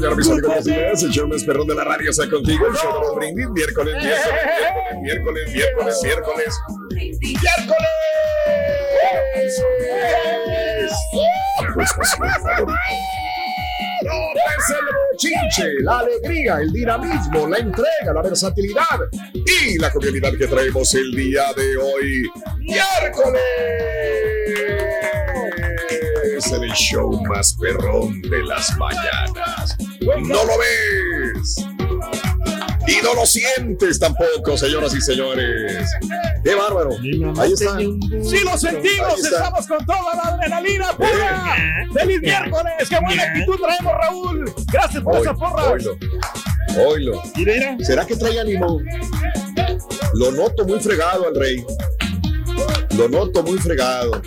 Mañana, 0.00 0.16
mis 0.16 0.30
amigos, 0.30 0.66
amigas, 0.66 1.02
el 1.02 1.10
show 1.10 1.28
más 1.28 1.44
perrón 1.44 1.66
de 1.66 1.74
la 1.74 1.84
radio 1.84 2.10
está 2.10 2.28
contigo. 2.28 2.66
El 2.66 2.74
show 2.74 3.00
de 3.02 3.16
brindis, 3.16 3.50
miércoles, 3.50 3.94
miércoles, 3.96 4.42
miércoles, 5.02 5.52
miércoles, 5.52 6.00
miércoles, 6.02 6.58
miércoles. 7.20 7.94
Tu 11.74 11.80
estación 11.80 12.28
favorita. 12.42 12.80
Es 14.58 14.70
el 14.70 14.86
bochinche, 15.12 15.68
la 15.82 15.98
alegría, 15.98 16.60
el 16.60 16.72
dinamismo, 16.72 17.46
la 17.48 17.58
entrega, 17.58 18.12
la 18.14 18.22
versatilidad 18.22 19.00
y 19.32 19.78
la 19.78 19.90
jovialidad 19.90 20.32
que 20.38 20.46
traemos 20.46 20.94
el 20.94 21.10
día 21.12 21.44
de 21.54 21.76
hoy, 21.76 22.30
miércoles. 22.58 23.42
Es 26.40 26.52
el 26.52 26.72
show 26.72 27.22
más 27.24 27.52
perrón 27.52 28.22
de 28.22 28.42
las 28.42 28.74
mañanas. 28.78 29.76
¿No 30.00 30.42
lo 30.42 30.52
ves? 30.56 31.56
Y 32.86 33.04
no 33.04 33.12
lo 33.14 33.26
sientes 33.26 33.98
tampoco, 33.98 34.56
señoras 34.56 34.94
y 34.94 35.02
señores. 35.02 35.86
¡Qué 36.42 36.54
bárbaro! 36.54 36.92
Ahí 37.38 37.52
está. 37.52 37.76
Sí 37.78 38.40
lo 38.42 38.56
sentimos, 38.56 39.22
estamos 39.22 39.66
con 39.66 39.84
toda 39.84 40.14
la 40.16 40.22
adrenalina 40.30 40.92
pura. 40.96 41.56
¡Feliz 41.92 42.22
miércoles! 42.22 42.88
¡Qué 42.88 42.98
buena 43.04 43.22
actitud 43.22 43.56
traemos, 43.60 43.92
Raúl! 44.00 44.54
Gracias 44.72 45.02
por 45.02 45.16
Hoy- 45.16 45.20
esa 45.20 45.34
porra. 45.34 45.70
Oilo. 45.72 45.98
Oilo. 46.88 47.22
¿Será 47.80 48.06
que 48.06 48.16
trae 48.16 48.40
ánimo? 48.40 48.80
Lo 50.14 50.32
noto 50.32 50.64
muy 50.64 50.80
fregado 50.80 51.28
al 51.28 51.34
rey. 51.34 51.66
Lo 52.96 53.10
noto 53.10 53.42
muy 53.42 53.58
fregado. 53.58 54.22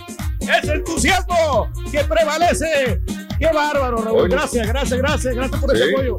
¡Es 0.50 0.70
entusiasmo 0.70 1.70
que 1.92 2.04
prevalece! 2.04 3.02
¡Qué 3.40 3.48
bárbaro, 3.54 3.98
Raúl! 3.98 4.30
Gracias, 4.30 4.68
gracias, 4.68 5.00
gracias, 5.00 5.36
gracias 5.36 5.62
por 5.62 5.76
ese 5.76 5.86
Sí. 5.88 5.94
apoyo. 5.94 6.18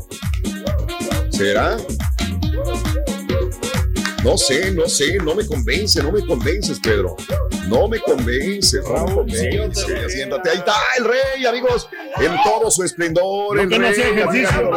¿Será? 1.31 1.77
No 4.25 4.39
sé, 4.39 4.71
no 4.73 4.89
sé, 4.89 5.19
no 5.19 5.35
me 5.35 5.47
convence, 5.47 6.03
no 6.03 6.11
me 6.11 6.25
convences, 6.25 6.81
Pedro. 6.81 7.15
No 7.69 7.87
me 7.89 7.99
convences, 8.01 8.83
no 8.89 9.05
me 9.07 9.15
convences. 9.15 10.13
Siéntate, 10.13 10.49
ahí 10.51 10.57
está 10.59 10.75
el 10.99 11.05
rey, 11.05 11.45
amigos, 11.47 11.89
en 12.19 12.33
todo 12.43 12.71
su 12.71 12.83
esplendor. 12.85 13.55
No 13.57 13.63
el 13.63 13.69
que 13.69 13.79
no 13.79 13.85
rey, 13.85 13.93
hacía 13.93 14.09
ejercicio. 14.09 14.71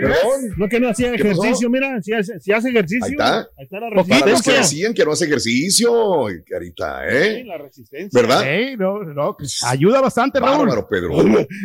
Perdón. 0.00 0.54
No 0.56 0.68
que 0.68 0.80
no 0.80 0.88
hacía 0.88 1.14
ejercicio, 1.14 1.68
mira, 1.68 2.00
si 2.02 2.14
hace, 2.14 2.40
si 2.40 2.50
hace 2.52 2.70
ejercicio. 2.70 3.04
Ahí 3.04 3.12
está. 3.12 3.38
Ahí 3.40 3.64
está 3.64 3.80
la 3.80 3.90
Para 3.90 3.96
los 3.96 4.06
que 4.06 4.14
resistencia. 4.24 4.52
decían 4.54 4.94
que 4.94 5.04
no 5.04 5.12
hace 5.12 5.24
ejercicio, 5.26 6.26
carita, 6.48 7.06
¿eh? 7.08 7.44
La 7.44 7.58
resistencia. 7.58 8.20
¿Verdad? 8.22 8.42
Sí, 8.42 8.76
no, 8.78 9.04
no, 9.04 9.36
ayuda 9.66 10.00
bastante, 10.00 10.40
Raúl. 10.40 10.66
Bárbaro, 10.66 10.88
Pedro. 10.88 11.10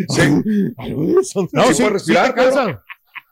Sí. 0.10 0.22
No, 1.54 1.64
¿Sí 1.68 1.74
sí, 1.74 1.82
puede 1.82 1.90
respirar, 1.92 2.28
sí. 2.28 2.34
Pedro? 2.36 2.84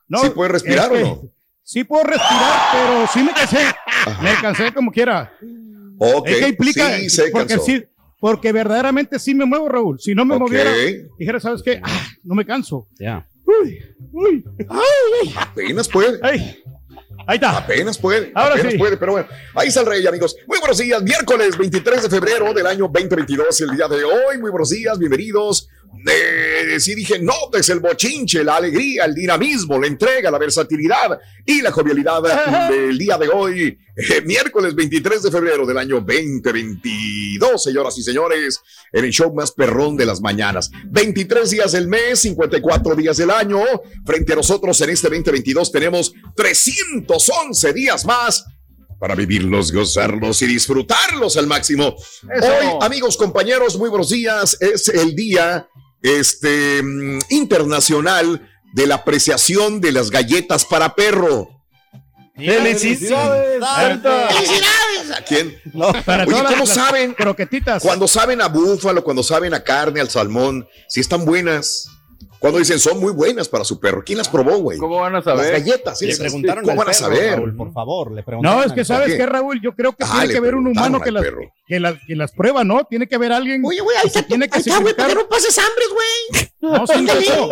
No, 0.08 0.20
¿Sí 0.20 0.30
puede 0.30 0.50
respirar 0.50 0.92
o 0.92 0.96
este, 0.96 1.08
no? 1.10 1.33
Sí 1.64 1.84
puedo 1.84 2.04
respirar, 2.04 2.60
pero 2.74 3.08
sí 3.14 3.24
me 3.24 3.34
cansé. 3.34 3.58
Me 4.22 4.34
cansé 4.42 4.74
como 4.74 4.92
quiera. 4.92 5.32
Ok, 5.98 6.28
Es 6.28 6.38
que 6.40 6.48
implica, 6.50 6.98
sí, 6.98 7.10
se 7.10 7.30
porque 7.32 7.48
cansó. 7.56 7.66
sí, 7.66 7.84
porque 8.20 8.52
verdaderamente 8.52 9.18
sí 9.20 9.34
me 9.34 9.46
muevo, 9.46 9.70
Raúl. 9.70 10.00
Si 10.00 10.14
no 10.14 10.26
me 10.26 10.38
moviera, 10.38 10.72
dijera, 11.18 11.40
¿sabes 11.40 11.62
qué? 11.64 11.80
Ah, 11.84 12.08
no 12.24 12.36
me 12.36 12.46
canso. 12.46 12.88
Ya. 13.00 13.26
Uy, 13.46 13.80
uy, 14.12 14.44
ay, 14.70 14.78
ay. 15.24 15.34
Apenas 15.38 15.88
puede. 15.88 16.20
Ay, 16.22 16.62
ahí 17.28 17.36
está. 17.36 17.58
Apenas 17.58 17.98
puede. 17.98 18.32
Ahora 18.36 18.56
apenas 18.56 18.74
sí. 18.74 18.78
puede, 18.78 18.98
pero 18.98 19.14
bueno. 19.14 19.28
Ahí 19.56 19.68
está 19.70 19.82
el 19.82 19.86
rey, 19.88 20.06
amigos. 20.06 20.36
Muy 20.48 20.60
buenos 20.60 20.78
días. 20.78 21.02
Miércoles 21.02 21.58
23 21.58 22.04
de 22.04 22.10
febrero 22.10 22.54
del 22.54 22.66
año 22.66 22.90
2022, 22.92 23.62
el 23.62 23.76
día 23.78 23.88
de 23.88 24.04
hoy. 24.04 24.38
Muy 24.40 24.50
buenos 24.52 24.70
días, 24.70 24.98
bienvenidos. 25.00 25.70
Eh, 26.06 26.80
sí 26.80 26.96
dije, 26.96 27.20
notes 27.20 27.70
el 27.70 27.80
bochinche, 27.80 28.44
la 28.44 28.58
alegría, 28.58 29.06
el 29.06 29.14
dinamismo, 29.14 29.80
la 29.80 29.88
entrega, 29.88 30.32
la 30.32 30.38
versatilidad 30.38 31.20
y 31.46 31.62
la 31.62 31.72
jovialidad 31.72 32.70
del 32.70 32.98
día 32.98 33.18
de 33.18 33.30
hoy, 33.30 33.78
eh, 33.96 34.22
miércoles 34.26 34.76
23 34.76 35.24
de 35.24 35.32
febrero 35.32 35.66
del 35.66 35.78
año 35.78 36.02
2022, 36.02 37.64
señoras 37.64 37.98
y 37.98 38.04
señores, 38.04 38.60
en 38.92 39.06
el 39.06 39.12
show 39.12 39.34
más 39.34 39.52
perrón 39.52 39.96
de 39.96 40.06
las 40.06 40.20
mañanas. 40.20 40.72
23 40.88 41.50
días 41.50 41.72
del 41.72 41.88
mes, 41.88 42.20
54 42.20 42.96
días 42.96 43.18
del 43.18 43.30
año. 43.32 43.64
Frente 44.06 44.34
a 44.34 44.38
nosotros 44.38 44.80
en 44.82 44.90
este 44.90 45.10
2022 45.10 45.72
tenemos 45.72 46.14
311 46.36 47.74
días 47.74 48.06
más 48.06 48.46
para 49.00 49.16
vivirlos, 49.16 49.74
gozarlos 49.74 50.42
y 50.44 50.48
disfrutarlos 50.48 51.36
al 51.36 51.46
máximo. 51.46 51.94
Hoy, 52.24 52.68
amigos, 52.80 53.18
compañeros, 53.18 53.78
muy 53.78 53.90
buenos 53.90 54.10
días. 54.10 54.58
Es 54.62 54.88
el 54.88 55.14
día 55.14 55.68
este, 56.04 56.84
mm, 56.84 57.20
internacional 57.30 58.50
de 58.74 58.88
la 58.88 58.96
apreciación 58.96 59.82
de 59.82 59.92
las 59.92 60.12
galletas 60.12 60.66
para 60.66 60.94
perro. 60.94 61.50
¡Felicidades! 62.36 63.64
¡Felicidades! 63.64 65.12
¿A 65.16 65.22
quién? 65.22 65.56
para 66.06 66.24
Oye, 66.24 66.44
¿cómo 66.44 66.66
las 66.66 66.70
saben? 66.70 67.14
Croquetitas. 67.14 67.82
Cuando 67.84 68.08
saben 68.08 68.42
a 68.42 68.48
búfalo, 68.48 69.04
cuando 69.04 69.22
saben 69.22 69.54
a 69.54 69.64
carne, 69.64 70.02
al 70.02 70.10
salmón, 70.10 70.68
si 70.88 71.00
están 71.00 71.26
buenas. 71.26 71.88
Cuando 72.44 72.60
dicen 72.60 72.78
son 72.78 73.00
muy 73.00 73.14
buenas 73.14 73.48
para 73.48 73.64
su 73.64 73.80
perro. 73.80 74.04
¿Quién 74.06 74.18
las 74.18 74.28
probó, 74.28 74.58
güey? 74.58 74.78
¿Cómo 74.78 74.98
van 75.00 75.14
a 75.14 75.20
Las 75.20 75.24
saber? 75.24 75.54
galletas. 75.54 76.02
Le 76.02 76.14
preguntaron 76.18 76.66
¿Cómo 76.66 76.74
al 76.74 76.78
van 76.80 76.90
a 76.90 76.94
saber? 76.94 77.38
Raúl, 77.38 77.56
por 77.56 77.72
favor, 77.72 78.12
le 78.12 78.22
preguntaron. 78.22 78.60
No, 78.60 78.66
es 78.66 78.74
que 78.74 78.84
sabes 78.84 79.12
qué? 79.14 79.18
que 79.20 79.26
Raúl, 79.26 79.62
yo 79.62 79.74
creo 79.74 79.94
que 79.94 80.04
Ah, 80.06 80.16
tiene 80.20 80.34
que 80.34 80.38
haber 80.40 80.56
un 80.56 80.68
humano 80.68 81.00
que 81.00 81.10
las, 81.12 81.24
que, 81.66 81.80
las, 81.80 81.96
que 82.06 82.16
las 82.18 82.34
prueba, 82.34 82.66
¿no? 82.66 82.84
Tiene 82.84 83.08
que 83.08 83.16
haber 83.16 83.32
alguien. 83.32 83.64
Oye, 83.66 83.80
güey, 83.80 83.96
ahí 83.96 84.08
está, 84.08 84.24
tiene 84.24 84.50
que 84.50 84.58
ahí 84.58 84.64
está, 84.66 84.80
güey, 84.82 84.94
para 84.94 85.08
que 85.08 85.14
sacrificar- 85.16 85.24
no 85.24 85.30
pases 85.30 85.58
hambre, 85.58 85.84
güey. 85.94 86.50
No, 86.62 86.86
sí, 86.88 87.24
eso. 87.26 87.50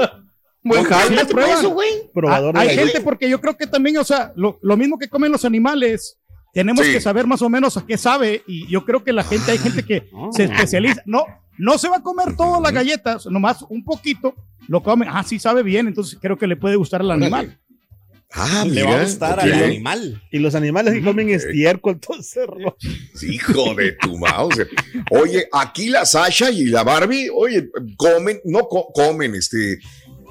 Buen 0.64 0.84
Sí, 0.84 0.90
jale. 0.90 1.16
las 1.16 1.26
prueban. 1.28 1.58
eso, 1.58 1.70
güey. 1.70 2.12
Probador 2.14 2.58
Ah, 2.58 2.62
Hay 2.62 2.76
gente 2.76 3.00
porque 3.00 3.30
yo 3.30 3.40
creo 3.40 3.56
que 3.56 3.68
también, 3.68 3.98
o 3.98 4.04
sea, 4.04 4.34
lo, 4.36 4.60
lo 4.62 4.76
mismo 4.76 5.00
que 5.00 5.08
comen 5.08 5.32
los 5.32 5.46
animales, 5.46 6.18
tenemos 6.54 6.86
Sí. 6.86 6.92
que 6.92 7.00
saber 7.00 7.26
más 7.28 7.42
o 7.42 7.48
menos 7.50 7.78
a 7.78 7.86
qué 7.88 7.98
sabe 7.98 8.44
y 8.46 8.68
yo 8.70 8.84
creo 8.84 9.06
que 9.06 9.14
la 9.14 9.24
gente, 9.24 9.52
hay 9.52 9.58
gente 9.58 9.84
que 9.84 10.10
se 10.34 10.44
especializa. 10.44 11.02
No, 11.06 11.24
no 11.58 11.78
se 11.78 11.90
va 11.90 11.98
a 11.98 12.02
comer 12.04 12.36
todas 12.36 12.62
las 12.62 12.72
galletas, 12.74 13.26
nomás 13.28 13.64
un 13.70 13.84
poquito, 13.84 14.36
lo 14.68 14.82
come, 14.84 15.06
ah, 15.10 15.24
sí 15.24 15.40
sabe 15.40 15.64
bien, 15.64 15.88
entonces 15.88 16.18
creo 16.22 16.38
que 16.38 16.48
le 16.48 16.56
puede 16.56 16.76
gustar 16.76 17.02
al 17.02 17.12
animal. 17.12 17.58
Ah, 18.34 18.64
Le 18.66 18.72
mira. 18.72 18.90
va 18.90 19.00
a 19.02 19.04
gustar 19.04 19.40
al 19.42 19.52
animal. 19.52 20.22
Y 20.32 20.40
los 20.40 20.56
animales 20.56 20.94
que 20.94 21.04
comen 21.04 21.30
estiércol, 21.30 21.94
entonces. 22.02 22.48
Hijo 23.22 23.76
de 23.76 23.92
tu 23.94 24.18
mouse. 24.18 24.56
Oye, 25.10 25.48
aquí 25.52 25.90
la 25.90 26.06
Sasha 26.06 26.50
y 26.50 26.66
la 26.68 26.84
Barbie, 26.84 27.30
oye, 27.34 27.70
comen, 27.98 28.40
no 28.46 28.60
co- 28.70 28.88
comen, 28.94 29.36
este, 29.36 29.80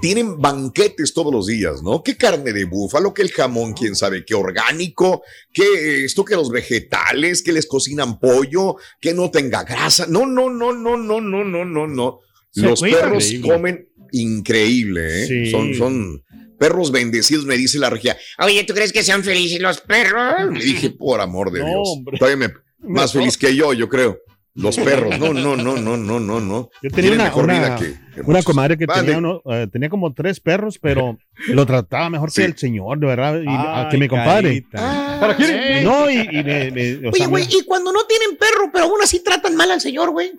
tienen 0.01 0.41
banquetes 0.41 1.13
todos 1.15 1.33
los 1.33 1.47
días, 1.47 1.83
¿no? 1.83 2.03
¿Qué 2.03 2.17
carne 2.17 2.53
de 2.53 2.65
búfalo, 2.65 3.13
que 3.15 3.23
el 3.23 3.31
jamón, 3.31 3.75
quién 3.75 3.95
sabe, 3.95 4.25
qué 4.25 4.35
orgánico, 4.35 5.23
que 5.53 6.05
esto, 6.05 6.25
que 6.25 6.35
los 6.37 6.51
vegetales, 6.51 7.43
que 7.43 7.53
les 7.53 7.67
cocinan 7.67 8.19
pollo, 8.19 8.77
que 9.01 9.13
no 9.15 9.31
tenga 9.31 9.65
grasa. 9.65 10.07
No, 10.09 10.27
no, 10.27 10.49
no, 10.51 10.73
no, 10.73 10.97
no, 10.97 11.21
no, 11.21 11.45
no, 11.45 11.65
no, 11.65 11.87
no. 11.87 12.21
Los 12.55 12.81
perros 12.81 13.25
Increíble. 13.31 13.49
comen 13.49 13.89
increíble, 14.13 15.23
¿eh? 15.23 15.27
Sí. 15.27 15.51
Son, 15.51 15.75
son 15.75 16.25
perros 16.59 16.91
bendecidos, 16.91 17.45
me 17.47 17.57
dice 17.57 17.79
la 17.79 17.91
regia. 17.91 18.17
Oye, 18.39 18.65
¿tú 18.65 18.75
crees 18.75 18.93
que 18.93 19.03
sean 19.03 19.23
felices 19.25 19.61
los 19.61 19.81
perros? 19.81 20.53
Le 20.53 20.65
dije, 20.65 20.91
por 20.91 21.21
amor 21.21 21.53
de 21.53 21.61
No, 21.61 21.67
Dios. 21.67 21.79
hombre. 21.85 22.19
Todavía 22.19 22.49
me- 22.49 22.55
más 22.93 23.13
feliz 23.13 23.37
que 23.37 23.55
yo, 23.55 23.73
yo 23.73 23.89
creo. 23.89 24.19
Los 24.55 24.77
perros, 24.79 25.17
no, 25.19 25.33
no, 25.33 25.55
no, 25.57 25.77
no, 25.77 25.97
no, 25.97 26.19
no, 26.21 26.41
no. 26.41 26.71
Yo 26.83 26.91
tenía 26.91 26.95
Tienen 26.95 27.13
una, 27.15 27.25
mejor 27.25 27.45
una, 27.45 27.53
vida 27.55 27.77
que 27.77 27.95
una 28.23 28.39
muchos. 28.39 28.45
comadre 28.45 28.77
que 28.79 28.87
Vale. 28.87 29.03
tenía, 29.03 29.19
uno, 29.19 29.43
eh, 29.47 29.67
tenía 29.71 29.89
como 29.89 30.13
tres 30.13 30.41
perros, 30.41 30.79
pero 30.79 31.19
lo 31.49 31.67
trataba 31.67 32.11
mejor 32.11 32.31
Sí. 32.31 32.43
que 32.43 32.47
el 32.49 32.57
señor, 32.59 32.99
de 32.99 33.07
verdad, 33.07 33.37
y, 33.41 33.47
Ay, 33.49 33.85
a- 33.85 33.89
que 33.91 33.99
mi 33.99 34.09
compadre. 34.09 34.63
carita. 34.71 35.19
¿Para 35.21 35.37
quién? 35.37 35.51
Ey. 35.51 35.85
No, 35.85 36.11
y, 36.11 36.17
y 36.21 36.43
me- 36.45 36.71
me- 36.71 36.95
o 37.07 37.11
Oye, 37.11 37.19
sea, 37.19 37.27
güey, 37.29 37.45
me- 37.47 37.51
y 37.53 37.65
cuando 37.65 37.93
no 37.93 38.01
tienen 38.07 38.37
perro, 38.39 38.71
pero 38.73 38.85
aún 38.87 39.03
así 39.03 39.23
tratan 39.23 39.55
mal 39.57 39.71
al 39.71 39.81
señor, 39.81 40.11
güey. 40.11 40.33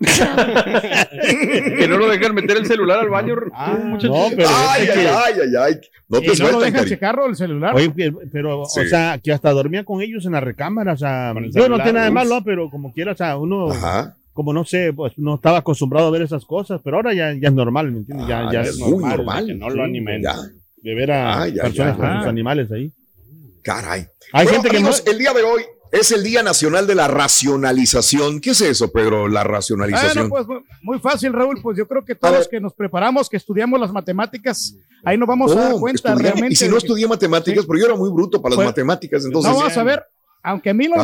Que 1.78 1.86
no 1.88 1.96
lo 1.98 2.08
dejan 2.08 2.34
meter 2.34 2.56
el 2.56 2.66
celular 2.66 3.00
al 3.00 3.08
baño. 3.08 3.34
Ah, 3.54 3.78
no, 4.02 4.26
pero 4.36 4.48
Ay, 4.48 4.84
es 4.84 4.90
ay, 4.90 4.94
que- 4.96 5.08
ay, 5.08 5.34
ay, 5.42 5.56
ay. 5.58 5.80
No 6.08 6.20
te 6.20 6.26
no 6.26 6.32
lo 6.32 6.36
sueltan, 6.36 6.72
dejan 6.72 6.86
checarlo 6.88 7.26
el 7.26 7.36
celular. 7.36 7.74
Oye, 7.74 7.90
pero, 8.30 8.64
Sí. 8.66 8.80
o 8.80 8.84
sea, 8.84 9.18
que 9.22 9.32
hasta 9.32 9.50
dormía 9.50 9.84
con 9.84 10.02
ellos 10.02 10.26
en 10.26 10.32
la 10.32 10.40
recámara, 10.40 10.92
o 10.92 10.96
sea, 10.96 11.32
yo 11.50 11.68
no 11.68 11.76
tiene 11.76 11.92
nada 11.94 12.04
de 12.06 12.10
malo, 12.10 12.42
pero 12.44 12.68
como 12.70 12.92
quiera, 12.92 13.12
o 13.12 13.16
sea, 13.16 13.36
uno, 13.38 13.70
Ajá. 13.70 14.16
Como 14.32 14.52
no 14.52 14.64
sé, 14.64 14.92
pues 14.94 15.12
no 15.18 15.34
estaba 15.36 15.58
acostumbrado 15.58 16.08
a 16.08 16.10
ver 16.10 16.22
esas 16.22 16.44
cosas, 16.44 16.80
pero 16.82 16.96
ahora 16.96 17.12
ya, 17.14 17.32
ya 17.34 17.48
es 17.48 17.54
normal, 17.54 17.90
¿me 17.92 17.98
entiendes? 17.98 18.26
Ya, 18.28 18.48
Ah, 18.48 18.52
ya 18.52 18.60
es 18.62 18.68
es 18.70 18.78
muy 18.78 18.90
normal, 18.92 19.16
normal. 19.18 19.46
Que 19.46 19.54
no 19.54 19.70
Sí, 19.70 19.76
lo 19.76 19.84
animen. 19.84 20.22
Ya, 20.22 20.36
de 20.82 20.94
ver 20.94 21.10
a 21.12 21.42
ay, 21.42 21.52
personas 21.54 21.96
con 21.96 22.16
sus 22.18 22.26
animales 22.26 22.70
ahí. 22.72 22.90
caray. 23.62 24.06
Hay 24.32 24.44
Bueno, 24.46 24.50
gente 24.50 24.70
que 24.70 24.76
amigos, 24.78 25.02
no- 25.06 25.12
el 25.12 25.18
día 25.18 25.32
de 25.34 25.42
hoy 25.42 25.62
es 25.92 26.10
el 26.10 26.22
Día 26.24 26.42
Nacional 26.42 26.86
de 26.86 26.94
la 26.94 27.06
Racionalización. 27.06 28.40
¿Qué 28.40 28.50
es 28.50 28.60
eso, 28.62 28.90
Pedro? 28.90 29.28
La 29.28 29.42
Bueno, 29.42 29.54
racionalización. 29.56 30.28
pues 30.30 30.46
muy- 30.82 30.98
fácil, 30.98 31.32
Raúl. 31.32 31.60
Pues 31.62 31.76
yo 31.76 31.86
creo 31.86 32.04
que 32.04 32.14
todos 32.14 32.34
los 32.38 32.48
que 32.48 32.60
nos 32.60 32.72
preparamos, 32.74 33.28
que 33.28 33.36
estudiamos 33.36 33.78
las 33.78 33.92
matemáticas, 33.92 34.74
ahí 35.04 35.16
nos 35.18 35.28
vamos 35.28 35.52
a 35.52 35.60
dar 35.60 35.72
Oh, 35.74 35.80
cuenta 35.80 36.14
estudié- 36.14 36.22
realmente. 36.22 36.52
y 36.54 36.56
si 36.56 36.64
no 36.66 36.72
que- 36.72 36.78
estudié 36.78 37.06
matemáticas, 37.06 37.64
porque 37.66 37.80
yo 37.82 37.86
era 37.86 37.96
muy 37.96 38.10
bruto 38.10 38.40
para 38.40 38.50
las 38.52 38.56
Pues, 38.56 38.68
matemáticas, 38.68 39.24
entonces. 39.24 39.50
no 39.52 39.58
vamos 39.58 39.76
a 39.76 39.82
ver, 39.84 40.02
aunque 40.42 40.70
a 40.70 40.74
mí 40.74 40.88
no- 40.88 41.02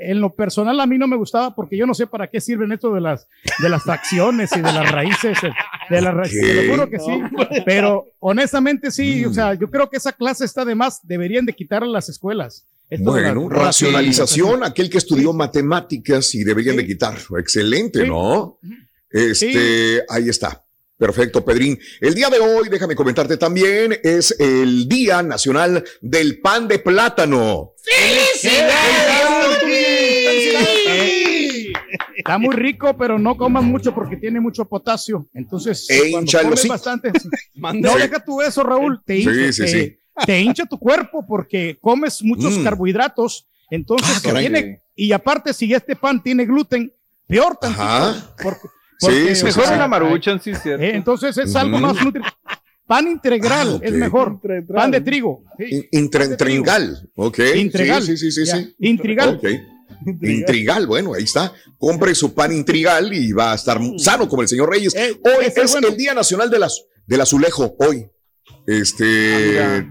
en 0.00 0.20
lo 0.20 0.34
personal 0.34 0.78
a 0.80 0.86
mí 0.86 0.96
no 0.98 1.06
me 1.06 1.16
gustaba 1.16 1.54
porque 1.54 1.76
yo 1.76 1.86
no 1.86 1.94
sé 1.94 2.06
para 2.06 2.26
qué 2.28 2.40
sirven 2.40 2.72
esto 2.72 2.92
de 2.94 3.00
las 3.00 3.26
de 3.60 3.68
las 3.68 3.82
fracciones 3.82 4.50
y 4.52 4.60
de 4.60 4.72
las 4.72 4.90
raíces 4.90 5.36
eh, 5.44 5.50
de 5.90 6.00
las 6.00 6.14
raíces. 6.14 6.40
Te 6.40 6.54
lo 6.66 6.72
juro 6.72 6.88
que 6.90 6.98
sí, 6.98 7.20
pero 7.64 8.06
honestamente 8.20 8.90
sí, 8.90 9.22
Mm. 9.26 9.30
o 9.30 9.34
sea, 9.34 9.54
yo 9.54 9.70
creo 9.70 9.88
que 9.90 9.96
esa 9.98 10.12
clase 10.12 10.44
está 10.44 10.64
de 10.64 10.74
más, 10.74 11.00
deberían 11.06 11.44
de 11.46 11.52
quitarla 11.52 11.88
a 11.88 11.92
las 11.92 12.08
escuelas. 12.08 12.66
Esto 12.88 13.10
Bueno, 13.12 13.48
la- 13.48 13.56
racionalización, 13.66 14.64
aquel 14.64 14.90
que 14.90 14.98
estudió 14.98 15.32
matemáticas 15.32 16.34
y 16.34 16.42
deberían 16.42 16.76
de 16.76 16.86
quitarlo. 16.86 17.38
Excelente, 17.38 18.02
Sí. 18.02 18.08
¿no? 18.08 18.58
Este, 19.10 20.02
ahí 20.08 20.28
está. 20.28 20.64
Perfecto, 21.04 21.42
Pedrín. 21.42 21.78
El 21.98 22.14
día 22.14 22.28
de 22.28 22.38
hoy, 22.38 22.68
déjame 22.68 22.94
comentarte 22.94 23.38
también, 23.38 23.98
es 24.02 24.36
el 24.38 24.86
Día 24.86 25.22
Nacional 25.22 25.82
del 26.02 26.40
Pan 26.40 26.68
de 26.68 26.78
Plátano. 26.78 27.72
Eh, 30.52 31.72
Está 32.18 32.36
muy 32.36 32.54
rico, 32.54 32.94
pero 32.98 33.18
no 33.18 33.34
comas 33.36 33.64
mucho 33.64 33.94
porque 33.94 34.16
tiene 34.18 34.40
mucho 34.40 34.66
potasio. 34.66 35.26
Entonces, 35.32 35.88
E 35.88 36.10
cuando 36.10 36.30
comes 36.42 36.68
bastante, 36.68 37.10
no 37.54 37.92
Sí. 37.94 37.98
deja 37.98 38.22
tú 38.22 38.42
eso, 38.42 38.62
Raúl, 38.62 39.00
te 39.04 39.18
hincha, 39.18 39.32
Sí, 39.32 39.52
sí, 39.54 39.62
te, 39.62 39.68
sí. 39.68 39.98
te 40.26 40.40
hincha 40.40 40.66
tu 40.66 40.78
cuerpo 40.78 41.24
porque 41.26 41.78
comes 41.80 42.22
muchos 42.22 42.58
Mm. 42.58 42.62
carbohidratos. 42.64 43.46
Entonces, 43.70 44.20
Ah, 44.26 44.38
tiene, 44.38 44.82
y 44.94 45.12
aparte, 45.12 45.54
si 45.54 45.72
este 45.72 45.96
pan 45.96 46.22
tiene 46.22 46.44
gluten, 46.44 46.92
peor 47.26 47.56
tantito. 47.56 47.82
Ajá. 47.82 48.34
Porque, 48.42 48.68
porque, 49.00 49.34
sí, 49.34 49.44
Mejor 49.44 49.64
sea, 49.64 49.76
una 49.76 49.88
maruchan, 49.88 50.40
sí, 50.40 50.54
cierto. 50.54 50.82
eh, 50.82 50.94
entonces 50.94 51.36
es 51.38 51.54
algo 51.56 51.78
más 51.78 51.94
nutritivo. 52.04 52.34
Pan 52.86 53.06
integral 53.06 53.78
Ah, 53.80 53.86
es 53.86 53.92
mejor. 53.92 54.40
Pan 54.74 54.90
de 54.90 55.00
trigo. 55.00 55.44
sí. 55.58 55.88
Ok. 57.14 57.38
Intrigal. 57.56 58.02
Sí, 58.02 58.16
sí, 58.16 58.32
sí, 58.32 58.44
sí. 58.44 58.50
Ya. 58.50 58.56
sí. 58.58 58.74
Intrigal. 58.80 59.36
Ok. 59.36 59.44
Intrigal, 60.22 60.86
bueno, 60.86 61.14
ahí 61.14 61.24
está. 61.24 61.52
Compre 61.78 62.14
su 62.14 62.34
pan 62.34 62.52
intrigal 62.52 63.12
y 63.12 63.32
va 63.32 63.52
a 63.52 63.54
estar 63.54 63.78
sano 63.98 64.28
como 64.28 64.42
el 64.42 64.48
señor 64.48 64.70
Reyes. 64.70 64.94
Eh, 64.94 65.20
Hoy 65.22 65.46
es 65.46 65.72
bueno. 65.72 65.88
el 65.88 65.96
Día 65.96 66.14
Nacional 66.14 66.50
de 66.50 66.58
las, 66.58 66.84
del 67.06 67.20
Azulejo, 67.20 67.76
hoy. 67.78 68.06
Este. 68.66 69.60
Ah, 69.62 69.84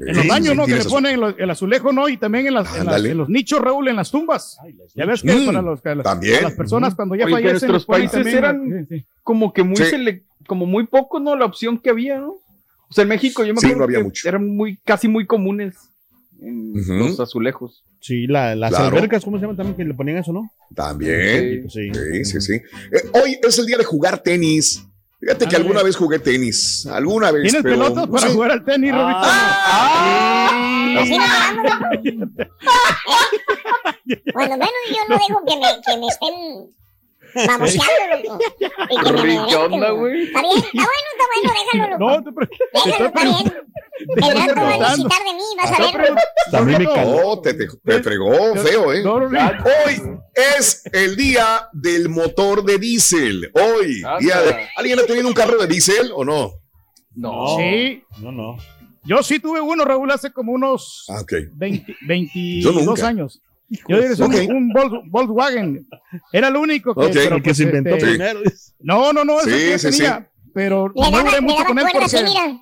En 0.00 0.16
los 0.16 0.26
baños, 0.26 0.56
¿no? 0.56 0.64
Que 0.66 0.76
le 0.76 0.84
ponen 0.84 1.20
los- 1.20 1.34
el 1.38 1.50
azulejo, 1.50 1.92
¿no? 1.92 2.08
Y 2.08 2.16
también 2.16 2.46
en, 2.46 2.54
las, 2.54 2.66
en, 2.68 2.86
las- 2.86 2.94
Ándale. 2.94 3.10
en 3.10 3.18
los 3.18 3.28
nichos, 3.28 3.60
Raúl, 3.60 3.88
en 3.88 3.96
las 3.96 4.10
tumbas. 4.10 4.56
Ya 4.94 5.04
ves 5.04 5.22
que 5.22 5.34
Mm, 5.34 5.46
para, 5.46 5.62
los, 5.62 5.80
para 5.80 5.94
las 5.96 6.54
personas 6.54 6.94
cuando 6.94 7.14
ya 7.14 7.26
Oye, 7.26 7.36
que 7.36 7.42
fallecen. 7.42 7.68
nuestros 7.70 7.86
países 7.86 8.12
también- 8.12 8.38
eran- 8.38 8.86
sí, 8.88 8.98
sí. 9.00 9.06
Como 9.22 9.52
que 9.52 9.62
muy, 9.62 9.76
Sí. 9.76 9.84
sele- 9.84 10.22
como 10.46 10.66
muy 10.66 10.86
poco, 10.86 11.20
¿no? 11.20 11.36
La 11.36 11.44
opción 11.44 11.78
que 11.78 11.90
había, 11.90 12.18
¿no? 12.18 12.30
O 12.88 12.94
sea, 12.94 13.02
en 13.02 13.08
México 13.08 13.44
yo 13.44 13.54
me 13.54 13.60
Sí, 13.60 13.66
acuerdo 13.66 13.78
no 13.80 13.84
había 13.84 13.98
que 13.98 14.04
mucho. 14.04 14.28
eran 14.28 14.46
muy, 14.56 14.76
casi 14.84 15.08
muy 15.08 15.26
comunes 15.26 15.76
en 16.40 16.72
los 16.98 17.20
azulejos. 17.20 17.84
Sí, 18.00 18.26
la- 18.26 18.54
las 18.56 18.70
Claro. 18.70 18.96
albercas, 18.96 19.24
¿cómo 19.24 19.36
se 19.36 19.42
llaman 19.42 19.56
también? 19.56 19.76
Que 19.76 19.84
le 19.84 19.94
ponían 19.94 20.18
eso, 20.18 20.32
¿no? 20.32 20.50
También. 20.74 21.68
Sí. 21.70 21.90
Sí, 21.92 22.24
sí, 22.24 22.40
sí. 22.40 22.52
Eh, 22.54 23.10
hoy 23.22 23.38
es 23.40 23.58
el 23.58 23.66
día 23.66 23.78
de 23.78 23.84
jugar 23.84 24.18
tenis. 24.22 24.84
Fíjate 25.22 25.46
que 25.46 25.54
alguna 25.54 25.84
vez 25.84 25.94
jugué 25.94 26.18
tenis. 26.18 26.84
Alguna 26.86 27.30
vez. 27.30 27.44
¿Tienes 27.44 27.62
pero, 27.62 27.76
pelotas 27.76 28.08
para 28.08 28.26
sí. 28.26 28.34
jugar 28.34 28.50
al 28.50 28.64
tenis, 28.64 28.92
Robito? 28.92 29.20
Así 30.98 31.16
no, 31.16 31.24
vámonos. 31.24 32.28
Bueno, 34.34 34.56
menos 34.56 34.70
yo 34.88 34.96
no 35.08 35.16
dejo 35.16 35.44
que 35.46 35.56
me, 35.56 35.80
que 35.80 35.96
me 35.96 36.06
estén 36.08 36.74
baboseando, 37.34 38.28
loco. 38.28 38.38
¿qué 39.48 39.56
onda, 39.56 39.90
güey? 39.90 40.22
Está 40.24 40.40
bien, 40.42 40.56
está 40.56 40.72
bueno, 40.72 41.08
está 41.12 41.24
bueno, 41.34 41.54
déjalo, 41.72 41.98
loco. 41.98 42.10
No, 42.10 42.24
te 42.24 42.32
pre- 42.32 42.46
te 42.46 42.56
Déjalo, 42.90 43.06
está 43.06 43.24
bien. 43.24 43.52
Tendrás 44.16 44.52
como 44.54 44.66
necesitar 44.68 45.22
de 45.24 45.34
mí, 45.34 45.42
vas 45.56 45.72
a 45.72 45.82
ver. 45.82 46.14
También 46.50 46.78
me 46.78 46.84
No, 46.84 47.40
te, 47.40 47.54
te- 47.54 47.68
te 47.84 48.02
fregó 48.02 48.54
feo, 48.56 48.92
¿eh? 48.92 49.04
Hoy 49.06 50.02
es 50.34 50.82
el 50.92 51.14
día 51.16 51.68
del 51.72 52.08
motor 52.08 52.64
de 52.64 52.78
diésel. 52.78 53.50
Hoy, 53.54 54.02
día 54.20 54.40
de- 54.42 54.68
¿Alguien 54.76 54.98
ha 54.98 55.04
tenido 55.04 55.28
un 55.28 55.34
carro 55.34 55.58
de 55.58 55.66
diésel 55.68 56.10
o 56.14 56.24
no? 56.24 56.52
No. 57.14 57.56
Sí. 57.58 58.02
No, 58.18 58.32
no. 58.32 58.56
Yo 59.04 59.22
sí 59.22 59.38
tuve 59.40 59.60
uno, 59.60 59.84
Raúl, 59.84 60.10
hace 60.10 60.32
como 60.32 60.52
unos 60.52 61.06
Ah, 61.08 61.20
ok. 61.20 61.32
20, 61.54 61.86
Yo 61.92 62.06
22 62.06 62.84
nunca. 62.84 63.08
años. 63.08 63.40
Yo 63.68 63.96
diría 63.96 64.06
que 64.08 64.12
es 64.14 64.20
un, 64.20 64.34
Ok. 64.34 64.40
un 64.48 64.70
Vol- 64.72 65.02
Volkswagen. 65.10 65.86
Era 66.32 66.48
el 66.48 66.56
único 66.56 66.94
que, 66.94 67.08
pero, 67.08 67.42
pues, 67.42 67.56
se 67.56 67.62
inventó 67.62 67.90
este, 67.96 68.06
primero. 68.10 68.40
No, 68.80 69.12
no, 69.12 69.24
no, 69.24 69.40
ese 69.40 69.78
Sí, 69.78 69.92
sí, 69.92 69.98
tenía. 69.98 70.28
Pero 70.54 70.88
Le 70.94 71.10
no 71.10 71.22
duré 71.24 71.40
mucho 71.40 71.64
con 71.64 71.78
él 71.78 71.86
porque... 71.90 72.04
así, 72.04 72.16
mira. 72.24 72.58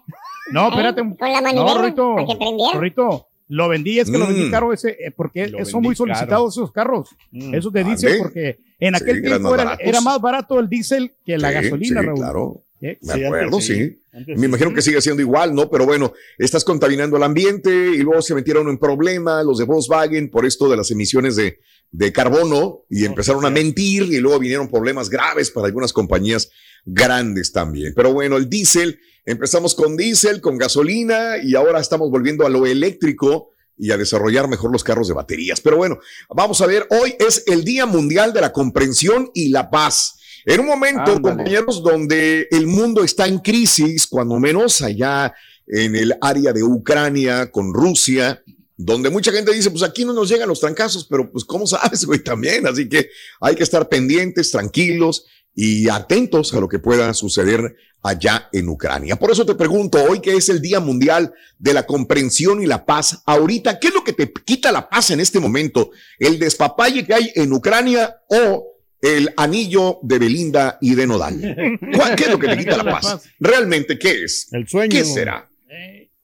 No, 0.53 0.69
espérate. 0.69 1.01
Con 1.03 1.33
la 1.33 1.41
No, 1.41 3.27
lo 3.49 3.69
vendí, 3.69 3.99
es 3.99 4.09
que 4.09 4.17
lo 4.17 4.27
vendí 4.29 4.45
Mm. 4.45 4.51
caro 4.53 4.73
ese, 4.73 4.91
eh, 4.91 5.11
porque 5.11 5.49
Lo 5.49 5.65
son 5.65 5.83
muy 5.83 5.89
vendí 5.95 5.99
caro. 5.99 6.15
solicitados 6.15 6.57
esos 6.57 6.71
carros, 6.73 7.17
Mm. 7.33 7.55
esos 7.55 7.73
de 7.73 7.83
diésel, 7.85 8.19
porque 8.19 8.59
en 8.79 8.95
Sí, 8.95 9.03
aquel 9.03 9.23
tiempo 9.23 9.53
era, 9.55 9.77
era 9.81 10.01
más 10.01 10.21
barato 10.21 10.61
el 10.61 10.69
diésel 10.69 11.11
que 11.27 11.37
la 11.37 11.49
Sí, 11.49 11.55
gasolina, 11.55 12.01
sí, 12.01 12.07
Raúl. 12.07 12.19
claro. 12.21 12.63
¿Eh? 12.81 12.99
Me 13.03 13.15
Sí, 13.15 13.25
acuerdo, 13.25 13.57
antes 13.57 13.67
sí. 13.67 13.75
sí. 13.75 14.03
Antes 14.13 14.37
Me 14.37 14.41
sí. 14.43 14.47
imagino 14.47 14.75
que 14.75 14.83
sigue 14.83 15.01
siendo 15.01 15.23
igual, 15.23 15.55
¿no? 15.55 15.71
Pero 15.71 15.87
bueno, 15.87 16.13
estás 16.39 16.65
contaminando 16.65 17.17
el 17.17 17.23
ambiente 17.23 17.71
y 17.71 17.99
luego 17.99 18.23
se 18.23 18.35
metieron 18.35 18.69
en 18.69 18.79
problemas 18.79 19.45
los 19.45 19.59
de 19.59 19.65
Volkswagen 19.65 20.31
por 20.31 20.47
esto 20.47 20.69
de 20.69 20.77
las 20.77 20.91
emisiones 20.91 21.37
de, 21.37 21.59
de 21.91 22.13
carbono 22.13 22.85
y 22.89 23.05
empezaron 23.05 23.45
a 23.45 23.51
mentir 23.51 24.05
y 24.05 24.19
luego 24.19 24.39
vinieron 24.39 24.69
problemas 24.69 25.11
graves 25.11 25.51
para 25.51 25.67
algunas 25.67 25.93
compañías 25.93 26.51
grandes 26.85 27.53
también. 27.53 27.93
Pero 27.95 28.13
bueno, 28.13 28.37
el 28.37 28.49
diésel, 28.49 28.99
empezamos 29.27 29.75
con 29.75 29.97
diésel, 29.97 30.41
con 30.41 30.57
gasolina 30.59 31.35
y 31.43 31.55
ahora 31.55 31.81
estamos 31.81 32.11
volviendo 32.11 32.47
a 32.47 32.51
lo 32.51 32.67
eléctrico 32.67 33.51
y 33.77 33.93
a 33.93 33.97
desarrollar 33.97 34.49
mejor 34.49 34.73
los 34.73 34.85
carros 34.85 35.09
de 35.09 35.15
baterías. 35.15 35.61
Pero 35.61 35.77
bueno, 35.77 35.99
vamos 36.29 36.61
a 36.61 36.67
ver, 36.67 36.87
hoy 36.91 37.15
es 37.19 37.45
el 37.47 37.65
Día 37.65 37.87
Mundial 37.87 38.33
de 38.33 38.41
la 38.43 38.53
Comprensión 38.53 39.31
y 39.35 39.49
la 39.51 39.71
Paz. 39.71 40.17
En 40.45 40.61
un 40.61 40.67
momento, 40.67 41.01
Ándale. 41.01 41.21
compañeros, 41.21 41.83
donde 41.83 42.49
el 42.51 42.67
mundo 42.67 43.03
está 43.03 43.27
en 43.27 43.39
crisis, 43.39 44.07
cuando 44.07 44.39
menos 44.39 44.83
allá 44.83 45.35
en 45.67 45.95
el 45.95 46.15
área 46.21 46.53
de 46.53 46.63
Ucrania 46.63 47.51
con 47.51 47.73
Rusia, 47.73 48.43
donde 48.77 49.11
mucha 49.11 49.31
gente 49.31 49.53
dice, 49.53 49.71
pues 49.71 49.83
aquí 49.83 50.05
no 50.05 50.13
nos 50.13 50.29
llegan 50.29 50.49
los 50.49 50.61
trancazos, 50.61 51.07
pero 51.09 51.31
pues 51.31 51.45
¿cómo 51.45 51.67
sabes, 51.67 52.05
güey? 52.05 52.19
También, 52.25 52.67
así 52.67 52.89
que 52.89 53.11
hay 53.41 53.55
que 53.55 53.63
estar 53.63 53.89
pendientes, 53.89 54.51
tranquilos 54.51 55.27
y 55.55 55.89
atentos 55.89 56.55
a 56.55 56.61
lo 56.61 56.69
que 56.69 56.79
pueda 56.79 57.13
suceder 57.13 57.77
allá 58.03 58.49
en 58.53 58.69
Ucrania. 58.69 59.17
Por 59.17 59.31
eso 59.31 59.45
te 59.45 59.55
pregunto, 59.55 60.03
hoy 60.03 60.21
que 60.21 60.35
es 60.35 60.49
el 60.49 60.63
Día 60.63 60.81
Mundial 60.81 61.35
de 61.59 61.75
la 61.75 61.85
Comprensión 61.85 62.63
y 62.63 62.67
la 62.67 62.87
Paz, 62.87 63.23
ahorita, 63.27 63.79
¿qué 63.79 63.89
es 63.89 63.95
lo 63.95 64.03
que 64.03 64.15
te 64.15 64.33
quita 64.33 64.73
la 64.73 64.89
paz 64.89 65.11
en 65.11 65.21
este 65.21 65.39
momento? 65.39 65.91
¿El 66.19 66.39
despapalle 66.39 67.05
que 67.05 67.13
hay 67.13 67.33
en 67.35 67.53
Ucrania 67.53 68.17
o 68.29 68.70
el 69.03 69.31
anillo 69.37 69.99
de 70.03 70.19
Belinda 70.19 70.79
y 70.81 70.95
de 70.95 71.07
Nodal? 71.07 71.79
¿Cuál- 71.95 72.17
¿Qué 72.17 72.25
es 72.25 72.31
lo 72.31 72.39
que 72.39 72.49
te 72.49 72.59
quita 72.59 72.77
la 72.77 72.85
paz? 72.85 73.23
Realmente, 73.39 73.99
¿qué 73.99 74.25
es? 74.25 74.49
El 74.53 74.67
sueño. 74.69 74.91
¿Qué 74.91 75.05
será? 75.05 75.49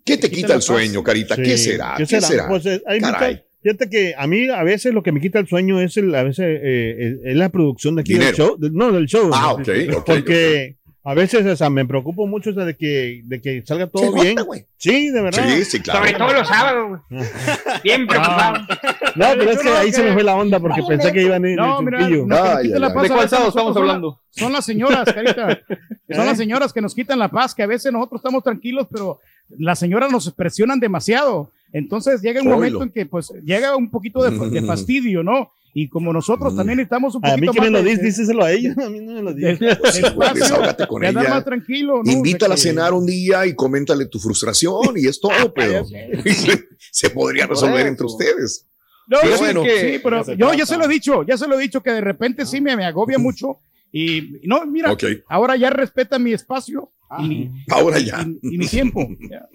¿Qué 0.04 0.16
te 0.18 0.30
quita 0.30 0.54
el 0.54 0.62
sueño, 0.62 1.02
Carita? 1.02 1.34
Sí. 1.36 1.42
¿Qué 1.42 1.58
será? 1.58 1.94
¿Qué 1.96 2.06
será? 2.06 2.48
Pues, 2.48 2.64
eh, 2.66 2.80
hay 2.86 3.00
Caray. 3.00 3.30
muchas- 3.34 3.46
fíjate 3.62 3.90
que 3.90 4.14
a 4.16 4.26
mí 4.28 4.48
a 4.48 4.62
veces 4.62 4.94
lo 4.94 5.02
que 5.02 5.10
me 5.10 5.20
quita 5.20 5.40
el 5.40 5.48
sueño 5.48 5.80
es 5.80 5.96
el, 5.96 6.14
a 6.14 6.22
veces 6.22 6.44
eh, 6.46 6.60
eh, 6.62 7.16
es 7.24 7.36
la 7.36 7.48
producción 7.48 7.96
de 7.96 8.02
aquí 8.02 8.12
Dinero. 8.12 8.30
del 8.30 8.36
show. 8.36 8.56
de- 8.58 8.70
no, 8.70 8.92
del 8.92 9.06
show. 9.06 9.30
Ah, 9.34 9.52
ok, 9.54 9.68
ok, 9.96 10.04
Porque 10.06 10.75
a 11.08 11.14
veces 11.14 11.46
o 11.46 11.54
sea, 11.54 11.70
me 11.70 11.86
preocupo 11.86 12.26
mucho 12.26 12.50
o 12.50 12.52
sea, 12.52 12.64
de, 12.64 12.76
que, 12.76 13.20
de 13.22 13.40
que 13.40 13.62
salga 13.64 13.86
todo 13.86 14.06
nota, 14.06 14.22
bien. 14.22 14.36
Sí, 14.76 15.08
de 15.10 15.22
verdad. 15.22 15.48
Sí, 15.48 15.64
sí, 15.64 15.80
claro. 15.80 16.00
Sobre 16.00 16.14
todo 16.14 16.32
los 16.32 16.48
sábados. 16.48 17.00
Siempre 17.82 18.18
pasado. 18.18 18.66
No, 19.14 19.26
pero 19.38 19.50
es 19.52 19.58
que 19.60 19.70
no, 19.70 19.76
ahí 19.76 19.92
se 19.92 20.02
me 20.02 20.12
fue 20.14 20.24
la 20.24 20.34
onda 20.34 20.58
porque 20.58 20.82
pensé 20.82 21.12
que 21.12 21.22
iban 21.22 21.44
en 21.44 21.52
el 21.52 21.56
No, 21.58 21.80
mira, 21.80 22.00
la 22.08 22.92
paz 22.92 23.04
¿De 23.04 23.08
a 23.08 23.16
cuál 23.16 23.28
sábado 23.28 23.50
estamos 23.50 23.76
hablando? 23.76 24.20
Son 24.30 24.52
las 24.52 24.64
señoras, 24.64 25.04
Carita. 25.04 25.60
Son 26.10 26.26
las 26.26 26.36
señoras 26.36 26.72
que 26.72 26.80
nos 26.80 26.92
quitan 26.92 27.20
la 27.20 27.28
paz, 27.28 27.54
que 27.54 27.62
a 27.62 27.68
veces 27.68 27.92
nosotros 27.92 28.18
estamos 28.18 28.42
tranquilos, 28.42 28.88
pero 28.90 29.20
las 29.58 29.78
señoras 29.78 30.10
nos 30.10 30.28
presionan 30.32 30.80
demasiado. 30.80 31.52
Entonces 31.72 32.20
llega 32.20 32.40
un 32.40 32.48
Oilo. 32.48 32.56
momento 32.56 32.82
en 32.82 32.90
que 32.90 33.06
pues 33.06 33.32
llega 33.44 33.76
un 33.76 33.92
poquito 33.92 34.28
de, 34.28 34.36
de 34.50 34.62
fastidio, 34.66 35.22
¿no? 35.22 35.52
Y 35.78 35.90
como 35.90 36.10
nosotros 36.10 36.56
también 36.56 36.80
estamos 36.80 37.14
un 37.16 37.26
A 37.26 37.32
poquito 37.32 37.52
mí 37.52 37.58
que 37.58 37.60
me 37.60 37.68
lo 37.68 37.82
dices, 37.82 38.16
díselo 38.16 38.44
a 38.44 38.50
ellos. 38.50 38.78
A 38.82 38.88
mí 38.88 38.98
no 39.00 39.12
me 39.12 39.20
lo 39.20 39.28
espacio, 39.28 40.32
Desahógate 40.34 40.86
con 40.86 41.04
ella. 41.04 41.12
más 41.28 41.44
tranquilo, 41.44 42.00
¿no? 42.02 42.10
Invítala 42.10 42.54
a 42.54 42.56
cenar 42.56 42.94
un 42.94 43.04
día 43.04 43.44
y 43.44 43.54
coméntale 43.54 44.06
tu 44.06 44.18
frustración 44.18 44.96
y 44.96 45.06
es 45.06 45.20
todo, 45.20 45.52
pero 45.54 45.84
se, 46.92 47.10
podría 47.10 47.46
resolver 47.46 47.86
entre 47.86 48.06
ustedes. 48.06 48.66
No, 49.06 49.18
Pero 49.20 49.36
sí, 49.36 49.44
bueno. 49.44 49.64
sí, 49.64 50.00
pero 50.02 50.34
yo 50.34 50.54
ya 50.54 50.64
se 50.64 50.78
lo 50.78 50.86
he 50.86 50.88
dicho, 50.88 51.22
ya 51.24 51.36
se 51.36 51.46
lo 51.46 51.58
he 51.58 51.62
dicho 51.62 51.82
que 51.82 51.90
de 51.90 52.00
repente 52.00 52.46
sí 52.46 52.62
me, 52.62 52.74
me 52.74 52.86
agobia 52.86 53.18
mucho 53.18 53.60
y 53.92 54.40
no, 54.44 54.64
mira, 54.64 54.96
ahora 55.28 55.56
ya 55.56 55.68
respeta 55.68 56.18
mi 56.18 56.32
espacio 56.32 56.90
y, 57.20 57.50
Ahora 57.68 57.98
ya. 57.98 58.26
y- 58.42 58.54
y 58.54 58.58
mi 58.58 58.66
tiempo. 58.66 59.06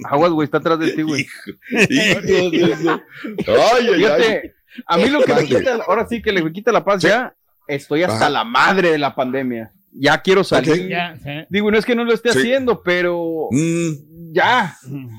Aguas, 0.05 0.31
güey, 0.31 0.45
está 0.45 0.59
atrás 0.59 0.77
de 0.77 0.91
ti, 0.91 1.01
güey. 1.01 1.25
Hijo 1.89 2.21
de 2.21 2.71
eso. 2.71 3.01
Ay, 3.47 3.87
ay, 3.95 4.03
ay. 4.05 4.51
A 4.85 4.97
mí 4.97 5.07
lo 5.09 5.21
que 5.23 5.33
me 5.33 5.45
quita, 5.45 5.75
ahora 5.87 6.05
sí 6.07 6.21
que 6.21 6.31
le 6.31 6.51
quita 6.51 6.71
la 6.71 6.83
paz 6.83 7.01
Sí. 7.01 7.07
ya, 7.07 7.35
estoy 7.67 8.03
hasta 8.03 8.15
Ajá. 8.25 8.29
la 8.29 8.43
madre 8.43 8.91
de 8.91 8.97
la 8.97 9.13
pandemia. 9.15 9.71
Ya 9.93 10.21
quiero 10.21 10.45
salir. 10.45 10.71
Ok. 10.83 10.89
Ya, 10.89 11.15
sí. 11.21 11.29
Digo, 11.49 11.69
no 11.69 11.77
es 11.77 11.85
que 11.85 11.95
no 11.95 12.05
lo 12.05 12.13
esté 12.13 12.31
Sí. 12.31 12.39
haciendo, 12.39 12.81
pero 12.81 13.49
Mm, 13.51 14.31
ya, 14.31 14.73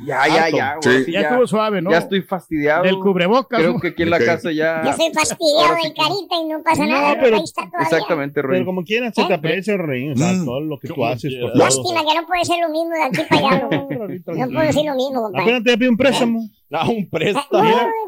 ya, 0.06 0.26
ya, 0.26 0.48
ya. 0.48 0.76
Sí. 0.80 1.04
sí 1.04 1.12
Ya 1.12 1.20
ya, 1.20 1.28
estuvo 1.28 1.46
suave, 1.46 1.82
¿no? 1.82 1.90
ya 1.90 1.98
estoy 1.98 2.22
fastidiado. 2.22 2.82
Del 2.84 2.96
cubrebocas. 2.98 3.60
Creo 3.60 3.74
¿no? 3.74 3.80
que 3.80 3.88
aquí 3.88 4.02
en 4.04 4.08
la 4.08 4.16
Ok. 4.16 4.24
casa 4.24 4.50
ya. 4.50 4.80
Yo 4.82 4.92
soy 4.94 5.12
fastidiado 5.12 5.74
de 5.74 5.92
carita 5.92 6.36
y 6.42 6.48
no 6.48 6.62
pasa 6.62 6.86
No, 6.86 6.90
nada, 6.90 7.10
pero- 7.10 7.22
pero 7.24 7.36
ahí 7.36 7.42
está 7.44 7.66
todavía. 7.66 7.82
Exactamente, 7.90 8.34
Pero 8.36 8.48
Rey. 8.48 8.64
como 8.64 8.82
quieras, 8.82 9.12
se 9.14 9.24
te 9.26 9.34
aprecia, 9.34 9.76
Rey. 9.76 10.10
O 10.12 10.16
sea, 10.16 10.32
Mm. 10.32 10.44
todo 10.46 10.60
lo 10.62 10.78
que 10.78 10.88
tú 10.88 11.04
haces. 11.04 11.34
Lástima 11.52 12.00
que 12.06 12.14
no 12.18 12.26
puede 12.26 12.44
ser 12.46 12.60
lo 12.62 12.68
mismo 12.70 12.90
de 12.94 13.02
aquí 13.02 13.22
para 13.28 13.40
allá. 13.48 13.68
No, 13.68 14.46
no 14.46 14.52
puedo 14.52 14.66
decir 14.66 14.86
lo 14.86 14.94
mismo, 14.94 15.20
compadre. 15.20 15.42
Apenas 15.42 15.64
te 15.64 15.76
pido 15.76 15.90
un 15.90 15.96
préstamo. 15.98 16.48
Ah, 16.74 16.88
un 16.88 17.04
Ah, 17.04 17.08
préstamo. 17.10 17.46
No, 17.52 17.60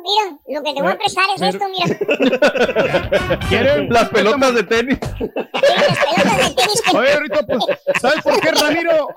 mira, 0.03 0.39
lo 0.49 0.63
que 0.63 0.73
te 0.75 0.81
voy 0.83 0.93
a 0.93 0.97
prestar 0.99 1.25
es 1.37 1.43
esto, 1.43 1.65
mira. 1.69 3.39
¿Quiere- 3.49 3.89
Las 3.91 4.09
pelotas 4.09 4.55
de 4.55 4.63
tenis. 4.63 4.99
Las 5.01 5.99
pelotas 5.99 6.39
de 6.39 6.55
tenis 6.55 6.83
que 6.83 6.97
Oye, 6.97 7.13
ahorita, 7.13 7.47
pues, 7.47 7.65
¿sabes 8.01 8.23
por 8.23 8.41
qué, 8.41 8.51
Ramiro? 8.53 9.09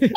es 0.00 0.10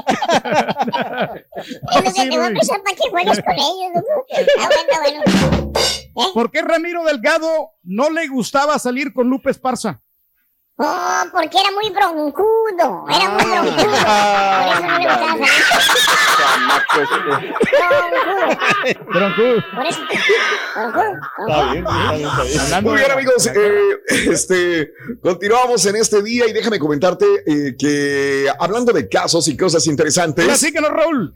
lo 1.96 2.14
que 2.14 2.30
te 2.30 2.38
voy 2.38 2.46
a 2.48 2.50
prestar 2.50 2.82
para 2.84 2.96
que 2.96 3.10
juegues 3.10 3.42
con 3.44 3.54
ellos. 3.54 3.92
loco. 3.94 4.26
Ah, 4.60 4.70
bueno. 5.02 6.34
¿Por 6.34 6.52
qué 6.52 6.62
Ramiro 6.62 7.04
Delgado 7.04 7.72
no 7.84 8.10
le 8.10 8.28
gustaba 8.28 8.78
salir 8.80 9.14
con 9.14 9.30
Lupe 9.30 9.50
Esparza? 9.52 10.02
Oh, 10.78 11.22
porque 11.32 11.58
era 11.60 11.70
muy 11.72 11.90
broncudo. 11.92 13.06
Era 13.08 13.30
muy 13.30 13.44
Ah. 13.46 13.62
broncudo. 13.62 13.94
Por 14.58 14.74
eso 14.74 14.82
no 14.88 14.98
le 14.98 15.06
gustaba 15.10 15.38
salir. 15.38 15.52
Broncudo. 17.90 19.04
Broncudo. 19.14 19.64
Por 19.76 19.86
eso. 19.86 20.00
Broncudo. 20.76 21.12
Está 21.48 21.72
bien, 21.72 21.86
está 21.86 22.14
bien, 22.14 22.28
está 22.28 22.44
bien. 22.44 22.60
Hablando 22.60 22.90
Muy 22.90 23.00
bien, 23.00 23.12
amigos. 23.12 23.46
eh, 23.48 24.00
este, 24.32 24.92
continuamos 25.22 25.86
en 25.86 25.96
este 25.96 26.22
día 26.24 26.48
y 26.48 26.54
déjame 26.54 26.80
comentarte 26.80 27.26
eh, 27.46 27.76
que 27.78 28.48
hablando 28.60 28.92
de 28.94 29.08
casos 29.08 29.48
y 29.48 29.56
cosas 29.56 29.86
interesantes. 29.88 30.50
Así 30.50 30.72
que 30.72 30.82
no, 30.82 30.90
Raúl. 30.90 31.36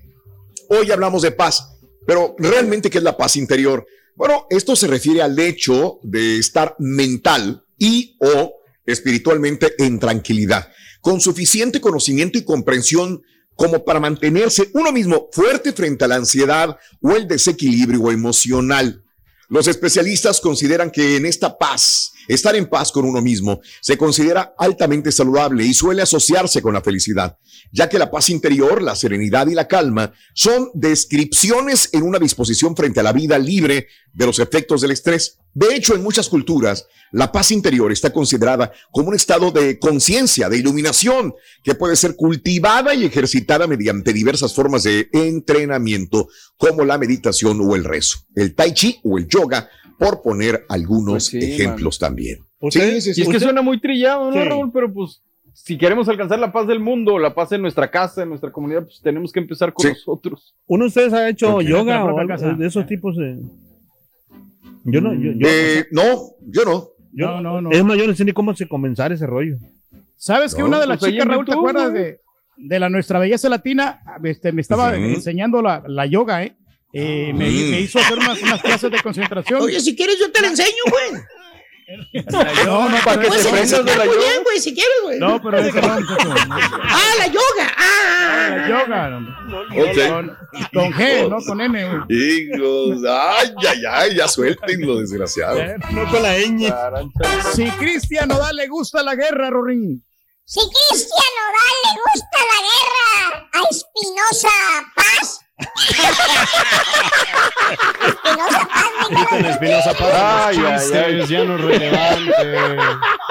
Hoy 0.69 0.91
hablamos 0.91 1.21
de 1.21 1.31
paz, 1.31 1.77
pero 2.05 2.35
realmente, 2.39 2.89
¿qué 2.89 2.97
es 2.97 3.03
la 3.03 3.15
paz 3.15 3.35
interior? 3.35 3.85
Bueno, 4.15 4.47
esto 4.49 4.75
se 4.75 4.87
refiere 4.87 5.21
al 5.21 5.37
hecho 5.37 5.99
de 6.01 6.39
estar 6.39 6.75
mental 6.79 7.63
y 7.77 8.17
o 8.19 8.53
espiritualmente 8.87 9.75
en 9.77 9.99
tranquilidad, 9.99 10.71
con 11.01 11.21
suficiente 11.21 11.79
conocimiento 11.79 12.39
y 12.39 12.43
comprensión 12.43 13.21
como 13.55 13.83
para 13.83 13.99
mantenerse 13.99 14.69
uno 14.73 14.91
mismo 14.91 15.29
fuerte 15.31 15.73
frente 15.73 16.05
a 16.05 16.07
la 16.07 16.15
ansiedad 16.15 16.77
o 17.01 17.11
el 17.11 17.27
desequilibrio 17.27 18.11
emocional. 18.11 19.03
Los 19.49 19.67
especialistas 19.67 20.41
consideran 20.41 20.91
que 20.91 21.15
en 21.15 21.25
esta 21.25 21.57
paz, 21.57 22.11
estar 22.27 22.55
en 22.55 22.67
paz 22.67 22.91
con 22.91 23.05
uno 23.05 23.21
mismo, 23.21 23.61
se 23.81 23.97
considera 23.97 24.53
altamente 24.57 25.11
saludable 25.11 25.63
y 25.63 25.73
suele 25.73 26.01
asociarse 26.01 26.61
con 26.61 26.73
la 26.73 26.81
felicidad, 26.81 27.37
ya 27.71 27.87
que 27.87 27.97
la 27.97 28.11
paz 28.11 28.29
interior, 28.29 28.81
la 28.81 28.95
serenidad 28.95 29.47
y 29.47 29.55
la 29.55 29.67
calma 29.67 30.13
son 30.33 30.69
descripciones 30.73 31.89
en 31.93 32.03
una 32.03 32.19
disposición 32.19 32.75
frente 32.75 32.99
a 32.99 33.03
la 33.03 33.13
vida 33.13 33.39
libre 33.39 33.87
de 34.17 34.25
los 34.25 34.39
efectos 34.39 34.81
del 34.81 34.91
estrés. 34.91 35.37
De 35.53 35.75
hecho, 35.75 35.93
en 35.93 36.01
muchas 36.01 36.27
culturas, 36.27 36.87
la 37.11 37.31
paz 37.31 37.51
interior 37.51 37.91
está 37.91 38.11
considerada 38.11 38.71
como 38.91 39.09
un 39.09 39.15
estado 39.15 39.51
de 39.51 39.77
conciencia, 39.77 40.49
de 40.49 40.57
iluminación, 40.57 41.35
que 41.63 41.75
puede 41.75 41.95
ser 41.95 42.15
cultivada 42.15 42.95
y 42.95 43.05
ejercitada 43.05 43.67
mediante 43.67 44.13
diversas 44.13 44.55
formas 44.55 44.83
de 44.83 45.07
entrenamiento, 45.13 46.29
como 46.57 46.83
la 46.83 46.97
meditación 46.97 47.61
o 47.61 47.75
el 47.75 47.83
rezo, 47.83 48.17
el 48.35 48.55
tai 48.55 48.73
chi 48.73 48.99
o 49.03 49.19
el 49.19 49.27
yoga, 49.27 49.69
por 49.99 50.23
poner 50.23 50.65
algunos 50.67 51.13
Pues 51.13 51.25
sí, 51.25 51.37
ejemplos 51.37 51.99
también. 51.99 52.39
Sí, 52.71 53.01
sí, 53.01 53.11
Y 53.15 53.21
es 53.21 53.29
que 53.29 53.39
suena 53.39 53.61
muy 53.61 53.79
trillado, 53.79 54.31
¿no, 54.31 54.33
Sí. 54.33 54.49
Raúl? 54.49 54.71
Pero 54.73 54.91
pues 54.91 55.21
si 55.53 55.77
queremos 55.77 56.09
alcanzar 56.09 56.39
la 56.39 56.51
paz 56.51 56.65
del 56.65 56.79
mundo, 56.79 57.19
la 57.19 57.35
paz 57.35 57.51
en 57.51 57.61
nuestra 57.61 57.91
casa, 57.91 58.23
en 58.23 58.29
nuestra 58.29 58.51
comunidad, 58.51 58.83
pues 58.83 58.99
tenemos 59.01 59.31
que 59.31 59.39
empezar 59.39 59.73
con 59.73 59.89
nosotros. 59.89 60.55
¿Uno 60.65 60.85
de 60.85 60.87
ustedes 60.87 61.13
ha 61.13 61.29
hecho 61.29 61.61
yoga 61.61 62.03
o 62.03 62.55
de 62.57 62.65
esos 62.65 62.87
tipos 62.87 63.15
de.? 63.15 63.66
Yo 64.87 65.01
no. 65.01 65.13
Yo, 65.13 65.31
yo- 65.35 65.47
Eh, 65.47 65.85
no, 65.91 66.31
yo 66.47 66.65
no. 66.65 66.89
yo- 67.13 67.27
No, 67.27 67.41
no, 67.41 67.61
no. 67.61 67.71
Es 67.71 67.83
más, 67.83 67.97
yo 67.97 68.07
no 68.07 68.15
sé 68.15 68.25
ni 68.25 68.33
cómo 68.33 68.55
se 68.55 68.67
comenzar 68.67 69.11
ese 69.11 69.25
rollo. 69.27 69.57
¿Sabes 70.15 70.55
que 70.55 70.63
una 70.63 70.79
de 70.79 70.87
las 70.87 70.97
pues 70.99 71.09
ahí 71.09 71.13
chicas, 71.19 71.27
Raúl, 71.27 71.45
te 71.45 71.53
acuerdas 71.53 71.93
de, 71.93 72.19
de 72.57 72.79
la 72.79 72.89
nuestra 72.89 73.19
belleza 73.19 73.49
latina? 73.49 74.01
Este, 74.23 74.51
me 74.51 74.61
estaba 74.61 74.95
enseñando 74.95 75.61
la, 75.61 75.83
la 75.87 76.05
yoga, 76.05 76.43
¿eh? 76.43 76.55
Eh, 76.93 77.31
me, 77.35 77.49
Mm. 77.49 77.69
me 77.71 77.81
hizo 77.81 77.99
hacer 77.99 78.17
unas, 78.17 78.41
unas 78.41 78.61
clases 78.61 78.89
de 78.89 78.99
concentración. 79.01 79.61
Oye, 79.61 79.79
si 79.79 79.95
quieres 79.95 80.17
yo 80.19 80.31
te 80.31 80.41
la 80.41 80.47
enseño, 80.47 80.69
güey. 80.89 81.21
No, 82.65 82.89
no, 82.89 82.97
para 83.03 83.21
que 83.21 83.27
Puedes 83.27 83.43
te 83.45 83.49
prendas 83.51 83.85
de 83.85 83.95
la 83.95 84.05
yoga. 84.05 84.17
bien, 84.17 84.43
güey, 84.43 84.59
si 84.59 84.73
quieres, 84.73 84.97
güey. 85.03 85.19
No, 85.19 85.41
pero 85.41 85.57
eso 85.59 85.81
no. 85.81 85.87
Ah, 86.89 87.13
la 87.19 87.27
yoga. 87.27 87.73
Ah, 87.77 88.47
La 88.49 88.67
yoga, 88.69 89.17
hombre. 89.17 89.81
Ok. 89.81 90.09
Con, 90.09 90.37
con 90.73 90.93
G, 90.93 91.29
no 91.29 91.37
con 91.45 91.61
N, 91.61 91.85
güey. 91.87 92.01
Hijos, 92.09 93.03
ay, 93.09 93.53
ay, 93.67 93.81
ay, 93.89 94.15
ya 94.15 94.27
suéltenlo, 94.27 94.97
desgraciado. 94.99 95.59
No 95.91 96.09
con 96.09 96.21
la 96.23 96.37
ñ. 96.37 96.71
Si 97.53 97.69
Cristian 97.71 98.27
Nodal 98.29 98.55
le 98.55 98.67
gusta 98.67 99.03
la 99.03 99.15
guerra, 99.15 99.49
Rorín. 99.49 100.03
Si 100.45 100.59
Cristian 100.59 101.33
Nodal 101.39 101.75
le 101.83 102.01
gusta 102.05 102.37
la 102.39 102.59
guerra 102.67 103.49
a 103.53 103.59
Espinosa 103.69 104.49
Paz. 104.95 105.39
Espinosa 108.07 108.67
Paz, 108.67 109.07
Quiten 109.09 109.45
Espinosa 109.45 109.93
Paz. 109.93 110.13
Ay, 110.13 110.57
ay, 110.57 110.93
ay. 110.93 111.27
ya 111.27 111.43
no 111.43 111.55
es 111.55 111.61
relevante. 111.61 112.77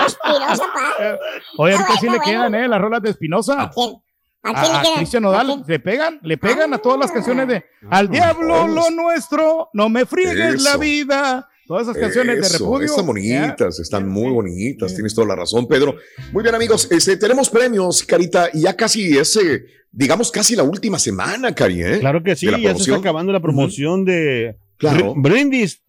Espinosa 0.07 0.65
Paz. 0.73 1.19
Oye, 1.57 1.75
ahorita 1.75 1.97
sí 2.01 2.09
le 2.09 2.21
quedan, 2.21 2.55
¿eh? 2.55 2.69
Las 2.69 2.81
rolas 2.81 3.03
de 3.03 3.11
Espinosa. 3.11 3.63
¿A 3.63 3.71
quién? 3.71 3.95
¿A 4.43 4.51
A, 4.51 4.63
quién 4.63 4.73
le 4.73 4.79
a? 4.79 4.95
Cristian 4.97 5.25
¿A 5.25 5.29
Nodal 5.29 5.65
le 5.67 5.79
pegan, 5.81 6.21
le 6.23 6.39
pegan 6.39 6.73
a 6.75 6.79
todas 6.79 6.99
las 7.01 7.11
canciones 7.13 7.49
de 7.49 7.65
Al 7.91 8.09
diablo 8.09 8.67
lo 8.69 8.91
nuestro, 8.91 9.71
no 9.73 9.89
me 9.89 10.07
friegues 10.07 10.63
la 10.63 10.71
Eso. 10.71 10.79
vida. 10.79 11.49
Todas 11.67 11.89
esas 11.89 11.97
canciones 11.97 12.41
de 12.53 12.59
repudio. 12.59 12.87
Están 12.87 13.07
bonitas, 13.07 13.79
están 13.81 14.09
muy 14.09 14.31
bonitas, 14.33 14.95
tienes 14.95 15.15
toda 15.15 15.27
la 15.29 15.37
razón, 15.37 15.67
Pedro. 15.67 15.97
Muy 16.33 16.43
bien, 16.43 16.55
amigos, 16.55 16.87
este, 16.91 17.17
tenemos 17.17 17.51
premios, 17.51 18.03
Carita, 18.05 18.51
y 18.53 18.63
ya 18.63 18.77
casi 18.77 19.19
es, 19.19 19.35
eh, 19.37 19.65
digamos, 19.91 20.31
casi 20.31 20.55
la 20.55 20.63
última 20.63 20.99
semana, 20.99 21.55
Cari, 21.55 21.83
¿eh? 21.83 21.99
Claro 22.01 22.23
que 22.23 22.37
sí, 22.37 22.47
ya 22.47 22.53
se 22.53 22.57
está 22.59 22.69
promoción. 22.71 23.01
acabando 23.01 23.33
la 23.33 23.41
promoción 23.41 24.05
de 24.05 24.57
Claro. 24.79 25.15
Br- 25.15 25.23
Brindis. 25.23 25.83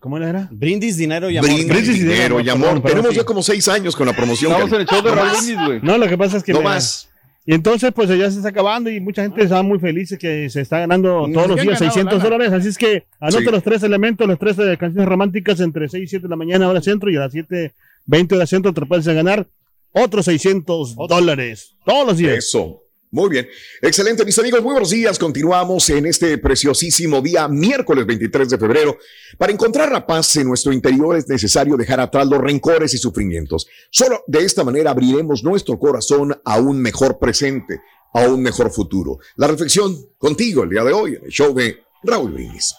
¿Cómo 0.00 0.18
era? 0.18 0.48
Brindis, 0.52 0.96
dinero 0.96 1.30
y 1.30 1.36
amor. 1.36 1.50
Brindis, 1.50 1.94
dinero 1.94 2.40
y 2.40 2.48
amor. 2.48 2.66
perdón, 2.68 2.82
perdón, 2.82 2.82
Tenemos 2.82 3.10
sí. 3.10 3.16
ya 3.16 3.24
como 3.24 3.42
seis 3.42 3.66
años 3.68 3.94
con 3.96 4.06
la 4.06 4.12
promoción. 4.14 4.52
Estamos 4.52 4.72
en 4.72 4.80
el 4.80 4.86
show 4.86 5.02
de 5.02 5.10
No. 5.14 5.22
Brindis, 5.22 5.66
güey. 5.66 5.80
No, 5.82 5.98
lo 5.98 6.08
que 6.08 6.18
pasa 6.18 6.36
es 6.36 6.42
que. 6.42 6.52
No 6.52 6.58
me- 6.58 6.64
más. 6.64 7.08
Y 7.48 7.54
entonces, 7.54 7.92
pues 7.94 8.08
ya 8.08 8.28
se 8.28 8.38
está 8.38 8.48
acabando 8.48 8.90
y 8.90 8.98
mucha 9.00 9.22
gente 9.22 9.44
está 9.44 9.62
muy 9.62 9.78
feliz 9.78 10.16
que 10.18 10.50
se 10.50 10.60
está 10.62 10.80
ganando 10.80 11.28
todos 11.32 11.46
los 11.48 11.56
días 11.60 11.78
ganado 11.78 11.94
600 11.94 12.18
lana. 12.18 12.24
dólares. 12.24 12.52
Así 12.52 12.68
es 12.68 12.76
que 12.76 13.04
anote 13.20 13.44
Sí. 13.44 13.50
los 13.52 13.62
tres 13.62 13.82
elementos, 13.84 14.26
los 14.26 14.38
tres 14.38 14.58
eh, 14.58 14.76
canciones 14.76 15.08
románticas 15.08 15.60
entre 15.60 15.88
6 15.88 16.02
y 16.04 16.06
7 16.08 16.24
de 16.24 16.28
la 16.28 16.34
mañana, 16.36 16.68
hora 16.68 16.82
centro, 16.82 17.08
y 17.08 17.16
a 17.16 17.20
las 17.20 17.32
7, 17.32 17.72
20 18.06 18.34
hora 18.34 18.46
centro, 18.46 18.72
te 18.74 18.84
puedes 18.84 19.06
ganar 19.06 19.46
otros 19.92 20.24
600 20.24 20.96
dólares 21.08 21.76
todos 21.84 22.06
los 22.06 22.18
días. 22.18 22.36
Eso. 22.38 22.82
Muy 23.16 23.30
bien. 23.30 23.48
Excelente, 23.80 24.26
mis 24.26 24.38
amigos. 24.38 24.62
Muy 24.62 24.72
buenos 24.72 24.90
días. 24.90 25.18
Continuamos 25.18 25.88
en 25.88 26.04
este 26.04 26.36
preciosísimo 26.36 27.22
día, 27.22 27.48
miércoles 27.48 28.04
23 28.04 28.50
de 28.50 28.58
febrero. 28.58 28.98
Para 29.38 29.50
encontrar 29.50 29.90
la 29.90 30.06
paz 30.06 30.36
en 30.36 30.46
nuestro 30.46 30.70
interior 30.70 31.16
es 31.16 31.26
necesario 31.26 31.78
dejar 31.78 31.98
atrás 31.98 32.26
los 32.26 32.42
rencores 32.42 32.92
y 32.92 32.98
sufrimientos. 32.98 33.68
Solo 33.90 34.22
de 34.26 34.44
esta 34.44 34.64
manera 34.64 34.90
abriremos 34.90 35.42
nuestro 35.42 35.78
corazón 35.78 36.38
a 36.44 36.60
un 36.60 36.78
mejor 36.78 37.18
presente, 37.18 37.80
a 38.12 38.28
un 38.28 38.42
mejor 38.42 38.70
futuro. 38.70 39.16
La 39.36 39.46
reflexión 39.46 39.96
contigo 40.18 40.64
el 40.64 40.68
día 40.68 40.84
de 40.84 40.92
hoy 40.92 41.14
en 41.14 41.24
el 41.24 41.30
show 41.30 41.54
de 41.54 41.78
Raúl 42.02 42.32
Brindis. 42.32 42.74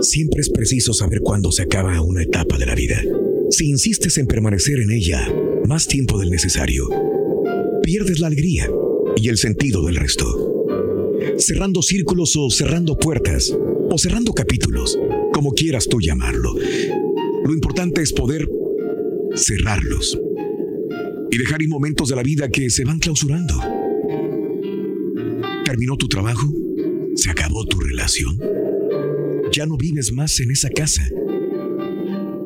Siempre 0.00 0.42
es 0.42 0.50
preciso 0.50 0.92
saber 0.92 1.22
cuándo 1.24 1.50
se 1.50 1.62
acaba 1.62 2.00
una 2.02 2.22
etapa 2.22 2.56
de 2.56 2.66
la 2.66 2.76
vida. 2.76 3.02
Si 3.50 3.68
insistes 3.68 4.16
en 4.18 4.28
permanecer 4.28 4.78
en 4.78 4.92
ella 4.92 5.26
más 5.66 5.88
tiempo 5.88 6.20
del 6.20 6.30
necesario, 6.30 6.88
pierdes 7.82 8.20
la 8.20 8.26
alegría 8.26 8.70
y 9.16 9.28
el 9.28 9.38
sentido 9.38 9.84
del 9.84 9.96
resto. 9.96 10.26
Cerrando 11.38 11.82
círculos 11.82 12.36
o 12.36 12.50
cerrando 12.50 12.96
puertas 12.96 13.54
o 13.90 13.98
cerrando 13.98 14.32
capítulos, 14.32 14.98
como 15.32 15.52
quieras 15.52 15.88
tú 15.88 16.00
llamarlo. 16.00 16.54
Lo 17.44 17.52
importante 17.52 18.02
es 18.02 18.12
poder 18.12 18.48
cerrarlos 19.34 20.18
y 21.30 21.38
dejar 21.38 21.62
ir 21.62 21.68
momentos 21.68 22.08
de 22.08 22.16
la 22.16 22.22
vida 22.22 22.48
que 22.48 22.70
se 22.70 22.84
van 22.84 22.98
clausurando. 22.98 23.54
¿Terminó 25.64 25.96
tu 25.96 26.08
trabajo? 26.08 26.46
¿Se 27.14 27.30
acabó 27.30 27.64
tu 27.66 27.78
relación? 27.80 28.38
Ya 29.52 29.66
no 29.66 29.76
vives 29.76 30.12
más 30.12 30.38
en 30.40 30.50
esa 30.50 30.70
casa. 30.70 31.08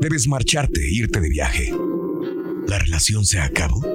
Debes 0.01 0.27
marcharte 0.27 0.81
e 0.81 0.95
irte 0.95 1.21
de 1.21 1.29
viaje. 1.29 1.73
¿La 2.69 2.79
relación 2.79 3.25
se 3.25 3.39
acabó? 3.39 3.94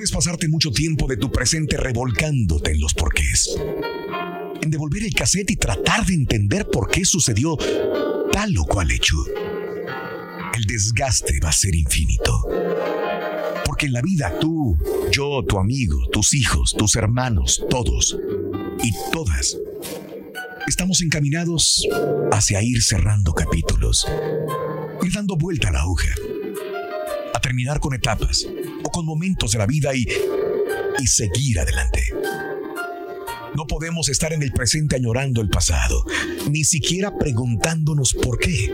Puedes 0.00 0.12
pasarte 0.12 0.48
mucho 0.48 0.70
tiempo 0.70 1.06
de 1.06 1.18
tu 1.18 1.30
presente 1.30 1.76
revolcándote 1.76 2.70
en 2.70 2.80
los 2.80 2.94
porqués. 2.94 3.54
En 4.62 4.70
devolver 4.70 5.04
el 5.04 5.12
cassette 5.12 5.50
y 5.50 5.56
tratar 5.56 6.06
de 6.06 6.14
entender 6.14 6.66
por 6.68 6.88
qué 6.88 7.04
sucedió 7.04 7.58
tal 8.32 8.56
o 8.56 8.64
cual 8.64 8.90
hecho. 8.92 9.14
El 10.54 10.64
desgaste 10.64 11.38
va 11.44 11.50
a 11.50 11.52
ser 11.52 11.74
infinito. 11.74 12.46
Porque 13.66 13.84
en 13.84 13.92
la 13.92 14.00
vida 14.00 14.32
tú, 14.40 14.74
yo, 15.12 15.44
tu 15.46 15.58
amigo, 15.58 16.08
tus 16.10 16.32
hijos, 16.32 16.74
tus 16.74 16.96
hermanos, 16.96 17.62
todos 17.68 18.16
y 18.82 18.92
todas 19.12 19.58
estamos 20.66 21.02
encaminados 21.02 21.86
hacia 22.32 22.62
ir 22.62 22.82
cerrando 22.82 23.34
capítulos, 23.34 24.06
ir 25.02 25.12
dando 25.12 25.36
vuelta 25.36 25.68
a 25.68 25.72
la 25.72 25.86
hoja, 25.86 26.14
a 27.34 27.40
terminar 27.40 27.80
con 27.80 27.92
etapas 27.92 28.46
momentos 29.04 29.52
de 29.52 29.58
la 29.58 29.66
vida 29.66 29.94
y, 29.94 30.06
y 30.98 31.06
seguir 31.06 31.60
adelante. 31.60 32.02
No 33.54 33.66
podemos 33.66 34.08
estar 34.08 34.32
en 34.32 34.42
el 34.42 34.52
presente 34.52 34.96
añorando 34.96 35.40
el 35.40 35.48
pasado, 35.48 36.04
ni 36.48 36.64
siquiera 36.64 37.16
preguntándonos 37.18 38.14
por 38.14 38.38
qué. 38.38 38.72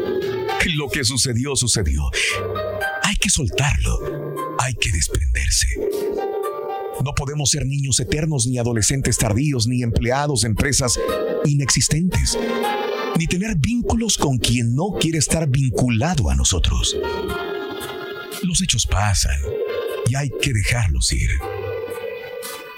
Lo 0.74 0.88
que 0.88 1.04
sucedió, 1.04 1.56
sucedió. 1.56 2.02
Hay 3.02 3.16
que 3.16 3.30
soltarlo, 3.30 4.54
hay 4.58 4.74
que 4.74 4.90
desprenderse. 4.92 5.66
No 7.04 7.14
podemos 7.14 7.50
ser 7.50 7.66
niños 7.66 8.00
eternos, 8.00 8.46
ni 8.46 8.58
adolescentes 8.58 9.16
tardíos, 9.16 9.66
ni 9.66 9.82
empleados 9.82 10.42
de 10.42 10.48
empresas 10.48 10.98
inexistentes, 11.44 12.38
ni 13.18 13.26
tener 13.26 13.56
vínculos 13.56 14.18
con 14.18 14.38
quien 14.38 14.74
no 14.74 14.96
quiere 15.00 15.18
estar 15.18 15.48
vinculado 15.48 16.30
a 16.30 16.34
nosotros. 16.34 16.96
Los 18.42 18.60
hechos 18.60 18.86
pasan 18.86 19.40
y 20.08 20.14
hay 20.14 20.30
que 20.40 20.52
dejarlos 20.52 21.12
ir. 21.12 21.30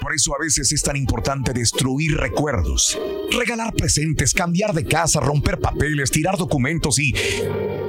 Por 0.01 0.13
eso 0.13 0.33
a 0.33 0.39
veces 0.41 0.71
es 0.71 0.81
tan 0.81 0.95
importante 0.95 1.53
destruir 1.53 2.17
recuerdos, 2.17 2.97
regalar 3.31 3.73
presentes, 3.73 4.33
cambiar 4.33 4.73
de 4.73 4.85
casa, 4.85 5.19
romper 5.19 5.59
papeles, 5.59 6.09
tirar 6.09 6.37
documentos 6.37 6.97
y 6.99 7.13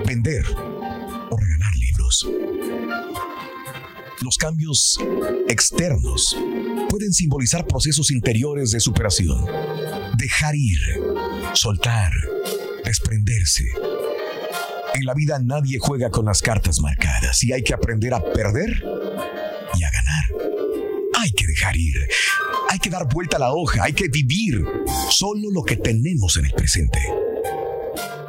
vender 0.06 0.44
o 1.30 1.36
regalar 1.36 1.74
libros. 1.76 2.28
Los 4.20 4.36
cambios 4.36 4.98
externos 5.48 6.36
pueden 6.90 7.12
simbolizar 7.12 7.66
procesos 7.66 8.10
interiores 8.10 8.72
de 8.72 8.80
superación. 8.80 9.46
Dejar 10.18 10.54
ir, 10.56 10.78
soltar, 11.54 12.12
desprenderse. 12.84 13.64
En 14.94 15.06
la 15.06 15.14
vida 15.14 15.38
nadie 15.38 15.78
juega 15.80 16.10
con 16.10 16.26
las 16.26 16.42
cartas 16.42 16.80
marcadas 16.80 17.42
y 17.44 17.52
hay 17.52 17.62
que 17.62 17.72
aprender 17.72 18.12
a 18.12 18.20
perder. 18.20 18.82
Hay 21.20 21.32
que 21.32 21.46
dejar 21.46 21.76
ir, 21.76 21.96
hay 22.70 22.78
que 22.78 22.88
dar 22.88 23.06
vuelta 23.06 23.36
a 23.36 23.40
la 23.40 23.52
hoja, 23.52 23.84
hay 23.84 23.92
que 23.92 24.08
vivir 24.08 24.64
solo 25.10 25.50
lo 25.50 25.62
que 25.62 25.76
tenemos 25.76 26.38
en 26.38 26.46
el 26.46 26.52
presente. 26.52 26.98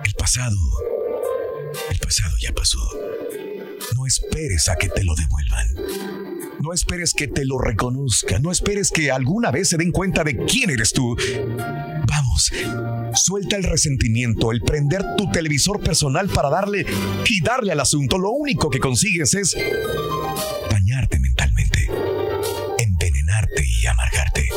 El 0.04 0.14
pasado, 0.16 0.58
el 1.90 1.98
pasado 2.00 2.36
ya 2.42 2.52
pasó. 2.52 2.80
No 3.96 4.06
esperes 4.06 4.68
a 4.68 4.76
que 4.76 4.90
te 4.90 5.06
lo 5.06 5.16
devuelvan. 5.16 5.76
No 6.60 6.74
esperes 6.74 7.14
que 7.14 7.28
te 7.28 7.46
lo 7.46 7.60
reconozcan. 7.60 8.42
No 8.42 8.52
esperes 8.52 8.92
que 8.92 9.10
alguna 9.10 9.52
vez 9.52 9.70
se 9.70 9.78
den 9.78 9.94
cuenta 9.94 10.26
de 10.26 10.36
quién 10.46 10.70
eres 10.70 10.92
tú. 10.92 11.16
Vamos, 12.08 12.52
suelta 13.16 13.56
el 13.56 13.64
resentimiento, 13.64 14.52
el 14.52 14.62
prender 14.62 15.04
tu 15.18 15.32
televisor 15.32 15.82
personal 15.82 16.28
para 16.28 16.50
darle 16.50 16.86
y 17.26 17.42
darle 17.42 17.72
al 17.72 17.80
asunto. 17.80 18.18
Lo 18.18 18.32
único 18.32 18.70
que 18.70 18.80
consigues 18.80 19.34
es 19.34 19.56
amargarte. 23.88 24.50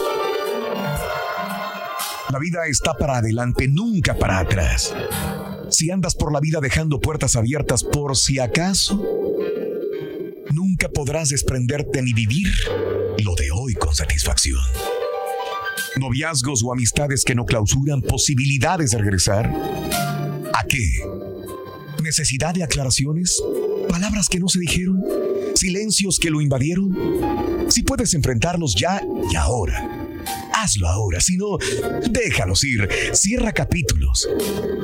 La 2.31 2.39
vida 2.39 2.67
está 2.67 2.95
para 2.95 3.19
adelante, 3.19 3.69
nunca 3.69 4.19
para 4.19 4.39
atrás. 4.39 4.93
Si 5.71 5.91
andas 5.91 6.15
por 6.15 6.33
la 6.33 6.41
vida 6.41 6.61
dejando 6.61 7.01
puertas 7.01 7.37
abiertas 7.37 7.85
por 7.85 8.17
si 8.17 8.39
acaso, 8.41 9.01
nunca 10.51 10.89
podrás 10.89 11.29
desprenderte 11.29 12.03
ni 12.03 12.13
vivir 12.13 12.49
lo 13.23 13.35
de 13.37 13.51
hoy 13.53 13.75
con 13.75 13.95
satisfacción. 13.95 14.61
Noviazgos 15.97 16.63
o 16.65 16.73
amistades 16.73 17.25
que 17.25 17.35
no 17.35 17.45
clausuran 17.45 18.03
posibilidades 18.03 18.91
de 18.91 18.99
regresar. 18.99 19.47
¿A 20.53 20.65
qué? 20.69 20.83
¿Necesidad 22.03 22.53
de 22.53 22.65
aclaraciones? 22.65 23.41
¿Palabras 23.89 24.29
que 24.29 24.41
no 24.41 24.49
se 24.49 24.59
dijeron? 24.59 25.03
¿Silencios 25.55 26.19
que 26.19 26.31
lo 26.31 26.41
invadieron? 26.41 27.54
Si 27.69 27.83
puedes 27.83 28.15
enfrentarlos 28.15 28.75
ya 28.75 29.01
y 29.31 29.37
ahora. 29.37 29.91
Hazlo 30.53 30.89
ahora, 30.89 31.21
si 31.21 31.37
no, 31.37 31.59
déjalos 32.11 32.65
ir. 32.65 32.89
Cierra 33.13 33.53
capítulos. 33.53 34.29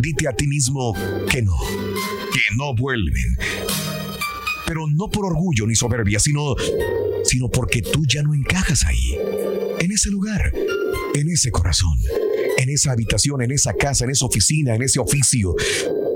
Dite 0.03 0.29
a 0.29 0.33
ti 0.33 0.47
mismo 0.47 0.95
que 1.31 1.43
no, 1.43 1.57
que 2.33 2.55
no 2.57 2.75
vuelven. 2.75 3.37
Pero 4.66 4.87
no 4.88 5.09
por 5.09 5.27
orgullo 5.27 5.66
ni 5.66 5.75
soberbia, 5.75 6.19
sino, 6.21 6.55
sino 7.25 7.49
porque 7.49 7.83
tú 7.83 8.05
ya 8.07 8.23
no 8.23 8.35
encajas 8.35 8.85
ahí, 8.85 9.19
en 9.81 9.90
ese 9.90 10.11
lugar, 10.11 10.53
en 11.14 11.29
ese 11.29 11.51
corazón, 11.51 11.99
en 12.57 12.69
esa 12.69 12.93
habitación, 12.93 13.43
en 13.43 13.51
esa 13.51 13.75
casa, 13.75 14.05
en 14.05 14.11
esa 14.11 14.27
oficina, 14.27 14.75
en 14.75 14.83
ese 14.83 15.01
oficio. 15.01 15.57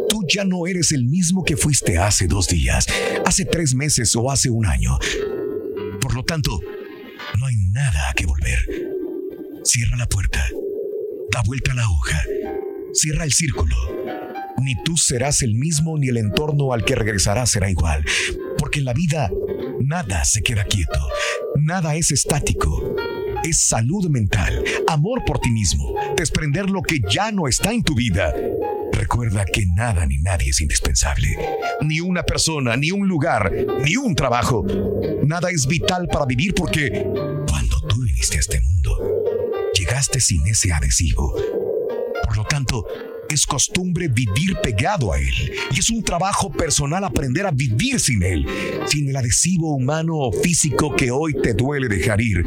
Tú 0.09 0.25
ya 0.29 0.45
no 0.45 0.67
eres 0.69 0.93
el 0.93 1.05
mismo 1.05 1.43
que 1.43 1.57
fuiste 1.57 1.99
hace 1.99 2.29
dos 2.29 2.47
días, 2.47 2.87
hace 3.27 3.45
tres 3.45 3.75
meses 3.75 4.15
o 4.15 4.31
hace 4.31 4.51
un 4.51 4.67
año. 4.67 4.99
Lo 6.25 6.27
tanto, 6.27 6.59
no 7.39 7.45
hay 7.45 7.55
nada 7.71 8.09
a 8.09 8.15
que 8.15 8.25
volver. 8.25 8.59
Cierra 9.63 9.99
la 9.99 10.07
puerta, 10.07 10.43
da 11.31 11.43
vuelta 11.45 11.75
la 11.75 11.87
hoja, 11.87 12.19
cierra 12.95 13.25
el 13.25 13.33
círculo. 13.35 13.77
Ni 14.63 14.75
tú 14.85 14.97
serás 14.97 15.43
el 15.43 15.55
mismo 15.55 15.99
ni 15.99 16.09
el 16.09 16.17
entorno 16.17 16.73
al 16.73 16.83
que 16.87 16.95
regresarás 16.95 17.51
será 17.51 17.69
igual. 17.69 18.07
Porque 18.57 18.79
en 18.79 18.87
la 18.87 18.95
vida 18.95 19.31
nada 19.81 20.25
se 20.25 20.43
queda 20.43 20.65
quieto, 20.65 20.99
nada 21.57 21.95
es 21.95 22.11
estático. 22.11 22.97
Es 23.45 23.61
salud 23.61 24.09
mental, 24.09 24.65
amor 24.89 25.25
por 25.27 25.41
ti 25.41 25.51
mismo, 25.51 25.95
desprender 26.17 26.71
lo 26.71 26.81
que 26.81 27.01
ya 27.07 27.33
no 27.33 27.49
está 27.49 27.75
en 27.75 27.83
tu 27.83 27.95
vida. 27.95 28.33
Recuerda 29.05 29.45
que 29.45 29.67
nada 29.67 30.07
ni 30.07 30.17
nadie 30.17 30.49
es 30.49 30.63
indispensable. 30.63 31.29
Ni 31.83 32.01
una 32.01 32.23
persona, 32.23 32.75
ni 32.75 32.91
un 32.91 33.07
lugar, 33.07 33.53
ni 33.85 33.99
un 33.99 34.15
trabajo. 34.15 34.65
Nada 35.27 35.51
es 35.51 35.67
vital 35.67 36.09
para 36.11 36.25
vivir 36.25 36.55
porque 36.55 37.07
cuando 37.47 37.83
tú 37.87 38.01
viniste 38.03 38.39
a 38.39 38.41
este 38.41 38.63
mundo, 38.63 38.97
llegaste 39.75 40.21
sin 40.21 40.47
ese 40.47 40.73
adhesivo. 40.73 41.35
Por 42.25 42.35
lo 42.35 42.45
tanto, 42.45 42.87
es 43.29 43.45
costumbre 43.45 44.09
vivir 44.09 44.57
pegado 44.63 45.13
a 45.13 45.19
él. 45.19 45.53
Y 45.71 45.81
es 45.81 45.91
un 45.91 46.03
trabajo 46.03 46.51
personal 46.51 47.05
aprender 47.05 47.45
a 47.45 47.51
vivir 47.51 48.01
sin 48.01 48.23
él, 48.23 48.47
sin 48.87 49.11
el 49.11 49.17
adhesivo 49.17 49.77
humano 49.77 50.17
o 50.17 50.33
físico 50.33 50.97
que 50.97 51.11
hoy 51.11 51.35
te 51.43 51.53
duele 51.53 51.89
dejar 51.89 52.23
ir. 52.23 52.43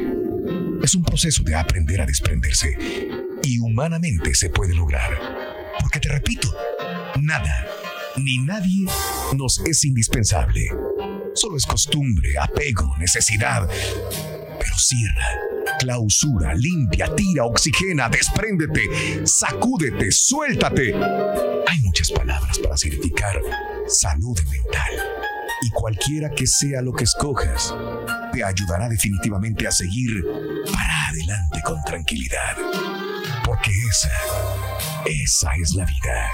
Es 0.81 0.95
un 0.95 1.03
proceso 1.03 1.43
de 1.43 1.53
aprender 1.53 2.01
a 2.01 2.07
desprenderse. 2.07 2.75
Y 3.43 3.59
humanamente 3.59 4.33
se 4.33 4.49
puede 4.49 4.73
lograr. 4.73 5.55
Porque 5.79 5.99
te 5.99 6.09
repito, 6.09 6.53
nada, 7.21 7.65
ni 8.17 8.39
nadie 8.39 8.85
nos 9.35 9.59
es 9.65 9.83
indispensable. 9.85 10.69
Solo 11.33 11.57
es 11.57 11.65
costumbre, 11.65 12.37
apego, 12.39 12.95
necesidad. 12.97 13.67
Pero 13.67 14.77
cierra, 14.77 15.27
clausura, 15.79 16.53
limpia, 16.55 17.13
tira, 17.15 17.45
oxigena, 17.45 18.09
despréndete, 18.09 19.25
sacúdete, 19.25 20.11
suéltate. 20.11 20.93
Hay 21.67 21.79
muchas 21.81 22.11
palabras 22.11 22.57
para 22.59 22.77
significar 22.77 23.39
salud 23.87 24.37
mental. 24.49 24.91
Y 25.61 25.69
cualquiera 25.71 26.29
que 26.29 26.45
sea 26.45 26.81
lo 26.81 26.93
que 26.93 27.03
escojas, 27.03 27.73
te 28.31 28.43
ayudará 28.43 28.89
definitivamente 28.89 29.67
a 29.67 29.71
seguir 29.71 30.23
para 30.71 31.07
adelante 31.07 31.61
con 31.63 31.81
tranquilidad. 31.83 32.55
Porque 33.43 33.71
esa, 33.71 34.11
esa 35.07 35.51
es 35.61 35.73
la 35.73 35.85
vida. 35.85 36.31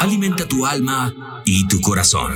Alimenta 0.00 0.46
tu 0.46 0.66
alma 0.66 1.12
y 1.44 1.66
tu 1.68 1.80
corazón 1.80 2.34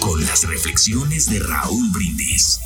con 0.00 0.24
las 0.24 0.46
reflexiones 0.46 1.28
de 1.30 1.40
Raúl 1.40 1.90
Brindis. 1.90 2.60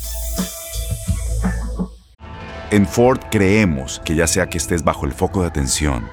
En 2.71 2.85
Ford 2.85 3.19
creemos 3.31 4.01
que 4.05 4.15
ya 4.15 4.27
sea 4.27 4.49
que 4.49 4.57
estés 4.57 4.83
bajo 4.83 5.05
el 5.05 5.13
foco 5.13 5.41
de 5.41 5.47
atención 5.47 6.07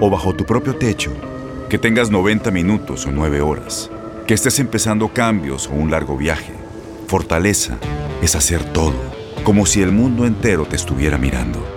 o 0.00 0.10
bajo 0.10 0.34
tu 0.34 0.44
propio 0.44 0.76
techo, 0.76 1.12
que 1.68 1.78
tengas 1.78 2.10
90 2.10 2.50
minutos 2.50 3.06
o 3.06 3.12
9 3.12 3.40
horas, 3.40 3.90
que 4.26 4.34
estés 4.34 4.58
empezando 4.58 5.12
cambios 5.12 5.68
o 5.68 5.72
un 5.72 5.90
largo 5.90 6.16
viaje, 6.16 6.52
fortaleza 7.06 7.78
es 8.20 8.34
hacer 8.34 8.64
todo, 8.72 8.94
como 9.44 9.66
si 9.66 9.82
el 9.82 9.92
mundo 9.92 10.26
entero 10.26 10.66
te 10.66 10.76
estuviera 10.76 11.18
mirando. 11.18 11.73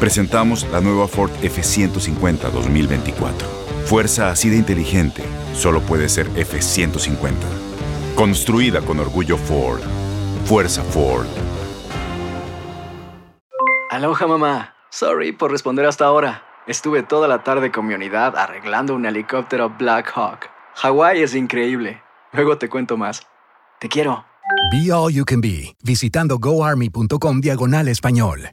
Presentamos 0.00 0.66
la 0.72 0.80
nueva 0.80 1.06
Ford 1.06 1.30
F150 1.42 2.50
2024. 2.50 3.46
Fuerza 3.84 4.30
así 4.30 4.48
de 4.48 4.56
inteligente 4.56 5.22
solo 5.52 5.82
puede 5.82 6.08
ser 6.08 6.26
F150. 6.30 7.34
Construida 8.14 8.80
con 8.80 8.98
orgullo 8.98 9.36
Ford. 9.36 9.82
Fuerza 10.46 10.82
Ford. 10.84 11.26
Aloha 13.90 14.26
mamá. 14.26 14.74
Sorry 14.88 15.32
por 15.32 15.50
responder 15.50 15.84
hasta 15.84 16.06
ahora. 16.06 16.44
Estuve 16.66 17.02
toda 17.02 17.28
la 17.28 17.44
tarde 17.44 17.70
con 17.70 17.86
mi 17.86 17.92
unidad 17.92 18.38
arreglando 18.38 18.94
un 18.94 19.04
helicóptero 19.04 19.68
Black 19.78 20.10
Hawk. 20.14 20.48
Hawái 20.76 21.20
es 21.20 21.34
increíble. 21.34 22.02
Luego 22.32 22.56
te 22.56 22.70
cuento 22.70 22.96
más. 22.96 23.26
Te 23.78 23.90
quiero. 23.90 24.24
Be 24.72 24.90
All 24.90 25.12
You 25.12 25.26
Can 25.26 25.42
Be, 25.42 25.76
visitando 25.84 26.38
goarmy.com 26.38 27.40
diagonal 27.42 27.88
español. 27.88 28.52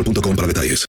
boostmobile.com 0.03 0.35
para 0.35 0.47
detalles. 0.47 0.85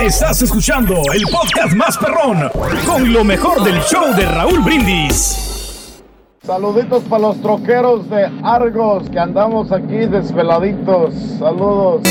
Estás 0.00 0.42
escuchando 0.42 0.94
el 1.12 1.22
podcast 1.24 1.74
más 1.74 1.96
perrón 1.96 2.50
con 2.84 3.12
lo 3.12 3.24
mejor 3.24 3.62
del 3.64 3.80
show 3.82 4.14
de 4.14 4.26
Raúl 4.26 4.60
Brindis. 4.60 6.02
Saluditos 6.44 7.02
para 7.04 7.22
los 7.22 7.42
troqueros 7.42 8.08
de 8.08 8.30
Argos 8.44 9.08
que 9.10 9.18
andamos 9.18 9.72
aquí 9.72 10.06
desveladitos. 10.06 11.14
Saludos. 11.38 12.02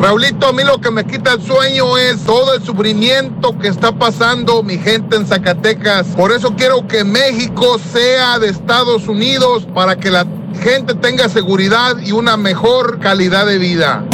Raulito, 0.00 0.48
a 0.48 0.52
mí 0.52 0.64
lo 0.64 0.80
que 0.80 0.90
me 0.90 1.04
quita 1.04 1.34
el 1.34 1.42
sueño 1.42 1.96
es 1.96 2.22
todo 2.24 2.54
el 2.54 2.62
sufrimiento 2.62 3.56
que 3.58 3.68
está 3.68 3.92
pasando 3.92 4.62
mi 4.62 4.78
gente 4.78 5.16
en 5.16 5.26
Zacatecas. 5.26 6.08
Por 6.08 6.32
eso 6.32 6.54
quiero 6.56 6.86
que 6.86 7.04
México 7.04 7.78
sea 7.92 8.38
de 8.38 8.48
Estados 8.48 9.08
Unidos 9.08 9.66
para 9.74 9.96
que 9.96 10.10
la 10.10 10.26
gente 10.60 10.94
tenga 10.94 11.28
seguridad 11.28 11.96
y 11.98 12.12
una 12.12 12.36
mejor 12.36 12.98
calidad 12.98 13.46
de 13.46 13.58
vida. 13.58 14.04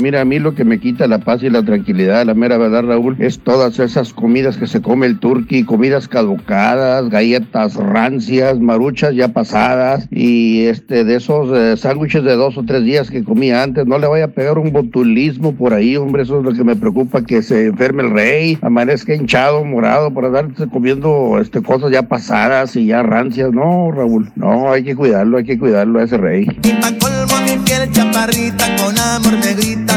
Mira, 0.00 0.22
a 0.22 0.24
mí 0.24 0.38
lo 0.38 0.54
que 0.54 0.64
me 0.64 0.78
quita 0.78 1.06
la 1.06 1.18
paz 1.18 1.42
y 1.42 1.50
la 1.50 1.62
tranquilidad, 1.62 2.24
la 2.24 2.32
mera 2.32 2.56
verdad, 2.56 2.84
Raúl, 2.84 3.16
es 3.18 3.38
todas 3.38 3.78
esas 3.78 4.14
comidas 4.14 4.56
que 4.56 4.66
se 4.66 4.80
come 4.80 5.06
el 5.06 5.18
turqui, 5.18 5.64
comidas 5.64 6.08
caducadas, 6.08 7.10
galletas 7.10 7.74
rancias, 7.74 8.58
maruchas 8.60 9.14
ya 9.14 9.28
pasadas 9.28 10.08
y 10.10 10.62
este 10.62 11.04
de 11.04 11.16
esos 11.16 11.50
eh, 11.54 11.76
sándwiches 11.76 12.24
de 12.24 12.34
dos 12.34 12.56
o 12.56 12.62
tres 12.64 12.82
días 12.84 13.10
que 13.10 13.24
comía 13.24 13.62
antes. 13.62 13.86
No 13.86 13.98
le 13.98 14.06
vaya 14.06 14.24
a 14.24 14.28
pegar 14.28 14.56
un 14.56 14.72
botulismo 14.72 15.54
por 15.54 15.74
ahí, 15.74 15.96
hombre, 15.96 16.22
eso 16.22 16.38
es 16.38 16.44
lo 16.44 16.54
que 16.54 16.64
me 16.64 16.76
preocupa, 16.76 17.22
que 17.22 17.42
se 17.42 17.66
enferme 17.66 18.02
el 18.02 18.10
rey, 18.10 18.58
amanezca 18.62 19.14
hinchado, 19.14 19.64
morado, 19.64 20.14
por 20.14 20.24
andarse 20.24 20.66
comiendo 20.68 21.38
este, 21.38 21.62
cosas 21.62 21.90
ya 21.90 22.04
pasadas 22.04 22.74
y 22.74 22.86
ya 22.86 23.02
rancias. 23.02 23.52
No, 23.52 23.92
Raúl, 23.92 24.30
no, 24.34 24.72
hay 24.72 24.82
que 24.82 24.96
cuidarlo, 24.96 25.36
hay 25.36 25.44
que 25.44 25.58
cuidarlo 25.58 25.98
a 25.98 26.04
ese 26.04 26.16
rey. 26.16 26.46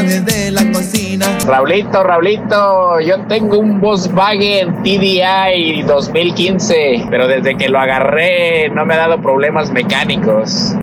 Desde 0.02 0.50
la 0.50 0.70
cocina. 0.72 1.26
Raulito, 1.46 2.02
Raulito, 2.02 3.00
yo 3.00 3.20
tengo 3.26 3.58
un 3.58 3.80
Volkswagen 3.80 4.82
TDI 4.82 5.82
2015, 5.82 7.06
pero 7.10 7.28
desde 7.28 7.56
que 7.56 7.68
lo 7.68 7.78
agarré 7.78 8.68
no 8.70 8.84
me 8.84 8.94
ha 8.94 8.98
dado 8.98 9.20
problemas 9.20 9.70
mecánicos. 9.70 10.76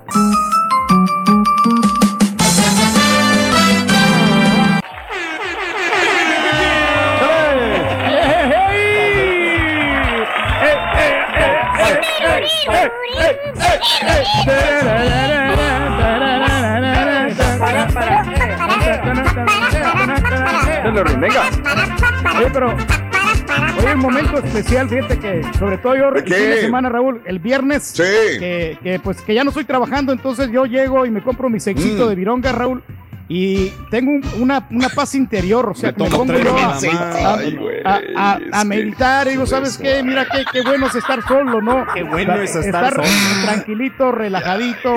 Venga. 20.93 21.43
Oye, 22.37 22.49
pero 22.51 22.67
hoy 22.69 23.93
un 23.93 23.99
momento 23.99 24.37
especial, 24.39 24.89
fíjate 24.89 25.19
que 25.19 25.41
sobre 25.57 25.77
todo 25.77 25.95
yo 25.95 26.09
el 26.09 26.23
fin 26.23 26.33
de 26.33 26.61
semana, 26.61 26.89
Raúl, 26.89 27.21
el 27.25 27.39
viernes, 27.39 27.93
que, 27.95 28.77
que, 28.83 28.99
pues 28.99 29.21
que 29.21 29.33
ya 29.33 29.43
no 29.43 29.49
estoy 29.51 29.63
trabajando, 29.63 30.11
entonces 30.11 30.49
yo 30.51 30.65
llego 30.65 31.05
y 31.05 31.11
me 31.11 31.21
compro 31.21 31.49
mi 31.49 31.59
sexito 31.59 32.05
Mm. 32.05 32.09
de 32.09 32.15
vironga, 32.15 32.51
Raúl. 32.51 32.83
Y 33.33 33.69
tengo 33.89 34.11
un- 34.11 34.25
una, 34.41 34.67
una 34.71 34.89
paz 34.89 35.15
interior, 35.15 35.69
o 35.69 35.73
sea, 35.73 35.91
Me 35.91 35.95
que 35.95 36.03
me 36.03 36.09
pongo 36.09 36.33
yo 36.37 36.57
a, 36.57 36.75
a- 36.75 37.39
a- 37.85 38.01
a- 38.17 38.39
a 38.59 38.63
meditar 38.65 39.27
y 39.27 39.31
digo, 39.31 39.45
¿sabes 39.45 39.77
qué? 39.77 40.03
Mira 40.03 40.25
qué, 40.29 40.43
qué 40.51 40.61
bueno 40.63 40.87
es 40.87 40.95
estar 40.95 41.25
solo, 41.25 41.61
¿no? 41.61 41.85
Qué 41.93 42.03
bueno 42.03 42.33
es 42.41 42.53
estar 42.57 42.93
solo. 42.95 43.07
tranquilito, 43.45 44.11
relajadito, 44.11 44.93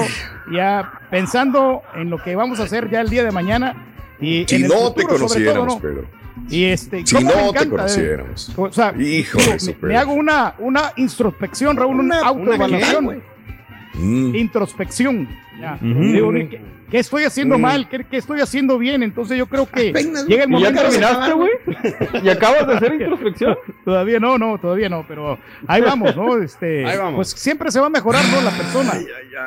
ya 0.52 0.90
pensando 1.10 1.82
en 1.94 2.10
lo 2.10 2.18
que 2.20 2.34
vamos 2.34 2.58
a 2.58 2.64
hacer 2.64 2.90
ya 2.90 3.00
el 3.02 3.08
día 3.08 3.22
de 3.22 3.30
mañana. 3.30 3.76
Y 4.20 4.44
Si 4.48 4.62
no 4.62 4.68
futuro, 4.68 4.92
te 4.92 5.02
todo, 5.02 5.12
conociéramos, 5.14 5.74
¿no? 5.74 5.80
Pedro. 5.80 6.06
Y 6.50 6.64
este, 6.64 7.06
Si 7.06 7.14
¿cómo 7.14 7.30
no 7.30 7.52
te 7.52 7.64
eh? 7.64 7.68
conociéramos. 7.68 8.52
O 8.56 8.72
sea, 8.72 8.94
Hijo 8.98 9.38
de 9.38 9.60
su 9.60 9.74
me, 9.80 9.88
me 9.88 9.96
hago 9.96 10.12
una, 10.12 10.54
una 10.58 10.92
introspección, 10.96 11.76
Raúl, 11.76 12.00
una, 12.00 12.20
autoevaluación. 12.20 13.22
Mm. 13.94 14.34
Introspección. 14.34 15.28
Ya. 15.64 15.78
Ujú. 15.90 16.00
Digo, 16.02 16.30
¿qué, 16.32 16.60
qué 16.90 16.98
estoy 16.98 17.24
haciendo 17.24 17.58
Mm. 17.58 17.60
mal? 17.62 17.88
¿Qué, 17.88 18.04
qué 18.10 18.16
estoy 18.18 18.40
haciendo 18.40 18.78
bien? 18.78 19.02
Entonces 19.02 19.38
yo 19.38 19.46
creo 19.46 19.66
que 19.68 19.92
llega 19.92 20.44
el 20.44 20.50
¿Y 20.50 20.60
ya 20.60 20.70
momento. 20.70 20.82
terminaste, 20.82 21.32
güey? 21.32 21.50
¿Y 22.22 22.28
acabas 22.28 22.66
de 22.66 22.74
hacer 22.74 22.92
introspección? 22.94 23.56
Todavía 23.84 24.20
no, 24.20 24.38
no, 24.38 24.58
todavía 24.58 24.88
no, 24.88 25.04
pero 25.08 25.38
ahí 25.66 25.80
vamos, 25.82 26.14
¿no? 26.16 26.36
Este, 26.42 26.84
Ahí 26.86 26.96
vamos. 26.98 27.14
Pues 27.16 27.28
siempre 27.30 27.70
se 27.70 27.80
va 27.80 27.86
a 27.86 27.90
mejorar, 27.90 28.22
¿no? 28.30 28.40
La 28.42 28.50
persona. 28.56 28.92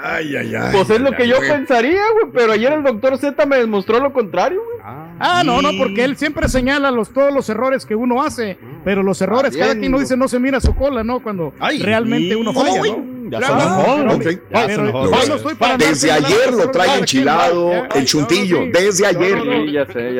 Ay, 0.03 0.35
ay, 0.35 0.55
ay. 0.55 0.69
Pues 0.71 0.89
es 0.89 0.99
lo 1.01 1.11
que 1.11 1.27
yo 1.27 1.37
güey. 1.37 1.49
pensaría, 1.49 2.01
güey, 2.13 2.33
pero 2.33 2.51
ayer 2.53 2.73
el 2.73 2.83
doctor 2.83 3.17
Z 3.17 3.45
me 3.45 3.57
demostró 3.57 3.99
lo 3.99 4.11
contrario, 4.13 4.59
güey. 4.63 4.77
Ah, 5.19 5.41
no, 5.45 5.61
no, 5.61 5.69
porque 5.77 6.03
él 6.03 6.15
siempre 6.17 6.47
señala 6.47 6.91
los, 6.91 7.09
todos 7.11 7.33
los 7.33 7.49
errores 7.49 7.85
que 7.85 7.95
uno 7.95 8.23
hace, 8.23 8.57
pero 8.85 9.01
los 9.03 9.19
errores, 9.21 9.53
Ah, 9.55 9.59
cada 9.59 9.71
bien, 9.73 9.79
quien 9.79 9.91
no 9.91 9.99
dice 9.99 10.15
no 10.15 10.27
se 10.27 10.39
mira 10.39 10.59
su 10.61 10.75
cola, 10.75 11.03
¿no? 11.03 11.19
Cuando 11.21 11.53
realmente 11.81 12.35
uno 12.35 12.53
¿cómo, 12.53 12.65
falla? 12.75 12.81
¿no? 12.95 13.16
Ya 13.29 13.39
Claro, 13.39 14.11
andar 14.11 15.77
Desde 15.77 16.11
ayer 16.11 16.53
lo 16.53 16.71
trae 16.71 16.99
enchilado 16.99 17.71
el 17.93 18.05
chuntillo. 18.05 18.59
Desde 18.71 19.05
ayer. 19.07 19.41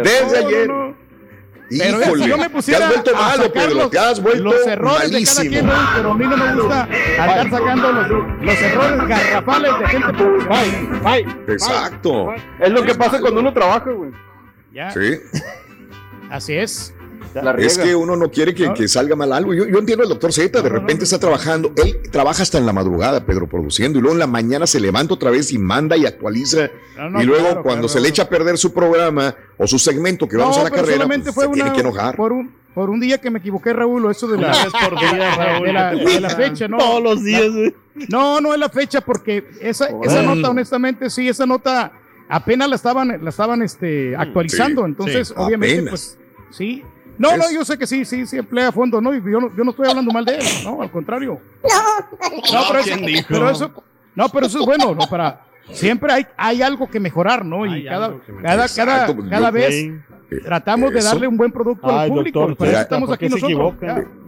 Desde 0.03 0.37
ayer. 0.45 0.69
Pero 1.69 1.99
Híjole, 1.99 2.23
si 2.23 2.29
yo 2.29 2.37
me 2.37 2.43
te 2.45 2.49
pusiera 2.49 2.85
has 2.87 2.93
vuelto 2.93 3.11
a 3.11 3.21
malo, 3.21 3.43
sacar 3.43 3.51
Pedro. 3.51 3.75
los, 3.75 3.91
Te 3.91 3.99
has 3.99 4.21
vuelto 4.21 4.43
los 4.43 4.67
errores 4.67 5.11
de 5.11 5.23
cada 5.25 5.35
malísimo. 5.35 5.49
quien, 5.49 5.69
pero 5.95 6.11
a 6.11 6.13
mí 6.13 6.25
no 6.25 6.37
me 6.37 6.53
gusta 6.55 6.83
andar 7.19 7.49
sacando 7.49 7.91
los, 7.91 8.09
los 8.41 8.61
errores 8.61 9.07
garrafales 9.07 9.79
de 9.79 9.87
gente 9.87 10.13
profesional. 10.13 11.35
Exacto. 11.49 12.33
Es 12.59 12.69
lo 12.71 12.83
que 12.83 12.95
pasa 12.95 13.19
cuando 13.19 13.41
uno 13.41 13.53
trabaja, 13.53 13.91
güey. 13.91 14.11
Ya. 14.71 14.91
Sí. 14.91 15.19
Así 16.29 16.53
es. 16.55 16.93
Es 17.59 17.77
que 17.77 17.95
uno 17.95 18.15
no 18.15 18.29
quiere 18.31 18.53
que, 18.53 18.73
que 18.73 18.87
salga 18.87 19.15
mal 19.15 19.31
algo. 19.33 19.53
Yo, 19.53 19.65
yo 19.67 19.77
entiendo 19.79 20.03
al 20.03 20.09
doctor 20.09 20.31
Z, 20.33 20.61
de 20.61 20.69
repente 20.69 21.03
está 21.03 21.19
trabajando. 21.19 21.71
Él 21.75 21.99
trabaja 22.11 22.43
hasta 22.43 22.57
en 22.57 22.65
la 22.65 22.73
madrugada, 22.73 23.25
Pedro, 23.25 23.47
produciendo. 23.47 23.99
Y 23.99 24.01
luego 24.01 24.13
en 24.15 24.19
la 24.19 24.27
mañana 24.27 24.67
se 24.67 24.79
levanta 24.79 25.13
otra 25.13 25.31
vez 25.31 25.51
y 25.51 25.57
manda 25.57 25.97
y 25.97 26.05
actualiza. 26.05 26.69
No, 26.97 27.09
no, 27.09 27.21
y 27.21 27.25
luego 27.25 27.45
claro, 27.45 27.63
cuando 27.63 27.87
claro. 27.87 27.93
se 27.93 28.01
le 28.01 28.09
echa 28.09 28.23
a 28.23 28.29
perder 28.29 28.57
su 28.57 28.73
programa 28.73 29.35
o 29.57 29.67
su 29.67 29.77
segmento 29.79 30.27
que 30.27 30.37
vamos 30.37 30.55
No, 30.55 30.61
a 30.61 30.63
la 30.65 30.71
carrera, 30.71 31.05
pues, 31.05 31.33
fue 31.33 31.45
se 31.45 31.51
tiene 31.51 31.71
que 31.73 31.81
enojar. 31.81 32.15
Por 32.15 32.33
un, 32.33 32.51
por 32.73 32.89
un 32.89 32.99
día 32.99 33.19
que 33.19 33.29
me 33.29 33.39
equivoqué, 33.39 33.73
Raúl, 33.73 34.05
o 34.05 34.11
eso 34.11 34.27
de 34.27 34.37
la, 34.39 34.51
por 34.83 34.99
día, 34.99 35.11
de 35.11 35.17
la- 35.17 35.35
Raúl, 35.35 35.67
de 35.67 35.73
la, 35.73 35.91
que 35.91 35.97
te 35.97 36.11
de 36.11 36.19
la 36.21 36.27
pasan. 36.29 36.43
fecha, 36.43 36.67
¿no? 36.67 36.77
Todos 36.77 37.03
los 37.03 37.23
días, 37.23 37.51
güey. 37.51 37.75
No, 38.09 38.39
no 38.41 38.53
es 38.53 38.59
la 38.59 38.69
fecha, 38.69 39.01
porque 39.01 39.43
esa, 39.61 39.89
esa 40.03 40.21
nota, 40.21 40.49
honestamente, 40.51 41.09
sí, 41.09 41.27
esa 41.27 41.45
nota 41.45 41.91
apenas 42.29 42.69
la 42.69 42.75
estaban, 42.75 43.19
la 43.23 43.29
estaban 43.29 43.61
este, 43.63 44.15
actualizando. 44.15 44.81
sí, 44.83 44.87
entonces, 44.87 45.27
sí, 45.29 45.33
obviamente, 45.37 45.75
apenas. 45.79 45.89
pues, 45.89 46.17
sí. 46.55 46.83
No, 47.17 47.35
no, 47.35 47.51
yo 47.51 47.65
sé 47.65 47.77
que 47.77 47.87
sí, 47.87 48.05
sí, 48.05 48.25
sí 48.25 48.37
emplea 48.37 48.67
a 48.69 48.71
fondo, 48.71 49.01
¿no? 49.01 49.13
Y 49.13 49.17
yo 49.17 49.39
no, 49.39 49.55
yo 49.55 49.63
no 49.63 49.71
estoy 49.71 49.87
hablando 49.89 50.11
mal 50.11 50.23
de 50.25 50.35
él, 50.37 50.45
no, 50.63 50.81
al 50.81 50.91
contrario. 50.91 51.39
No, 52.53 52.59
pero 52.67 52.79
eso, 52.79 52.93
¿Quién 52.95 53.05
dijo? 53.05 53.27
pero 53.29 53.49
eso, 53.49 53.71
no, 54.15 54.29
pero 54.29 54.45
eso 54.47 54.59
es 54.59 54.65
bueno, 54.65 54.93
¿no? 54.95 55.07
Para, 55.07 55.41
siempre 55.71 56.11
hay, 56.13 56.27
hay 56.37 56.61
algo 56.61 56.89
que 56.89 56.99
mejorar, 56.99 57.43
¿no? 57.43 57.65
Y 57.65 57.85
cada, 57.85 58.13
cada, 58.41 58.67
cada, 58.67 59.15
cada 59.29 59.51
vez 59.51 59.91
Eh, 60.29 60.41
tratamos 60.43 60.91
de 60.91 61.01
darle 61.01 61.25
un 61.25 61.37
buen 61.37 61.51
producto 61.53 61.87
Ay, 61.87 61.99
al 61.99 62.09
público. 62.09 62.39
doctor, 62.39 62.57
para 62.57 62.71
eso 62.71 62.81
estamos 62.81 63.07
¿por 63.07 63.15
aquí 63.15 63.29
nosotros. 63.29 63.75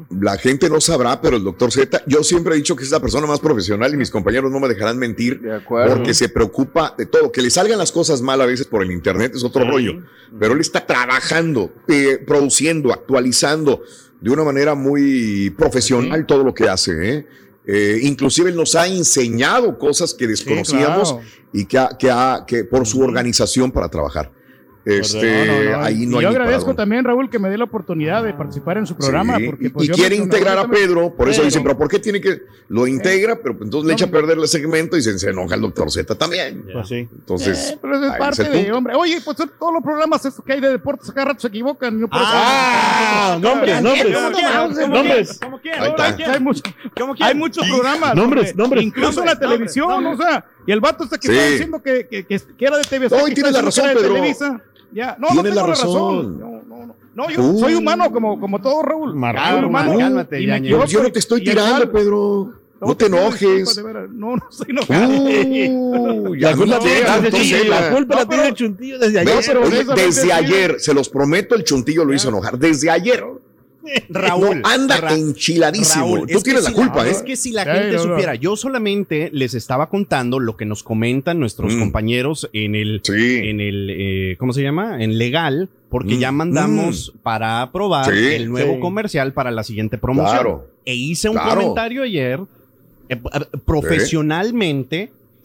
La 0.09 0.37
gente 0.37 0.69
no 0.71 0.81
sabrá, 0.81 1.21
pero 1.21 1.37
el 1.37 1.43
doctor 1.43 1.71
Z, 1.71 2.01
yo 2.07 2.23
siempre 2.23 2.53
he 2.55 2.57
dicho 2.57 2.75
que 2.75 2.83
es 2.83 2.89
la 2.89 2.99
persona 2.99 3.27
más 3.27 3.39
profesional 3.39 3.93
y 3.93 3.97
mis 3.97 4.09
compañeros 4.09 4.51
no 4.51 4.59
me 4.59 4.67
dejarán 4.67 4.97
mentir 4.97 5.39
De 5.39 5.55
acuerdo. 5.55 5.95
porque 5.97 6.15
se 6.15 6.29
preocupa 6.29 6.95
de 6.97 7.05
todo. 7.05 7.31
Que 7.31 7.43
le 7.43 7.51
salgan 7.51 7.77
las 7.77 7.91
cosas 7.91 8.21
mal 8.21 8.41
a 8.41 8.47
veces 8.47 8.65
por 8.65 8.81
el 8.81 8.91
internet 8.91 9.33
es 9.35 9.43
otro 9.43 9.69
rollo, 9.69 10.01
pero 10.39 10.53
él 10.53 10.61
está 10.61 10.83
trabajando, 10.85 11.71
eh, 11.87 12.17
produciendo, 12.25 12.91
actualizando 12.91 13.83
de 14.19 14.29
una 14.31 14.43
manera 14.43 14.73
muy 14.73 15.51
profesional 15.51 16.25
todo 16.25 16.43
lo 16.43 16.53
que 16.55 16.67
hace. 16.67 17.13
¿eh? 17.13 17.27
Eh, 17.67 17.99
inclusive 18.01 18.49
él 18.49 18.55
nos 18.55 18.73
ha 18.73 18.87
enseñado 18.87 19.77
cosas 19.77 20.15
que 20.15 20.25
desconocíamos 20.25 21.13
claro. 21.13 21.27
y 21.53 21.65
que, 21.65 21.77
ha- 21.77 21.95
que, 21.99 22.09
ha- 22.09 22.45
que 22.47 22.63
por 22.63 22.87
su 22.87 23.01
organización 23.01 23.71
para 23.71 23.89
trabajar. 23.89 24.31
Este, 24.97 25.45
No, 25.45 25.53
no, 25.71 25.77
no. 25.77 25.83
ahí 25.85 26.05
no 26.05 26.15
y 26.15 26.17
hay 26.17 26.21
yo 26.23 26.29
agradezco 26.29 26.73
también, 26.73 27.03
Raúl, 27.05 27.29
que 27.29 27.37
me 27.39 27.49
dé 27.49 27.57
la 27.57 27.65
oportunidad 27.65 28.23
de 28.23 28.33
participar 28.33 28.77
en 28.77 28.87
su 28.87 28.95
programa. 28.95 29.37
Sí, 29.37 29.45
porque, 29.45 29.65
y- 29.67 29.69
pues, 29.69 29.87
y 29.89 29.91
quiere 29.91 30.15
integrar 30.15 30.57
a 30.57 30.67
Pedro, 30.67 31.13
por 31.15 31.29
eso 31.29 31.37
Pero- 31.37 31.45
dicen, 31.45 31.63
pero 31.63 31.77
¿por 31.77 31.87
qué 31.89 31.99
tiene 31.99 32.19
que 32.21 32.41
lo 32.69 32.87
integra? 32.87 33.35
Pero 33.41 33.57
pues, 33.57 33.67
entonces 33.67 33.87
le 33.87 33.93
echa 33.93 34.05
a 34.05 34.09
perder 34.11 34.37
el 34.37 34.47
segmento 34.47 34.97
y 34.97 35.01
se, 35.01 35.17
se 35.19 35.29
enoja 35.29 35.55
el 35.55 35.61
doctor 35.61 35.91
Z 35.91 36.15
también. 36.15 36.65
Pues 36.71 36.87
sí. 36.87 37.07
Entonces, 37.11 37.71
Eh, 37.71 37.77
pero 37.81 37.95
eso 37.97 38.05
es 38.11 38.17
parte 38.17 38.43
de, 38.43 38.59
punto. 38.63 38.77
hombre. 38.77 38.95
Oye, 38.95 39.21
pues 39.23 39.37
todos 39.37 39.73
los 39.73 39.83
programas 39.83 40.21
que 40.45 40.53
hay 40.53 40.61
de 40.61 40.69
deportes 40.69 41.11
cada 41.11 41.25
rato 41.27 41.39
se 41.41 41.47
equivocan. 41.47 41.99
yo 41.99 42.07
por 42.07 42.19
eso- 42.19 42.29
Ah, 42.31 43.37
nombres, 43.41 43.81
nombres. 43.81 44.11
Nombres. 44.87 45.39
Ahora, 45.77 46.15
Hay, 46.33 46.39
mucho- 46.39 46.63
hay 47.19 47.35
muchos 47.35 47.67
programas. 47.67 48.15
Nombres, 48.15 48.55
nombres. 48.55 48.83
Incluso 48.83 49.23
la 49.23 49.37
televisión, 49.37 50.05
o 50.05 50.17
sea, 50.17 50.45
y 50.65 50.71
el 50.71 50.79
vato 50.79 51.03
está 51.03 51.17
que 51.17 51.27
Sí. 51.27 51.33
está 51.33 51.49
diciendo 51.51 51.81
que, 51.81 52.07
que, 52.07 52.25
que, 52.25 52.39
era 52.65 52.77
de 52.77 52.83
TV. 52.83 53.07
No, 53.09 53.27
y 53.27 53.29
que 53.29 53.35
tienes 53.35 53.49
está 53.51 53.61
la 53.61 53.65
razón, 53.65 53.85
Pedro. 53.93 54.13
Televisa. 54.13 54.61
Ya, 54.91 55.15
no, 55.19 55.27
Tienes 55.27 55.35
no 55.35 55.43
tengo 55.43 55.55
la 55.55 55.67
razón. 55.67 55.87
razón. 55.87 56.39
No, 56.39 56.61
no, 56.67 56.85
no. 56.87 56.95
No, 57.15 57.29
yo 57.29 57.57
soy 57.57 57.73
humano 57.75 58.11
como, 58.11 58.39
como 58.39 58.59
todo, 58.61 58.81
Raúl. 58.81 59.11
Soy 59.11 59.63
humano. 59.65 59.97
cálmate, 59.97 60.37
y 60.41 60.45
me 60.45 60.47
Yañez. 60.53 60.67
equivoco 60.69 60.87
Yo 60.87 61.03
no 61.03 61.11
te 61.11 61.19
estoy 61.19 61.43
tirando, 61.43 61.83
igual- 61.83 61.91
Pedro. 61.91 62.53
No 62.81 62.95
te 62.95 63.07
enojes. 63.07 63.77
No, 64.11 64.37
no 64.37 64.43
estoy 64.49 64.67
enojado. 64.69 65.11
Uh, 65.11 66.35
ya 66.35 66.51
La 66.51 66.55
no 66.55 67.95
culpa 67.97 68.15
la 68.15 68.25
tiene 68.25 68.47
el 68.47 68.53
chuntillo 68.53 68.97
desde 68.99 69.19
ayer. 69.19 69.59
Desde 69.95 70.31
ayer, 70.31 70.75
se 70.79 70.93
los 70.93 71.09
prometo, 71.09 71.55
el 71.55 71.63
chuntillo 71.65 72.05
lo 72.05 72.13
hizo 72.13 72.29
enojar. 72.29 72.57
Desde 72.57 72.89
ayer. 72.89 73.23
Raúl. 74.09 74.61
No, 74.61 74.67
anda 74.67 74.97
Ra- 74.97 75.13
enchiladísimo. 75.13 76.15
Raúl, 76.17 76.27
Tú 76.27 76.41
tienes 76.41 76.63
la 76.63 76.69
si 76.69 76.75
culpa, 76.75 77.07
¿eh? 77.07 77.11
Es 77.11 77.21
que 77.23 77.35
si 77.35 77.51
la 77.51 77.63
gente 77.65 77.97
no, 77.97 78.05
no. 78.05 78.09
supiera, 78.13 78.35
yo 78.35 78.55
solamente 78.55 79.29
les 79.33 79.53
estaba 79.53 79.89
contando 79.89 80.39
lo 80.39 80.57
que 80.57 80.65
nos 80.65 80.83
comentan 80.83 81.39
nuestros 81.39 81.73
Mm. 81.75 81.79
compañeros 81.79 82.49
en 82.53 82.75
el, 82.75 83.01
Sí. 83.03 83.37
en 83.43 83.59
el, 83.61 83.89
eh, 83.91 84.35
¿cómo 84.37 84.53
se 84.53 84.61
llama? 84.61 85.03
En 85.03 85.17
legal, 85.17 85.69
porque 85.89 86.15
Mm. 86.15 86.19
ya 86.19 86.31
mandamos 86.31 87.13
para 87.23 87.61
aprobar 87.61 88.05
Sí, 88.13 88.25
el 88.33 88.49
nuevo 88.49 88.75
sí. 88.75 88.79
comercial 88.79 89.33
para 89.33 89.51
la 89.51 89.63
siguiente 89.63 89.97
promoción. 89.97 90.35
Claro. 90.35 90.67
E 90.85 90.95
hice 90.95 91.29
un 91.29 91.35
Claro. 91.35 91.55
comentario 91.61 92.03
ayer, 92.03 92.39
eh, 93.09 93.19
eh, 93.33 93.45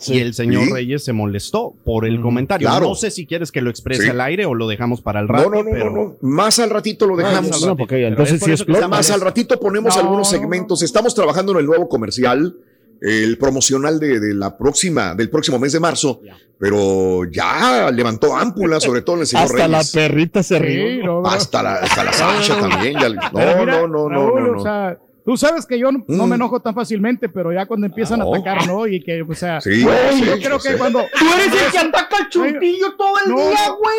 Y 0.06 0.18
el 0.18 0.34
señor 0.34 0.64
Sí. 0.64 0.72
Reyes 0.72 1.04
se 1.04 1.12
molestó 1.12 1.74
por 1.84 2.04
el 2.04 2.20
comentario. 2.20 2.68
claro. 2.68 2.88
No 2.88 2.94
sé 2.94 3.10
si 3.10 3.26
quieres 3.26 3.52
que 3.52 3.62
lo 3.62 3.70
exprese 3.70 4.02
Sí. 4.02 4.08
al 4.10 4.20
aire 4.20 4.44
o 4.44 4.54
lo 4.54 4.66
dejamos 4.68 5.00
para 5.00 5.20
el 5.20 5.26
No, 5.26 5.32
rato. 5.32 5.50
no, 5.50 5.62
no, 5.62 5.70
pero... 5.70 5.90
no, 5.90 5.96
no. 6.04 6.16
Más 6.20 6.58
al 6.58 6.70
ratito 6.70 7.06
lo 7.06 7.16
No, 7.16 7.26
dejamos. 7.26 7.64
no, 7.64 7.76
porque 7.76 8.06
entonces 8.06 8.42
es 8.42 8.48
explota. 8.48 8.88
Más 8.88 9.10
al 9.10 9.20
ratito 9.20 9.58
ponemos 9.60 9.94
No, 9.96 10.02
algunos 10.02 10.30
no, 10.32 10.38
segmentos. 10.38 10.82
Estamos 10.82 11.14
trabajando 11.14 11.52
en 11.52 11.58
el 11.58 11.66
nuevo 11.66 11.88
comercial, 11.88 12.56
el 13.00 13.38
promocional 13.38 13.98
de, 14.00 14.18
de 14.20 14.34
la 14.34 14.56
próxima, 14.58 15.14
del 15.14 15.30
próximo 15.30 15.58
mes 15.58 15.72
de 15.72 15.80
marzo, 15.80 16.20
pero 16.58 17.24
ya 17.30 17.90
levantó 17.90 18.34
ámpulas, 18.36 18.82
sobre 18.82 19.02
todo 19.02 19.16
en 19.16 19.20
el 19.22 19.26
señor 19.26 19.44
Hasta 19.50 19.68
la 19.68 19.78
Reyes. 19.78 19.92
perrita 19.92 20.42
se 20.42 20.58
rió. 20.58 21.26
Hasta 21.26 21.62
la, 21.62 21.74
hasta 21.76 22.04
la 22.04 22.12
Sasha 22.14 22.58
también. 22.60 22.94
ya 22.94 23.08
no, 23.10 23.30
mira, 23.32 23.64
no, 23.64 23.86
no, 23.86 24.08
no, 24.08 24.08
no, 24.08 24.40
no. 24.52 24.58
O 24.60 24.62
sea, 24.62 24.98
tú 25.24 25.36
sabes 25.36 25.66
que 25.66 25.78
yo 25.78 25.90
no, 25.92 26.04
no 26.06 26.26
Mm. 26.26 26.28
me 26.28 26.34
enojo 26.36 26.60
tan 26.60 26.74
fácilmente, 26.74 27.28
pero 27.28 27.52
ya 27.52 27.66
cuando 27.66 27.86
empiezan 27.86 28.20
a 28.20 28.24
No. 28.24 28.34
atacar, 28.34 28.66
¿no? 28.66 28.86
Y 28.86 29.00
que, 29.02 29.22
o 29.22 29.34
sea, 29.34 29.60
Sí, 29.60 29.82
güey, 29.82 29.96
sí, 30.14 30.24
yo 30.24 30.36
creo 30.38 30.58
que 30.58 30.76
cuando. 30.76 31.00
Tú 31.18 31.24
eres 31.34 31.62
el 31.64 31.70
que 31.72 31.78
ataca 31.78 32.16
al 32.18 32.28
chuntillo 32.28 32.94
todo 32.96 33.14
el 33.24 33.30
No, 33.30 33.36
día, 33.48 33.68
no. 33.68 33.76
güey. 33.78 33.96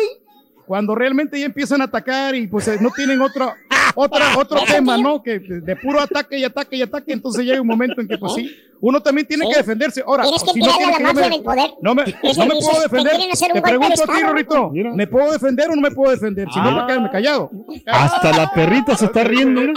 Cuando 0.66 0.94
realmente 0.94 1.38
ya 1.38 1.46
empiezan 1.46 1.80
a 1.80 1.84
atacar 1.84 2.34
y 2.34 2.46
pues 2.46 2.66
eh, 2.68 2.78
no 2.80 2.90
tienen 2.90 3.20
otra, 3.20 3.54
otra, 3.94 4.36
otro 4.36 4.60
tema, 4.66 4.96
¿no? 4.98 5.22
Que 5.22 5.38
de, 5.38 5.76
puro 5.76 6.00
ataque 6.00 6.38
y 6.38 6.44
ataque 6.44 6.76
y 6.76 6.82
ataque, 6.82 7.12
entonces 7.12 7.44
llega 7.44 7.60
un 7.60 7.66
momento 7.68 8.00
en 8.00 8.08
que 8.08 8.18
pues 8.18 8.32
sí, 8.34 8.56
uno 8.80 9.00
también 9.00 9.26
tiene 9.26 9.44
Sí. 9.46 9.52
que 9.52 9.58
defenderse. 9.58 10.02
Ahora, 10.06 10.24
Tienes 10.24 10.42
que 10.42 10.50
si 10.50 10.58
no 10.60 10.66
a 10.72 10.76
quiere 10.76 10.90
la 10.92 10.96
que 10.98 11.02
yo 11.04 11.08
mafia 11.08 11.28
me- 11.28 11.34
del 11.36 11.42
poder. 11.44 11.70
No 11.80 11.94
me, 11.94 12.04
no 12.04 12.46
me 12.46 12.54
puedo 12.60 12.80
defender. 12.82 13.12
Te 13.52 13.62
pregunto 13.62 14.02
a 14.02 14.06
ti. 14.14 14.22
Rorrito, 14.22 14.70
¿me 14.72 15.06
puedo 15.06 15.32
defender 15.32 15.70
o 15.70 15.76
no 15.76 15.80
me 15.82 15.90
puedo 15.92 16.10
defender? 16.10 16.48
Si 16.52 16.58
no, 16.58 16.68
Ah. 16.70 16.74
para 16.74 16.86
quedarme 16.88 17.10
callado. 17.10 17.50
Hasta 17.86 18.32
la 18.36 18.50
perrita 18.52 18.96
se 18.96 19.04
está 19.06 19.22
riendo. 19.24 19.60
mira. 19.60 19.72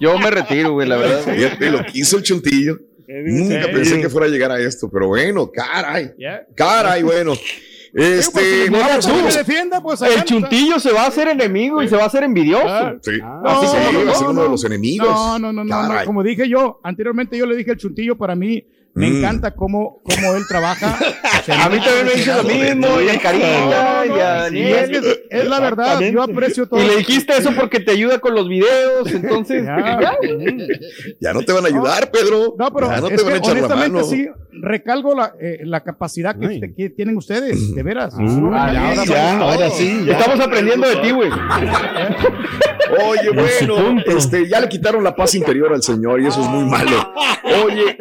Yo 0.00 0.16
me 0.18 0.30
retiro, 0.30 0.72
güey, 0.74 0.88
la 0.88 0.96
verdad. 0.96 1.20
Fíjate 1.34 1.70
lo 1.70 1.78
que 1.84 1.90
hizo 1.94 2.16
el 2.16 2.22
chuntillo. 2.22 2.78
Nunca 3.08 3.66
pensé 3.72 4.00
que 4.00 4.08
fuera 4.08 4.26
a 4.26 4.30
llegar 4.30 4.50
a 4.52 4.60
esto, 4.60 4.88
pero 4.90 5.08
bueno, 5.08 5.50
caray. 5.50 6.12
Caray, 6.54 7.02
bueno. 7.02 7.32
Este, 8.00 8.30
pues, 8.32 8.70
vamos, 8.70 9.04
si 9.04 9.10
me 9.10 9.16
vamos. 9.18 9.34
defienda, 9.34 9.80
pues 9.82 10.02
El 10.02 10.22
chuntillo 10.22 10.78
se 10.78 10.92
va 10.92 11.02
a 11.02 11.06
hacer 11.08 11.26
enemigo 11.28 11.82
y 11.82 11.88
se 11.88 11.96
va 11.96 12.04
a 12.04 12.06
hacer 12.06 12.22
envidioso. 12.22 12.98
Sí. 13.02 13.18
No, 13.20 13.42
Así 13.44 13.66
se 13.66 13.92
no, 13.92 14.04
va 14.06 14.12
a 14.12 14.14
ser 14.14 14.24
no, 14.26 14.30
uno 14.30 14.42
de 14.44 14.48
los 14.50 14.64
enemigos. 14.64 15.08
No, 15.08 15.38
no, 15.38 15.52
no, 15.52 15.64
no. 15.64 16.04
Como 16.04 16.22
dije 16.22 16.48
yo, 16.48 16.78
anteriormente 16.84 17.36
yo 17.36 17.44
le 17.44 17.56
dije 17.56 17.72
el 17.72 17.76
chuntillo, 17.76 18.16
para 18.16 18.36
mí 18.36 18.64
me 18.98 19.08
Mm. 19.10 19.16
encanta 19.18 19.54
cómo, 19.54 20.02
cómo 20.02 20.34
él 20.36 20.42
trabaja. 20.48 20.98
A 21.48 21.68
mí 21.70 21.78
también 21.78 22.06
me 22.06 22.12
dice 22.12 22.34
lo 22.34 22.42
mismo, 22.44 23.00
y 23.00 23.08
a 23.08 23.18
Carita, 23.18 24.04
y 24.06 24.10
a 24.20 24.48
Sí, 24.50 24.58
es, 24.62 24.90
que 24.90 25.26
es 25.30 25.48
la 25.48 25.60
verdad, 25.60 26.00
yo 26.00 26.22
aprecio 26.22 26.68
todo. 26.68 26.82
Y 26.82 26.86
le 26.86 26.96
dijiste 26.96 27.36
eso 27.38 27.52
porque 27.56 27.80
te 27.80 27.92
ayuda 27.92 28.18
con 28.18 28.34
los 28.34 28.48
videos, 28.48 29.06
entonces. 29.12 29.64
ya. 29.66 30.16
Ya 31.20 31.32
no 31.32 31.42
te 31.42 31.52
van 31.52 31.64
a 31.64 31.68
ayudar, 31.68 32.10
Pedro. 32.10 32.54
No, 32.58 32.70
pero 32.72 32.88
ya 32.90 33.00
no 33.00 33.08
es 33.08 33.16
te 33.16 33.22
van 33.22 33.32
a 33.32 33.32
que 33.32 33.38
echar 33.38 33.54
la 33.56 33.60
honestamente 33.66 33.98
mano. 33.98 34.04
sí, 34.04 34.28
recalgo 34.60 35.14
la, 35.14 35.32
eh, 35.40 35.60
la 35.64 35.82
capacidad 35.82 36.36
que, 36.38 36.74
que 36.76 36.90
tienen 36.90 37.16
ustedes, 37.16 37.74
de 37.74 37.82
veras. 37.82 38.14
Ah, 38.18 38.70
ya, 38.72 38.88
ahora 38.90 39.04
ya, 39.04 39.14
vamos 39.24 39.54
ahora 39.54 39.70
sí. 39.70 40.02
ya. 40.06 40.18
Estamos 40.18 40.40
aprendiendo 40.40 40.86
de 40.88 40.96
ti, 40.96 41.10
güey. 41.12 41.30
Oye, 43.06 43.30
bueno, 43.30 44.00
este, 44.06 44.48
ya 44.48 44.60
le 44.60 44.68
quitaron 44.68 45.04
la 45.04 45.14
paz 45.14 45.34
interior 45.34 45.72
al 45.72 45.82
Señor 45.82 46.20
y 46.22 46.26
eso 46.26 46.40
es 46.40 46.48
muy 46.48 46.64
malo. 46.64 47.12
Oye, 47.64 47.98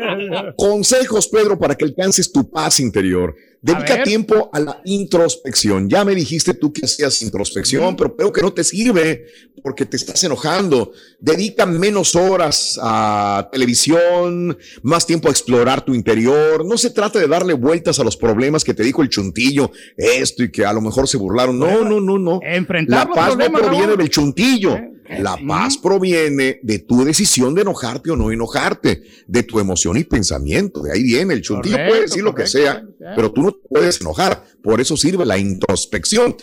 consejos, 0.87 1.27
Pedro, 1.27 1.59
para 1.59 1.75
que 1.75 1.85
alcances 1.85 2.31
tu 2.31 2.49
paz 2.49 2.79
interior. 2.79 3.35
Dedica 3.61 4.03
tiempo 4.03 4.49
a 4.53 4.59
la 4.59 4.81
introspección. 4.85 5.89
Ya 5.89 6.05
me 6.05 6.15
dijiste 6.15 6.53
tú 6.53 6.71
que 6.71 6.85
hacías 6.85 7.21
introspección, 7.21 7.95
pero 7.95 8.15
creo 8.15 8.31
que 8.31 8.41
no 8.41 8.53
te 8.53 8.63
sirve 8.63 9.25
porque 9.63 9.85
te 9.85 9.97
estás 9.97 10.23
enojando. 10.23 10.91
Dedica 11.19 11.65
menos 11.65 12.15
horas 12.15 12.79
a 12.81 13.49
televisión, 13.51 14.57
más 14.83 15.05
tiempo 15.05 15.27
a 15.27 15.31
explorar 15.31 15.83
tu 15.83 15.93
interior. 15.93 16.63
No 16.65 16.77
se 16.77 16.91
trata 16.91 17.19
de 17.19 17.27
darle 17.27 17.53
vueltas 17.53 17.99
a 17.99 18.03
los 18.03 18.15
problemas 18.15 18.63
que 18.63 18.73
te 18.73 18.83
dijo 18.83 19.01
el 19.01 19.09
chuntillo, 19.09 19.71
esto 19.97 20.43
y 20.43 20.51
que 20.51 20.63
a 20.63 20.71
lo 20.71 20.79
mejor 20.79 21.07
se 21.07 21.17
burlaron. 21.17 21.57
No, 21.57 21.83
no, 21.83 21.99
no, 21.99 22.17
no. 22.17 22.39
Enfrentar 22.43 23.07
La 23.07 23.13
paz 23.13 23.35
no 23.35 23.51
proviene 23.51 23.97
del 23.97 24.09
chuntillo. 24.09 24.77
La 25.19 25.37
paz 25.47 25.77
proviene 25.77 26.59
de 26.61 26.79
tu 26.79 27.03
decisión 27.03 27.55
de 27.55 27.61
enojarte 27.61 28.11
o 28.11 28.15
no 28.15 28.31
enojarte, 28.31 29.03
de 29.27 29.43
tu 29.43 29.59
emoción 29.59 29.97
y 29.97 30.03
pensamiento. 30.03 30.81
De 30.81 30.91
ahí 30.91 31.03
viene. 31.03 31.33
El 31.33 31.41
chuntillo 31.41 31.75
Correcto, 31.75 31.91
puede 31.91 32.01
decir 32.03 32.23
lo 32.23 32.35
que 32.35 32.47
sea, 32.47 32.83
pero 33.15 33.31
tú 33.31 33.41
no 33.41 33.51
te 33.51 33.59
puedes 33.69 34.01
enojar. 34.01 34.43
Por 34.61 34.81
eso 34.81 34.97
sirve 34.97 35.25
la 35.25 35.37
introspección. 35.37 36.35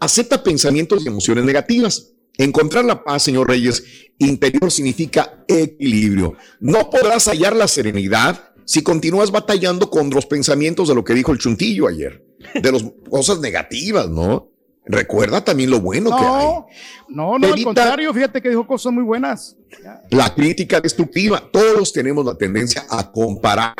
Acepta 0.00 0.42
pensamientos 0.42 1.04
y 1.04 1.08
emociones 1.08 1.44
negativas. 1.44 2.12
Encontrar 2.38 2.84
la 2.84 3.04
paz, 3.04 3.24
señor 3.24 3.48
Reyes, 3.48 3.84
interior 4.18 4.70
significa 4.70 5.44
equilibrio. 5.48 6.34
No 6.60 6.88
podrás 6.90 7.26
hallar 7.26 7.54
la 7.54 7.68
serenidad 7.68 8.52
si 8.64 8.82
continúas 8.82 9.30
batallando 9.30 9.90
con 9.90 10.10
los 10.10 10.26
pensamientos 10.26 10.88
de 10.88 10.94
lo 10.94 11.04
que 11.04 11.14
dijo 11.14 11.32
el 11.32 11.38
chuntillo 11.38 11.88
ayer, 11.88 12.24
de 12.54 12.72
las 12.72 12.84
cosas 13.10 13.40
negativas, 13.40 14.08
¿no? 14.08 14.51
Recuerda 14.84 15.44
también 15.44 15.70
lo 15.70 15.80
bueno 15.80 16.10
que 16.10 16.24
hay. 16.24 16.46
No, 16.46 16.66
no, 17.08 17.38
no, 17.38 17.46
al 17.46 17.52
Evita- 17.52 17.64
contrario, 17.64 18.12
fíjate 18.12 18.42
que 18.42 18.48
dijo 18.48 18.66
cosas 18.66 18.92
muy 18.92 19.04
buenas. 19.04 19.56
La 20.10 20.34
crítica 20.34 20.80
destructiva. 20.80 21.42
Todos 21.52 21.92
tenemos 21.92 22.24
la 22.26 22.36
tendencia 22.36 22.84
a 22.90 23.10
comparar, 23.12 23.74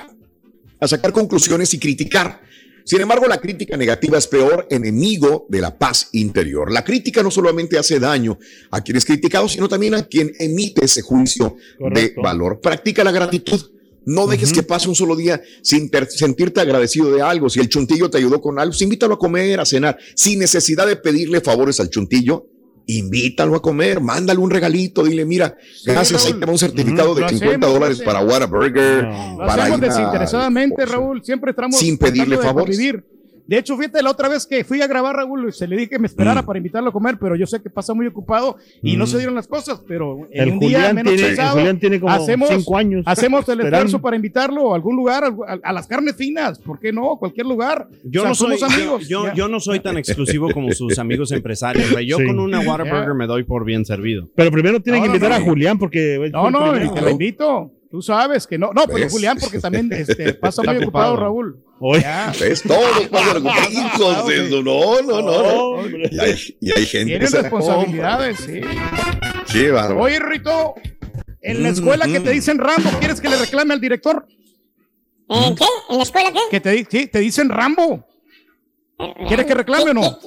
a 0.80 0.88
sacar 0.88 1.12
conclusiones 1.12 1.74
y 1.74 1.78
criticar. 1.78 2.40
Sin 2.84 3.00
embargo, 3.00 3.26
la 3.26 3.38
crítica 3.38 3.76
negativa 3.76 4.18
es 4.18 4.26
peor 4.26 4.66
enemigo 4.70 5.46
de 5.48 5.60
la 5.60 5.76
paz 5.76 6.08
interior. 6.12 6.70
La 6.72 6.82
crítica 6.84 7.22
no 7.22 7.30
solamente 7.30 7.78
hace 7.78 8.00
daño 8.00 8.38
a 8.70 8.80
quien 8.80 8.96
es 8.96 9.04
criticado, 9.04 9.48
sino 9.48 9.68
también 9.68 9.94
a 9.94 10.02
quien 10.04 10.32
emite 10.38 10.84
ese 10.84 11.02
juicio 11.02 11.56
Correcto. 11.78 12.20
de 12.20 12.22
valor. 12.22 12.60
Practica 12.60 13.04
la 13.04 13.12
gratitud. 13.12 13.60
No 14.04 14.26
dejes 14.26 14.52
que 14.52 14.62
pase 14.62 14.88
un 14.88 14.94
solo 14.94 15.14
día 15.16 15.40
sin 15.62 15.90
sentirte 16.08 16.60
agradecido 16.60 17.12
de 17.12 17.22
algo. 17.22 17.48
Si 17.48 17.60
el 17.60 17.68
chuntillo 17.68 18.10
te 18.10 18.18
ayudó 18.18 18.40
con 18.40 18.58
algo, 18.58 18.70
pues 18.72 18.82
invítalo 18.82 19.14
a 19.14 19.18
comer, 19.18 19.60
a 19.60 19.64
cenar, 19.64 19.96
sin 20.16 20.38
necesidad 20.40 20.86
de 20.86 20.96
pedirle 20.96 21.40
favores 21.40 21.78
al 21.80 21.88
chuntillo. 21.90 22.46
Invítalo 22.84 23.54
a 23.54 23.62
comer, 23.62 24.00
mándale 24.00 24.40
un 24.40 24.50
regalito, 24.50 25.04
dile, 25.04 25.24
mira, 25.24 25.56
gracias, 25.84 26.26
ahí 26.26 26.32
te 26.32 26.44
va 26.44 26.50
un 26.50 26.58
certificado 26.58 27.14
de 27.14 27.20
lo 27.20 27.28
50 27.28 27.54
hacemos, 27.54 27.72
dólares 27.74 28.02
para 28.02 28.20
Whataburger, 28.24 29.04
Lo 29.04 29.36
para 29.38 29.62
hacemos 29.62 29.78
ir 29.78 29.84
a- 29.84 29.88
desinteresadamente, 29.88 30.86
Raúl. 30.86 31.22
Siempre 31.24 31.50
estamos 31.50 31.78
Sin 31.78 31.96
pedirle 31.96 32.38
favores. 32.38 32.76
convivir. 32.76 33.04
De 33.52 33.58
hecho, 33.58 33.76
fíjate, 33.76 34.02
la 34.02 34.10
otra 34.10 34.30
vez 34.30 34.46
que 34.46 34.64
fui 34.64 34.80
a 34.80 34.86
grabar, 34.86 35.14
Raúl, 35.14 35.52
se 35.52 35.68
le 35.68 35.76
dije 35.76 35.90
que 35.90 35.98
me 35.98 36.06
esperara 36.06 36.40
Mm. 36.40 36.46
para 36.46 36.56
invitarlo 36.58 36.88
a 36.88 36.92
comer, 36.94 37.18
pero 37.20 37.36
yo 37.36 37.46
sé 37.46 37.60
que 37.60 37.68
pasa 37.68 37.92
muy 37.92 38.06
ocupado 38.06 38.56
y 38.82 38.96
no 38.96 39.04
Mm. 39.04 39.06
se 39.08 39.16
dieron 39.18 39.34
las 39.34 39.46
cosas, 39.46 39.82
pero 39.86 40.26
en 40.30 40.42
El 40.44 40.52
un 40.52 40.58
día 40.58 40.90
menos 40.94 41.12
tiene- 41.12 41.28
pensado, 41.28 41.56
Julián 41.58 41.78
tiene 41.78 42.00
como 42.00 42.14
hacemos, 42.14 42.48
cinco 42.48 42.78
años 42.78 43.02
hacemos 43.06 43.46
el 43.50 43.60
esfuerzo 43.60 44.00
para 44.00 44.16
invitarlo 44.16 44.72
a 44.72 44.76
algún 44.76 44.96
lugar, 44.96 45.24
a, 45.24 45.58
a 45.64 45.72
las 45.74 45.86
carnes 45.86 46.16
finas, 46.16 46.58
¿por 46.60 46.80
qué 46.80 46.94
no? 46.94 47.18
Cualquier 47.18 47.44
lugar. 47.44 47.88
Yo, 48.04 48.22
O 48.22 48.22
sea, 48.22 48.28
no 48.30 48.34
soy, 48.34 48.56
somos 48.56 48.74
amigos. 48.74 49.06
yo, 49.08 49.34
yo 49.34 49.48
no 49.48 49.60
soy 49.60 49.80
tan 49.80 49.98
exclusivo 49.98 50.50
como 50.50 50.72
sus 50.72 50.98
amigos 50.98 51.30
empresarios. 51.30 51.90
Yo 52.06 52.16
Sí. 52.16 52.24
con 52.26 52.38
una 52.40 52.60
Whataburger 52.60 53.08
Ya. 53.08 53.14
me 53.14 53.26
doy 53.26 53.42
por 53.44 53.66
bien 53.66 53.84
servido. 53.84 54.30
Pero 54.34 54.50
primero 54.50 54.80
tienen 54.80 55.02
No, 55.02 55.04
que 55.10 55.16
invitar 55.18 55.28
no. 55.28 55.36
a 55.36 55.46
Julián 55.46 55.78
porque. 55.78 56.30
No, 56.32 56.50
no, 56.50 56.72
lo 56.72 57.10
invito. 57.10 57.70
Tú 57.92 58.00
sabes 58.00 58.46
que 58.46 58.56
no. 58.56 58.72
No, 58.72 58.86
pero 58.86 59.00
¿Ves? 59.00 59.12
Julián, 59.12 59.36
porque 59.38 59.58
también 59.58 59.92
este, 59.92 60.32
pasa 60.40 60.62
muy 60.62 60.76
ocupado, 60.78 61.12
ocupado. 61.12 61.16
Raúl. 61.16 61.62
Oye. 61.78 62.02
Es 62.40 62.62
todo, 62.62 62.78
de 64.26 64.46
eso. 64.46 64.62
No, 64.62 65.02
no, 65.02 65.20
no. 65.20 65.82
no. 65.82 65.98
Y 66.10 66.18
hay, 66.18 66.56
y 66.58 66.72
hay 66.72 66.86
gente 66.86 67.04
Tienen 67.04 67.20
que 67.20 67.26
se 67.26 67.42
responsabilidades, 67.42 68.40
sí. 68.40 68.62
Qué 69.52 69.70
bárbaro. 69.70 70.00
Oye, 70.00 70.18
Rito, 70.20 70.74
en 71.42 71.62
la 71.62 71.68
escuela 71.68 72.06
que 72.06 72.20
te 72.20 72.30
dicen 72.30 72.56
Rambo, 72.56 72.88
¿quieres 72.98 73.20
que 73.20 73.28
le 73.28 73.36
reclame 73.36 73.74
al 73.74 73.80
director? 73.82 74.26
¿En 75.28 75.54
qué? 75.54 75.64
¿En 75.90 75.98
la 75.98 76.02
escuela 76.02 76.32
qué? 76.32 76.40
Que 76.50 76.60
te, 76.60 76.86
sí, 76.90 77.08
te 77.08 77.18
dicen 77.18 77.50
Rambo. 77.50 78.06
¿Quieres 79.28 79.44
que 79.44 79.54
reclame 79.54 79.90
o 79.90 79.94
no? 79.94 80.18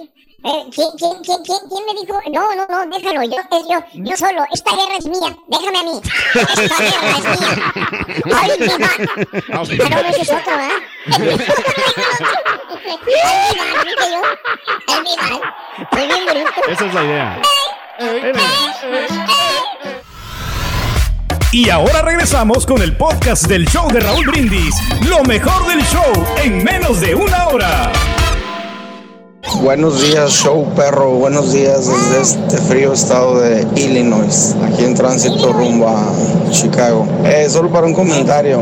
Eh, 0.48 0.64
¿quién, 0.76 0.90
quién, 0.96 1.16
quién, 1.24 1.42
quién, 1.44 1.58
quién 1.68 1.86
me 1.88 1.94
dijo? 2.00 2.20
No, 2.32 2.54
no, 2.54 2.68
no, 2.70 2.86
déjalo, 2.96 3.24
yo, 3.24 3.40
eh, 3.40 3.64
yo, 3.68 3.80
yo 3.94 4.16
solo, 4.16 4.46
esta 4.54 4.76
guerra 4.76 4.96
es 5.00 5.08
mía, 5.08 5.36
déjame 5.48 5.80
a 5.80 5.84
mí. 5.84 6.02
Esta 6.36 6.78
guerra 6.84 7.18
es 7.18 7.26
mía. 7.40 7.50
Ay, 8.36 8.52
mi 8.60 8.68
va. 8.68 8.76
Ah, 9.54 9.64
no, 9.66 9.90
no, 9.90 10.10
ese 10.10 10.22
es 10.22 10.30
otro, 10.30 10.52
¿verdad? 10.56 10.70
Es 11.08 11.20
mi 11.20 11.30
Ay, 12.86 12.98
mi 13.02 13.58
va, 13.58 13.66
dije 13.86 14.06
yo. 14.12 14.22
Es 14.88 15.00
mi 15.02 15.16
va. 15.18 15.28
Soy 15.92 16.06
bien 16.08 16.26
bruto. 16.26 16.62
Esa 16.70 16.86
es 16.86 16.94
la 16.94 17.04
idea. 17.04 17.42
Y 21.52 21.70
ahora 21.72 22.02
regresamos 22.04 22.68
con 22.68 22.84
el 22.84 22.96
podcast 22.96 23.48
del 23.48 23.66
show 23.68 23.92
de 23.92 24.00
Raúl 24.00 24.28
Brindis. 24.28 24.76
Lo 25.10 25.24
mejor 25.24 25.66
del 25.68 25.82
show 25.86 26.14
en 26.44 26.64
menos 26.64 27.02
de 27.02 27.16
una 27.16 27.48
hora. 27.48 27.92
Buenos 29.54 30.02
días, 30.02 30.32
show 30.32 30.66
perro. 30.76 31.12
Buenos 31.12 31.54
días 31.54 31.88
desde 31.88 32.22
este 32.22 32.58
frío 32.58 32.94
estado 32.94 33.40
de 33.40 33.68
Illinois, 33.76 34.56
aquí 34.64 34.84
en 34.84 34.96
tránsito 34.96 35.54
rumbo 35.54 35.88
a 35.88 36.12
Chicago. 36.50 37.06
Eh, 37.24 37.48
solo 37.50 37.70
para 37.70 37.86
un 37.86 37.94
comentario, 37.94 38.60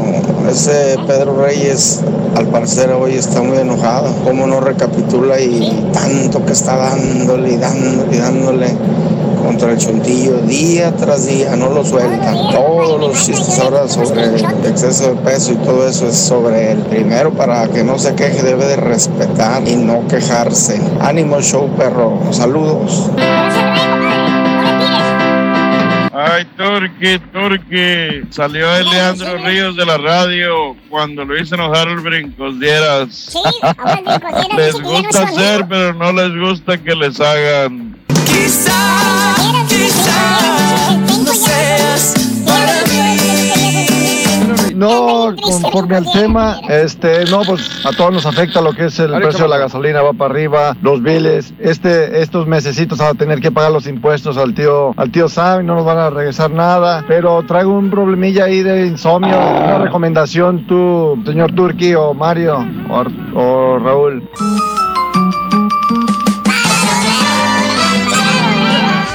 ese 0.49 0.97
Pedro 1.07 1.41
Reyes 1.41 2.01
al 2.35 2.47
parecer 2.47 2.91
hoy 2.91 3.13
está 3.13 3.41
muy 3.41 3.57
enojado. 3.57 4.13
Como 4.25 4.45
no 4.45 4.59
recapitula 4.59 5.39
y 5.39 5.89
tanto 5.93 6.45
que 6.45 6.51
está 6.51 6.75
dándole 6.75 7.53
y 7.53 7.57
dándole 7.57 8.15
y 8.15 8.19
dándole 8.19 8.67
contra 9.43 9.71
el 9.71 9.77
chuntillo 9.77 10.37
día 10.41 10.95
tras 10.95 11.27
día, 11.27 11.55
no 11.55 11.69
lo 11.69 11.83
sueltan. 11.83 12.33
Todos 12.51 12.99
los 12.99 13.25
chistes 13.25 13.59
ahora 13.59 13.87
sobre 13.87 14.23
el 14.23 14.35
exceso 14.65 15.13
de 15.13 15.21
peso 15.21 15.53
y 15.53 15.57
todo 15.57 15.87
eso 15.87 16.07
es 16.07 16.17
sobre 16.17 16.71
él. 16.71 16.79
Primero, 16.89 17.31
para 17.33 17.67
que 17.67 17.83
no 17.83 17.99
se 17.99 18.15
queje, 18.15 18.41
debe 18.41 18.65
de 18.65 18.77
respetar 18.77 19.67
y 19.67 19.75
no 19.75 20.07
quejarse. 20.07 20.81
Ánimo 21.01 21.41
show, 21.41 21.69
perro. 21.77 22.19
Saludos. 22.31 23.09
Ay, 26.15 26.45
Turki, 26.55 27.19
Turki. 27.33 28.23
Salió 28.29 28.73
el 28.75 28.89
Leandro 28.89 29.37
Ríos 29.39 29.75
de 29.75 29.85
la 29.85 29.97
radio 29.97 30.75
cuando 30.89 31.25
lo 31.25 31.37
hizo 31.37 31.55
enojar 31.55 31.89
el 31.89 31.99
brincos 31.99 32.59
dieras. 32.59 33.33
les 34.55 34.81
gusta 34.81 35.23
hacer, 35.23 35.65
pero 35.67 35.93
no 35.93 36.13
les 36.13 36.39
gusta 36.39 36.77
que 36.77 36.95
les 36.95 37.19
hagan. 37.19 37.92
No 44.75 45.33
conforme 45.41 45.95
al 45.95 46.11
tema, 46.11 46.59
este, 46.67 47.25
no, 47.31 47.41
pues 47.43 47.85
a 47.85 47.91
todos 47.95 48.11
nos 48.11 48.25
afecta 48.25 48.61
lo 48.61 48.73
que 48.73 48.85
es 48.85 48.99
el 48.99 49.13
precio 49.13 49.43
de 49.43 49.49
la 49.49 49.57
gasolina, 49.57 50.01
va 50.01 50.11
para 50.13 50.33
arriba, 50.33 50.75
los 50.81 51.01
biles, 51.01 51.53
este, 51.59 52.21
estos 52.21 52.47
mesecitos 52.47 52.97
van 52.97 53.09
a 53.09 53.13
tener 53.13 53.39
que 53.39 53.51
pagar 53.51 53.71
los 53.71 53.87
impuestos 53.87 54.37
al 54.37 54.53
tío, 54.53 54.93
al 54.97 55.09
tío 55.09 55.29
Sam, 55.29 55.61
y 55.61 55.65
no 55.65 55.75
nos 55.75 55.85
van 55.85 55.99
a 55.99 56.09
regresar 56.09 56.51
nada, 56.51 57.05
pero 57.07 57.43
traigo 57.43 57.71
un 57.71 57.89
problemilla 57.89 58.45
ahí 58.45 58.61
de 58.61 58.87
insomnio, 58.87 59.37
una 59.37 59.77
recomendación 59.77 60.67
tú, 60.67 61.21
señor 61.25 61.53
Turki 61.53 61.95
o 61.95 62.13
Mario 62.13 62.65
o, 62.89 63.39
o 63.39 63.79
Raúl. 63.79 64.29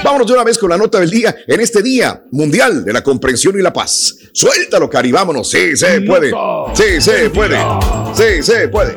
Vámonos 0.09 0.27
de 0.27 0.33
una 0.33 0.43
vez 0.45 0.57
con 0.57 0.71
la 0.71 0.79
nota 0.79 0.99
del 1.01 1.11
día 1.11 1.37
en 1.47 1.61
este 1.61 1.83
Día 1.83 2.25
Mundial 2.31 2.83
de 2.83 2.95
la 2.95 3.03
Comprensión 3.05 3.59
y 3.59 3.63
la 3.63 3.75
Paz. 3.75 4.17
Suéltalo, 4.33 4.89
Cari, 4.89 5.13
vámonos. 5.13 5.51
Sí, 5.51 5.77
se 5.77 6.01
puede. 6.01 6.33
Sí, 6.73 6.99
se 6.99 7.29
puede. 7.29 7.59
Sí, 8.15 8.43
se 8.43 8.69
puede. 8.69 8.97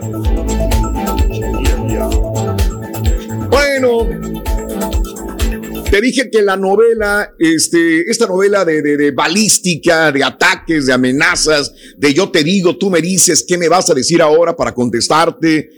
Bueno, 3.49 4.07
te 5.89 5.99
dije 5.99 6.29
que 6.31 6.41
la 6.43 6.55
novela, 6.55 7.33
este, 7.37 8.09
esta 8.09 8.27
novela 8.27 8.63
de, 8.63 8.81
de- 8.81 8.95
de 8.95 9.11
balística, 9.11 10.13
de 10.13 10.23
ataques, 10.23 10.85
de 10.85 10.93
amenazas, 10.93 11.73
de 11.97 12.13
yo 12.13 12.31
te 12.31 12.41
digo, 12.41 12.77
tú 12.77 12.89
me 12.89 13.01
dices, 13.01 13.43
¿qué 13.45 13.57
me 13.57 13.67
vas 13.67 13.89
a 13.89 13.93
decir 13.93 14.21
ahora 14.21 14.55
para 14.55 14.73
contestarte? 14.73 15.71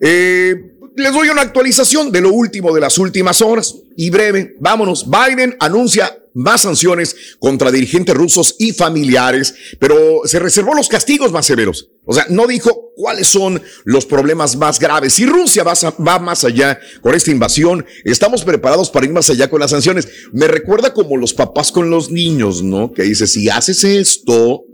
Eh, 0.00 0.54
les 1.00 1.12
doy 1.12 1.28
una 1.28 1.42
actualización 1.42 2.12
de 2.12 2.20
lo 2.20 2.32
último 2.32 2.72
de 2.72 2.80
las 2.80 2.98
últimas 2.98 3.42
horas 3.42 3.74
y 3.96 4.10
breve. 4.10 4.56
Vámonos. 4.60 5.06
Biden 5.08 5.56
anuncia 5.58 6.16
más 6.34 6.62
sanciones 6.62 7.16
contra 7.38 7.70
dirigentes 7.70 8.14
rusos 8.14 8.54
y 8.58 8.72
familiares, 8.72 9.54
pero 9.78 10.22
se 10.24 10.38
reservó 10.38 10.74
los 10.74 10.88
castigos 10.88 11.32
más 11.32 11.46
severos. 11.46 11.88
O 12.04 12.14
sea, 12.14 12.26
no 12.28 12.46
dijo 12.46 12.92
cuáles 12.96 13.26
son 13.26 13.60
los 13.84 14.06
problemas 14.06 14.56
más 14.56 14.78
graves. 14.78 15.14
Si 15.14 15.26
Rusia 15.26 15.64
va, 15.64 15.74
va 16.06 16.18
más 16.18 16.44
allá 16.44 16.78
con 17.00 17.14
esta 17.14 17.30
invasión, 17.30 17.84
estamos 18.04 18.44
preparados 18.44 18.90
para 18.90 19.06
ir 19.06 19.12
más 19.12 19.30
allá 19.30 19.48
con 19.48 19.60
las 19.60 19.70
sanciones. 19.70 20.08
Me 20.32 20.48
recuerda 20.48 20.92
como 20.92 21.16
los 21.16 21.34
papás 21.34 21.72
con 21.72 21.90
los 21.90 22.10
niños, 22.10 22.62
¿no? 22.62 22.92
Que 22.92 23.02
dice, 23.02 23.26
si 23.26 23.48
haces 23.48 23.84
esto, 23.84 24.64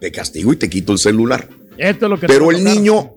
te 0.00 0.10
castigo 0.12 0.52
y 0.52 0.56
te 0.56 0.68
quito 0.68 0.92
el 0.92 0.98
celular. 0.98 1.48
Esto 1.78 2.06
es 2.06 2.10
lo 2.10 2.20
que 2.20 2.26
Pero 2.26 2.50
el 2.50 2.62
niño 2.62 3.14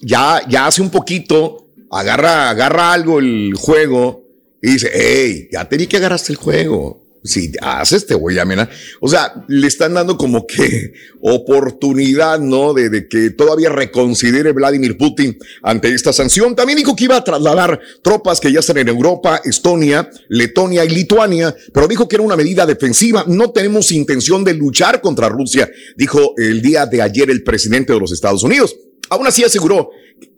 ya, 0.00 0.42
ya 0.48 0.66
hace 0.66 0.82
un 0.82 0.90
poquito, 0.90 1.68
agarra, 1.92 2.50
agarra 2.50 2.92
algo 2.92 3.20
el 3.20 3.52
juego 3.54 4.24
y 4.60 4.72
dice, 4.72 4.90
hey, 4.92 5.48
ya 5.52 5.68
te 5.68 5.76
vi 5.76 5.86
que 5.86 5.98
agarraste 5.98 6.32
el 6.32 6.38
juego. 6.38 7.00
Si 7.24 7.52
haces, 7.60 8.04
te 8.04 8.16
voy 8.16 8.36
a 8.38 8.42
amenazar. 8.42 8.74
O 9.00 9.08
sea, 9.08 9.44
le 9.46 9.68
están 9.68 9.94
dando 9.94 10.16
como 10.16 10.44
que 10.44 10.92
oportunidad, 11.20 12.40
¿no? 12.40 12.74
De, 12.74 12.90
de 12.90 13.06
que 13.06 13.30
todavía 13.30 13.68
reconsidere 13.68 14.50
Vladimir 14.50 14.96
Putin 14.98 15.38
ante 15.62 15.94
esta 15.94 16.12
sanción. 16.12 16.56
También 16.56 16.78
dijo 16.78 16.96
que 16.96 17.04
iba 17.04 17.16
a 17.16 17.22
trasladar 17.22 17.80
tropas 18.02 18.40
que 18.40 18.50
ya 18.50 18.58
están 18.58 18.78
en 18.78 18.88
Europa, 18.88 19.40
Estonia, 19.44 20.10
Letonia 20.28 20.84
y 20.84 20.88
Lituania, 20.88 21.54
pero 21.72 21.86
dijo 21.86 22.08
que 22.08 22.16
era 22.16 22.24
una 22.24 22.36
medida 22.36 22.66
defensiva. 22.66 23.24
No 23.28 23.52
tenemos 23.52 23.92
intención 23.92 24.42
de 24.42 24.54
luchar 24.54 25.00
contra 25.00 25.28
Rusia, 25.28 25.70
dijo 25.96 26.34
el 26.36 26.60
día 26.60 26.86
de 26.86 27.02
ayer 27.02 27.30
el 27.30 27.44
presidente 27.44 27.92
de 27.92 28.00
los 28.00 28.10
Estados 28.10 28.42
Unidos. 28.42 28.74
Aún 29.12 29.26
así 29.26 29.44
aseguró 29.44 29.90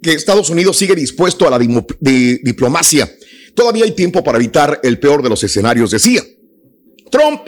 que 0.03 0.13
Estados 0.13 0.51
Unidos 0.51 0.77
sigue 0.77 0.97
dispuesto 0.97 1.47
a 1.47 1.51
la 1.51 1.59
diplomacia. 1.59 3.09
Todavía 3.55 3.85
hay 3.85 3.93
tiempo 3.93 4.25
para 4.25 4.39
evitar 4.39 4.81
el 4.83 4.99
peor 4.99 5.23
de 5.23 5.29
los 5.29 5.45
escenarios, 5.45 5.93
decía. 5.93 6.23
Trump 7.09 7.43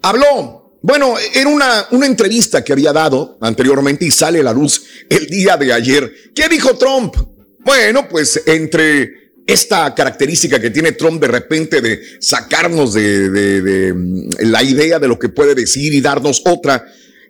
habló. 0.00 0.78
Bueno, 0.80 1.16
era 1.34 1.48
una, 1.48 1.86
una 1.90 2.06
entrevista 2.06 2.64
que 2.64 2.72
había 2.72 2.94
dado 2.94 3.36
anteriormente 3.42 4.06
y 4.06 4.10
sale 4.10 4.40
a 4.40 4.44
la 4.44 4.54
luz 4.54 4.84
el 5.10 5.26
día 5.26 5.58
de 5.58 5.70
ayer. 5.70 6.10
¿Qué 6.34 6.48
dijo 6.48 6.78
Trump? 6.78 7.14
Bueno, 7.58 8.08
pues 8.08 8.42
entre 8.46 9.32
esta 9.46 9.94
característica 9.94 10.58
que 10.58 10.70
tiene 10.70 10.92
Trump 10.92 11.20
de 11.20 11.28
repente 11.28 11.82
de 11.82 12.00
sacarnos 12.20 12.94
de, 12.94 13.92
mm, 13.94 14.50
la 14.50 14.62
idea 14.62 14.98
de 14.98 15.08
lo 15.08 15.18
que 15.18 15.28
puede 15.28 15.54
decir 15.54 15.92
y 15.92 16.00
darnos 16.00 16.42
otra. 16.46 16.86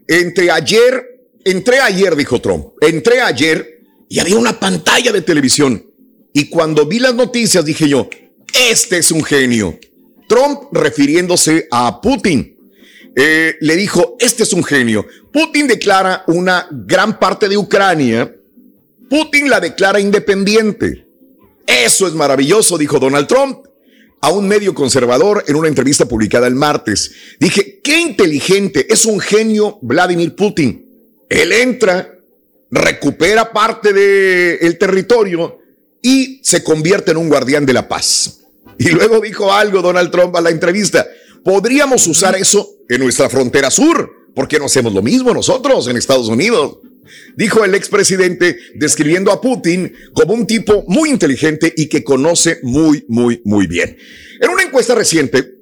Entre 0.06 0.52
ayer, 0.52 1.13
entré 1.44 1.80
ayer, 1.80 2.16
dijo 2.16 2.40
Trump, 2.40 2.68
entré 2.80 3.20
ayer 3.20 3.80
y 4.08 4.18
había 4.18 4.36
una 4.36 4.58
pantalla 4.58 5.12
de 5.12 5.22
televisión. 5.22 5.84
Y 6.32 6.48
cuando 6.48 6.86
vi 6.86 6.98
las 6.98 7.14
noticias 7.14 7.64
dije 7.64 7.88
yo, 7.88 8.08
este 8.70 8.98
es 8.98 9.10
un 9.10 9.22
genio. 9.22 9.78
Trump 10.28 10.72
refiriéndose 10.72 11.68
a 11.70 12.00
Putin. 12.00 12.52
eh, 13.16 13.54
le 13.60 13.76
dijo, 13.76 14.16
este 14.18 14.42
es 14.42 14.52
un 14.52 14.64
genio. 14.64 15.06
Putin 15.32 15.68
declara 15.68 16.24
una 16.26 16.66
gran 16.70 17.18
parte 17.20 17.48
de 17.48 17.56
Ucrania. 17.56 18.34
Putin 19.08 19.48
la 19.48 19.60
declara 19.60 20.00
independiente. 20.00 21.06
Eso 21.66 22.08
es 22.08 22.14
maravilloso, 22.14 22.76
dijo 22.76 22.98
Donald 22.98 23.28
Trump 23.28 23.58
a 24.24 24.30
un 24.30 24.48
medio 24.48 24.74
conservador 24.74 25.44
en 25.46 25.54
una 25.54 25.68
entrevista 25.68 26.06
publicada 26.06 26.46
el 26.46 26.54
martes. 26.54 27.12
Dije, 27.38 27.80
qué 27.84 28.00
inteligente, 28.00 28.86
es 28.88 29.04
un 29.04 29.20
genio 29.20 29.78
Vladimir 29.82 30.34
Putin. 30.34 30.83
Él 31.34 31.50
entra, 31.50 32.16
recupera 32.70 33.52
parte 33.52 33.92
del 33.92 34.78
territorio 34.78 35.58
y 36.00 36.38
se 36.44 36.62
convierte 36.62 37.10
en 37.10 37.16
un 37.16 37.28
guardián 37.28 37.66
de 37.66 37.72
la 37.72 37.88
paz. 37.88 38.42
Y 38.78 38.90
luego 38.90 39.20
dijo 39.20 39.52
algo 39.52 39.82
Donald 39.82 40.12
Trump 40.12 40.36
a 40.36 40.40
la 40.40 40.50
entrevista. 40.50 41.04
Podríamos 41.42 42.06
usar 42.06 42.36
eso 42.36 42.76
en 42.88 43.00
nuestra 43.00 43.28
frontera 43.28 43.72
sur, 43.72 44.28
porque 44.32 44.60
no 44.60 44.66
hacemos 44.66 44.94
lo 44.94 45.02
mismo 45.02 45.34
nosotros 45.34 45.88
en 45.88 45.96
Estados 45.96 46.28
Unidos. 46.28 46.78
Dijo 47.36 47.64
el 47.64 47.74
expresidente 47.74 48.56
describiendo 48.76 49.32
a 49.32 49.40
Putin 49.40 49.92
como 50.12 50.34
un 50.34 50.46
tipo 50.46 50.84
muy 50.86 51.10
inteligente 51.10 51.74
y 51.76 51.88
que 51.88 52.04
conoce 52.04 52.60
muy, 52.62 53.04
muy, 53.08 53.42
muy 53.44 53.66
bien. 53.66 53.96
En 54.40 54.50
una 54.50 54.62
encuesta 54.62 54.94
reciente, 54.94 55.54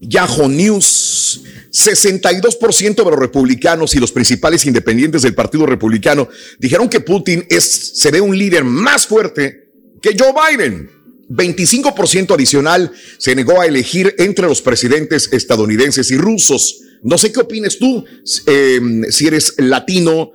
Yahoo 0.00 0.48
News, 0.48 1.44
62% 1.72 2.96
de 2.96 3.10
los 3.10 3.18
republicanos 3.18 3.94
y 3.94 3.98
los 3.98 4.12
principales 4.12 4.66
independientes 4.66 5.22
del 5.22 5.34
Partido 5.34 5.64
Republicano 5.64 6.28
dijeron 6.58 6.88
que 6.88 7.00
Putin 7.00 7.46
es, 7.48 7.92
se 7.94 8.10
ve 8.10 8.20
un 8.20 8.36
líder 8.36 8.64
más 8.64 9.06
fuerte 9.06 9.70
que 10.00 10.14
Joe 10.18 10.32
Biden. 10.32 10.90
25% 11.30 12.34
adicional 12.34 12.92
se 13.16 13.34
negó 13.34 13.60
a 13.60 13.66
elegir 13.66 14.14
entre 14.18 14.46
los 14.46 14.60
presidentes 14.60 15.30
estadounidenses 15.32 16.10
y 16.10 16.18
rusos. 16.18 16.80
No 17.02 17.16
sé 17.16 17.32
qué 17.32 17.40
opines 17.40 17.78
tú, 17.78 18.04
eh, 18.46 18.80
si 19.08 19.28
eres 19.28 19.54
latino, 19.56 20.32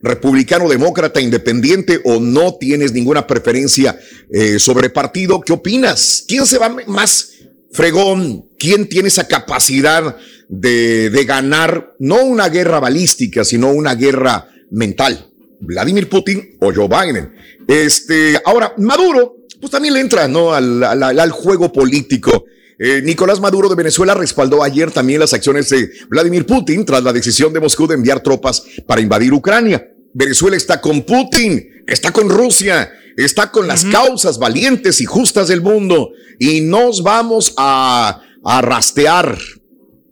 republicano, 0.00 0.68
demócrata, 0.68 1.20
independiente 1.20 2.00
o 2.04 2.20
no 2.20 2.54
tienes 2.54 2.92
ninguna 2.92 3.26
preferencia 3.26 3.98
eh, 4.30 4.58
sobre 4.58 4.90
partido. 4.90 5.40
¿Qué 5.40 5.52
opinas? 5.52 6.24
¿Quién 6.26 6.46
se 6.46 6.58
va 6.58 6.74
más 6.86 7.32
fregón? 7.72 8.48
¿Quién 8.58 8.88
tiene 8.88 9.08
esa 9.08 9.26
capacidad 9.26 10.16
de, 10.48 11.10
de 11.10 11.24
ganar 11.24 11.94
no 11.98 12.24
una 12.24 12.48
guerra 12.48 12.80
balística, 12.80 13.44
sino 13.44 13.70
una 13.72 13.94
guerra 13.94 14.48
mental? 14.70 15.30
¿Vladimir 15.60 16.08
Putin 16.08 16.56
o 16.60 16.72
Joe 16.72 16.88
Biden? 16.88 17.32
Este, 17.66 18.40
ahora, 18.44 18.74
Maduro, 18.78 19.36
pues 19.60 19.70
también 19.70 19.94
le 19.94 20.00
entra, 20.00 20.28
¿no? 20.28 20.52
Al, 20.54 20.82
al- 20.84 21.18
al 21.18 21.30
juego 21.32 21.72
político. 21.72 22.44
Eh, 22.78 23.02
Nicolás 23.02 23.40
Maduro 23.40 23.68
de 23.68 23.74
Venezuela 23.74 24.14
respaldó 24.14 24.62
ayer 24.62 24.92
también 24.92 25.18
las 25.18 25.32
acciones 25.34 25.68
de 25.70 25.90
Vladimir 26.08 26.46
Putin 26.46 26.84
tras 26.84 27.02
la 27.02 27.12
decisión 27.12 27.52
de 27.52 27.58
Moscú 27.58 27.88
de 27.88 27.94
enviar 27.94 28.22
tropas 28.22 28.62
para 28.86 29.00
invadir 29.00 29.32
Ucrania. 29.32 29.84
Venezuela 30.14 30.56
está 30.56 30.80
con 30.80 31.02
Putin, 31.02 31.82
está 31.88 32.12
con 32.12 32.30
Rusia, 32.30 32.90
está 33.16 33.50
con 33.50 33.66
las 33.66 33.84
causas 33.84 34.38
valientes 34.38 35.00
y 35.00 35.06
justas 35.06 35.48
del 35.48 35.60
mundo 35.60 36.10
y 36.38 36.60
nos 36.60 37.02
vamos 37.02 37.52
a, 37.56 38.22
a 38.44 38.62
rastear, 38.62 39.36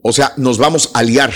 o 0.06 0.12
sea, 0.12 0.32
nos 0.36 0.58
vamos 0.58 0.90
a 0.94 1.00
aliar. 1.00 1.32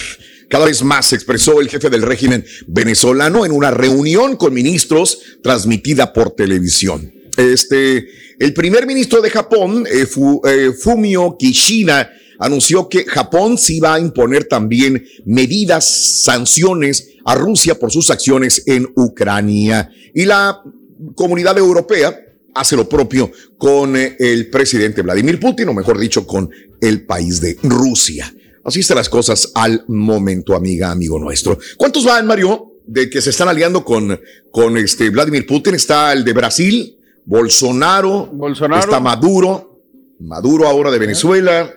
Cada 0.48 0.64
vez 0.64 0.82
más 0.82 1.12
expresó 1.12 1.60
el 1.60 1.68
jefe 1.68 1.90
del 1.90 2.02
régimen 2.02 2.44
venezolano 2.66 3.44
en 3.44 3.52
una 3.52 3.70
reunión 3.70 4.36
con 4.36 4.52
ministros 4.52 5.18
transmitida 5.42 6.12
por 6.12 6.30
televisión. 6.34 7.12
Este, 7.36 8.08
el 8.38 8.52
primer 8.52 8.86
ministro 8.86 9.20
de 9.20 9.30
Japón, 9.30 9.86
eh, 9.90 10.06
Fu- 10.06 10.40
eh, 10.44 10.72
Fumio 10.72 11.36
Kishida, 11.38 12.10
anunció 12.38 12.88
que 12.88 13.04
Japón 13.04 13.58
sí 13.58 13.80
va 13.80 13.94
a 13.94 14.00
imponer 14.00 14.44
también 14.44 15.06
medidas, 15.24 16.22
sanciones 16.24 17.10
a 17.24 17.34
Rusia 17.34 17.78
por 17.78 17.92
sus 17.92 18.10
acciones 18.10 18.62
en 18.66 18.88
Ucrania. 18.96 19.90
Y 20.14 20.24
la 20.24 20.60
comunidad 21.14 21.56
europea 21.58 22.18
hace 22.54 22.74
lo 22.74 22.88
propio 22.88 23.30
con 23.56 23.94
eh, 23.96 24.16
el 24.18 24.50
presidente 24.50 25.02
Vladimir 25.02 25.38
Putin, 25.38 25.68
o 25.68 25.74
mejor 25.74 25.98
dicho, 25.98 26.26
con 26.26 26.50
el 26.80 27.04
país 27.06 27.40
de 27.40 27.56
Rusia. 27.62 28.34
Así 28.70 28.80
están 28.80 28.98
las 28.98 29.08
cosas 29.08 29.50
al 29.56 29.84
momento, 29.88 30.54
amiga, 30.54 30.92
amigo 30.92 31.18
nuestro. 31.18 31.58
¿Cuántos 31.76 32.04
van, 32.04 32.24
Mario, 32.24 32.74
de 32.86 33.10
que 33.10 33.20
se 33.20 33.30
están 33.30 33.48
aliando 33.48 33.84
con, 33.84 34.18
con 34.52 34.76
este 34.76 35.10
Vladimir 35.10 35.44
Putin? 35.44 35.74
Está 35.74 36.12
el 36.12 36.24
de 36.24 36.32
Brasil, 36.32 36.96
Bolsonaro, 37.24 38.30
está 38.84 39.00
Maduro, 39.00 39.82
Maduro 40.20 40.68
ahora 40.68 40.92
de 40.92 40.98
Venezuela, 41.00 41.68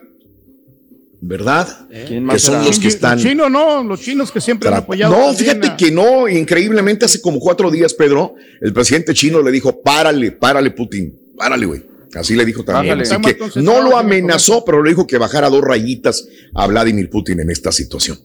¿verdad? 1.20 1.88
Que 1.90 2.40
son 2.40 2.64
los 2.64 2.78
que 2.78 2.90
están... 2.90 3.16
Los 3.16 3.24
chinos 3.24 3.50
no, 3.50 3.84
los 3.84 4.00
chinos 4.00 4.32
que 4.32 4.40
siempre 4.40 4.70
han 4.70 4.76
apoyado. 4.76 5.18
No, 5.18 5.34
fíjate 5.34 5.70
a- 5.70 5.76
que 5.78 5.90
no, 5.92 6.30
increíblemente 6.30 7.06
hace 7.06 7.22
como 7.22 7.40
cuatro 7.40 7.72
días, 7.72 7.96
Pedro, 7.96 8.36
el 8.62 8.72
presidente 8.72 9.16
chino 9.16 9.42
le 9.42 9.50
dijo, 9.52 9.82
párale, 9.82 10.32
párale, 10.32 10.70
Putin, 10.70 11.12
párale, 11.36 11.66
güey. 11.66 11.84
Así 12.16 12.36
le 12.36 12.46
dijo 12.46 12.64
también. 12.64 13.00
Así 13.02 13.16
que 13.18 13.38
no 13.62 13.82
lo 13.82 13.98
amenazó, 13.98 14.64
pero 14.66 14.84
le 14.84 14.92
dijo 14.92 15.08
que 15.08 15.18
bajara 15.18 15.50
dos 15.50 15.62
rayitas 15.62 16.28
a 16.54 16.68
Vladimir 16.68 17.10
Putin 17.10 17.40
en 17.40 17.50
esta 17.50 17.72
situación. 17.72 18.20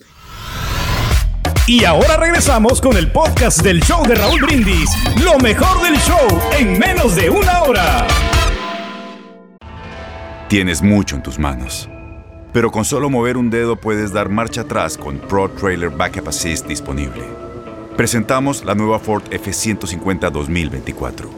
Y 1.67 1.85
ahora 1.85 2.17
regresamos 2.17 2.81
con 2.81 2.97
el 2.97 3.13
podcast 3.13 3.63
del 3.63 3.83
show 3.83 4.03
de 4.07 4.15
Raúl 4.15 4.41
Brindis. 4.41 4.91
Lo 5.23 5.39
mejor 5.39 5.83
del 5.83 5.99
show 5.99 6.41
en 6.59 6.79
menos 6.79 7.15
de 7.15 7.29
una 7.29 7.63
hora. 7.63 8.07
Tienes 10.49 10.81
mucho 10.81 11.17
en 11.17 11.23
tus 11.23 11.39
manos. 11.39 11.91
Pero 12.55 12.71
con 12.71 12.87
solo 12.87 13.11
mover 13.11 13.37
un 13.37 13.51
dedo 13.51 13.77
puedes 13.77 14.13
dar 14.15 14.31
marcha 14.31 14.63
atrás 14.63 14.97
con 14.97 15.19
Pro 15.19 15.51
Trailer 15.51 15.91
Backup 15.91 16.29
Assist 16.29 16.67
disponible. 16.67 17.23
Presentamos 17.99 18.65
la 18.65 18.75
nueva 18.75 18.99
Ford 18.99 19.25
F150 19.31 20.31
2024. 20.31 21.38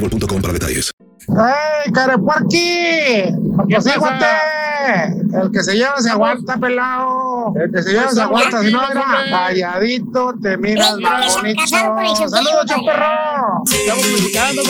boostmobile.com 0.01 0.41
para 0.41 0.53
detalles. 0.53 0.91
¡Ey, 1.29 1.91
carepuerqui! 1.91 3.33
¡Que 3.69 3.81
se 3.81 3.91
aguante! 3.91 4.25
El 5.33 5.51
que 5.51 5.63
se 5.63 5.75
lleva 5.75 5.97
se 5.99 6.09
aguanta, 6.09 6.57
pelado. 6.57 7.53
El 7.55 7.71
que 7.71 7.83
se 7.83 7.91
lleva 7.91 8.09
se 8.09 8.21
aguanta. 8.21 8.61
Si 8.61 8.71
no, 8.71 8.81
mira, 8.89 9.03
calladito, 9.29 10.33
te 10.41 10.57
miras 10.57 10.97
más 10.97 11.35
bonito. 11.35 11.61
¡Saludos, 11.67 12.65
chaperro! 12.65 13.63
Estamos 13.71 14.07
platicando, 14.07 14.63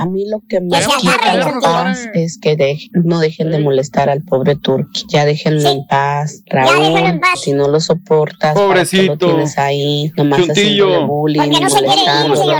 A 0.00 0.06
mí 0.06 0.24
lo 0.28 0.40
que 0.48 0.56
se 0.58 0.88
quita 1.00 1.34
la 1.34 1.60
paz 1.60 2.08
es 2.14 2.38
que 2.40 2.56
de- 2.56 2.78
no 2.92 3.18
dejen 3.18 3.50
de 3.50 3.58
molestar 3.58 4.08
al 4.08 4.22
pobre 4.22 4.54
Turki. 4.56 5.04
Ya 5.08 5.24
déjenlo 5.24 5.68
en 5.68 5.86
paz. 5.86 6.42
déjenlo 6.44 6.98
en 6.98 7.04
Raúl, 7.06 7.20
paz. 7.20 7.40
si 7.42 7.52
no 7.52 7.66
lo 7.68 7.80
soportas, 7.80 8.54
¿para 8.54 8.56
qué 8.56 8.60
Pobrecito. 8.66 9.02
lo 9.06 9.16
tienes 9.18 9.58
ahí, 9.58 10.12
nomás 10.16 10.40
Chuntillo. 10.40 10.86
haciéndole 10.86 11.06
bullying, 11.06 11.50
no 11.50 11.60
molestándolo. 11.68 12.56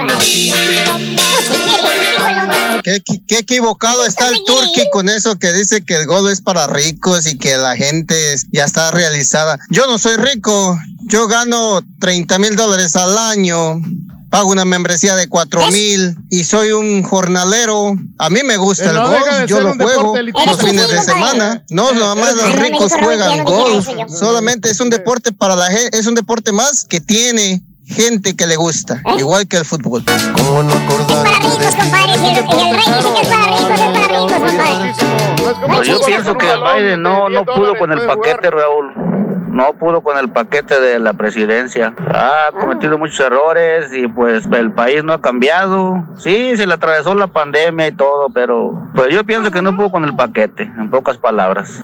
Qué, 2.82 3.00
qué- 3.04 3.20
qué 3.26 3.38
equivocado 3.38 4.04
está 4.06 4.28
el 4.28 4.36
Turqui 4.44 4.88
con 4.92 5.08
eso 5.08 5.38
que 5.38 5.52
dice 5.52 5.84
que 5.84 5.94
el 5.96 6.06
godo 6.06 6.30
es 6.30 6.40
para 6.40 6.66
ricos 6.66 7.26
y 7.26 7.36
que 7.38 7.56
la 7.56 7.76
gente 7.76 8.14
ya 8.52 8.64
está 8.64 8.90
realizada. 8.90 9.58
Yo 9.70 9.86
no 9.86 9.98
soy 9.98 10.16
rico, 10.16 10.78
yo 11.06 11.28
gano 11.28 11.80
30 12.00 12.38
mil 12.38 12.56
dólares 12.56 12.96
al 12.96 13.16
año. 13.18 13.80
Pago 14.30 14.50
una 14.50 14.64
membresía 14.64 15.16
de 15.16 15.28
4 15.28 15.70
mil 15.70 16.16
y 16.30 16.44
soy 16.44 16.72
un 16.72 17.02
jornalero. 17.02 17.96
A 18.18 18.28
mí 18.28 18.40
me 18.44 18.56
gusta 18.58 18.90
el 18.90 18.98
golf, 18.98 19.46
yo 19.46 19.60
lo 19.60 19.74
juego 19.74 20.14
los 20.16 20.60
fines 20.60 20.88
de 20.88 21.02
semana. 21.02 21.64
No, 21.70 21.92
nada 21.92 22.14
más 22.14 22.34
los 22.34 22.52
ricos 22.54 22.92
juegan 22.92 23.44
golf. 23.44 23.88
Solamente 24.08 24.70
es 24.70 24.80
un 24.80 24.90
deporte 24.90 25.32
para 25.32 25.56
la 25.56 25.70
gente, 25.70 25.98
es 25.98 26.06
un 26.06 26.14
deporte 26.14 26.52
más 26.52 26.84
que 26.84 27.00
tiene 27.00 27.62
gente 27.88 28.36
que 28.36 28.46
le 28.46 28.56
gusta, 28.56 29.02
igual 29.18 29.48
que 29.48 29.56
el 29.56 29.64
fútbol. 29.64 30.04
¿Cómo 30.36 30.62
no 30.62 30.72
acordarte 30.72 31.14
de 31.14 31.68
Pues 35.66 35.88
yo 35.88 36.00
pienso 36.00 36.36
que 36.36 36.46
Biden 36.46 37.02
no, 37.02 37.28
no 37.28 37.44
pudo 37.44 37.76
con 37.78 37.92
el 37.92 38.06
paquete, 38.06 38.50
Raúl. 38.50 38.92
No 39.50 39.72
pudo 39.72 40.02
con 40.02 40.18
el 40.18 40.30
paquete 40.30 40.80
de 40.80 40.98
la 41.00 41.14
presidencia. 41.14 41.94
Ha 42.14 42.50
cometido 42.52 42.98
muchos 42.98 43.18
errores 43.18 43.92
y 43.92 44.06
pues 44.06 44.46
el 44.46 44.70
país 44.72 45.02
no 45.02 45.14
ha 45.14 45.20
cambiado. 45.20 46.04
Sí, 46.18 46.56
se 46.56 46.66
le 46.66 46.74
atravesó 46.74 47.14
la 47.14 47.26
pandemia 47.28 47.88
y 47.88 47.92
todo, 47.92 48.28
pero 48.28 48.86
pues 48.94 49.12
yo 49.12 49.24
pienso 49.24 49.50
que 49.50 49.62
no 49.62 49.74
pudo 49.74 49.90
con 49.90 50.04
el 50.04 50.14
paquete, 50.14 50.62
en 50.62 50.90
pocas 50.90 51.16
palabras. 51.16 51.82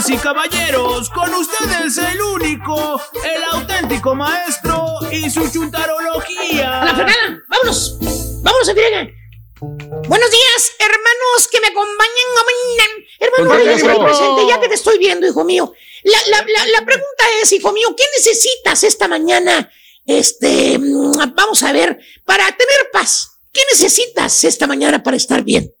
Damas 0.00 0.10
y 0.10 0.16
caballeros, 0.16 1.10
con 1.10 1.34
ustedes 1.34 1.98
el 1.98 2.22
único, 2.22 2.98
el 3.22 3.44
auténtico 3.52 4.14
maestro 4.14 4.86
y 5.12 5.28
su 5.28 5.46
chuntarología. 5.50 6.80
¡A 6.80 6.84
la 6.86 6.94
fregada! 6.94 7.42
¡Vámonos! 7.48 7.98
¡Vámonos 8.42 8.68
en 8.68 8.76
friega! 8.76 9.08
Buenos 9.60 10.30
días, 10.30 10.72
hermanos 10.78 11.48
que 11.50 11.60
me 11.60 11.66
acompañan. 11.66 12.08
Hermano, 13.18 13.58
ya 13.58 14.02
presente, 14.02 14.46
ya 14.48 14.60
que 14.60 14.68
te 14.68 14.74
estoy 14.74 14.96
viendo, 14.98 15.26
hijo 15.26 15.44
mío. 15.44 15.74
La, 16.04 16.18
la, 16.28 16.46
la, 16.48 16.66
la 16.66 16.86
pregunta 16.86 17.24
es, 17.42 17.52
hijo 17.52 17.70
mío, 17.72 17.88
¿qué 17.94 18.04
necesitas 18.16 18.84
esta 18.84 19.06
mañana? 19.06 19.70
Este, 20.06 20.78
mm, 20.78 21.34
vamos 21.34 21.62
a 21.62 21.72
ver, 21.72 21.98
para 22.24 22.46
tener 22.46 22.90
paz. 22.90 23.32
¿Qué 23.52 23.60
necesitas 23.70 24.44
esta 24.44 24.66
mañana 24.66 25.02
para 25.02 25.18
estar 25.18 25.42
bien? 25.42 25.74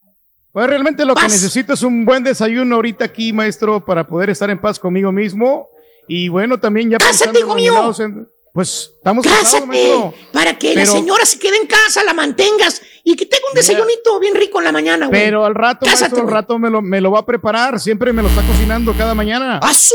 Pues 0.52 0.66
realmente 0.66 1.04
lo 1.04 1.14
que 1.14 1.22
necesito 1.22 1.74
es 1.74 1.82
un 1.82 2.04
buen 2.04 2.24
desayuno 2.24 2.76
ahorita 2.76 3.04
aquí, 3.04 3.32
maestro, 3.32 3.84
para 3.84 4.06
poder 4.06 4.30
estar 4.30 4.50
en 4.50 4.60
paz 4.60 4.78
conmigo 4.78 5.12
mismo. 5.12 5.68
Y 6.08 6.28
bueno, 6.28 6.58
también 6.58 6.90
ya 6.90 6.98
pensando 6.98 7.38
en 7.38 7.46
los 7.46 7.54
minados 7.56 8.00
en- 8.00 8.28
Pues 8.52 8.90
estamos 8.96 9.24
casados, 9.24 9.44
Cásate, 9.52 9.66
maestro. 9.68 10.12
para 10.32 10.58
que 10.58 10.74
la 10.74 10.80
Pero- 10.82 10.92
señora 10.92 11.24
se 11.24 11.38
quede 11.38 11.56
en 11.56 11.68
casa, 11.68 12.02
la 12.02 12.12
mantengas 12.14 12.82
y 13.04 13.14
que 13.14 13.24
tenga 13.26 13.44
un 13.48 13.54
desayunito 13.54 14.18
bien 14.18 14.34
rico 14.34 14.58
en 14.58 14.64
la 14.64 14.72
mañana, 14.72 15.06
güey. 15.06 15.20
Pero 15.22 15.44
al 15.44 15.54
rato, 15.54 15.86
Cásate, 15.86 16.00
maestro, 16.16 16.22
al 16.22 16.30
rato 16.34 16.58
me 16.58 16.68
lo, 16.68 16.82
me 16.82 17.00
lo 17.00 17.12
va 17.12 17.20
a 17.20 17.26
preparar. 17.26 17.78
Siempre 17.78 18.12
me 18.12 18.22
lo 18.22 18.28
está 18.28 18.42
cocinando 18.42 18.92
cada 18.94 19.14
mañana. 19.14 19.60
¡Ah, 19.62 19.72
su 19.72 19.94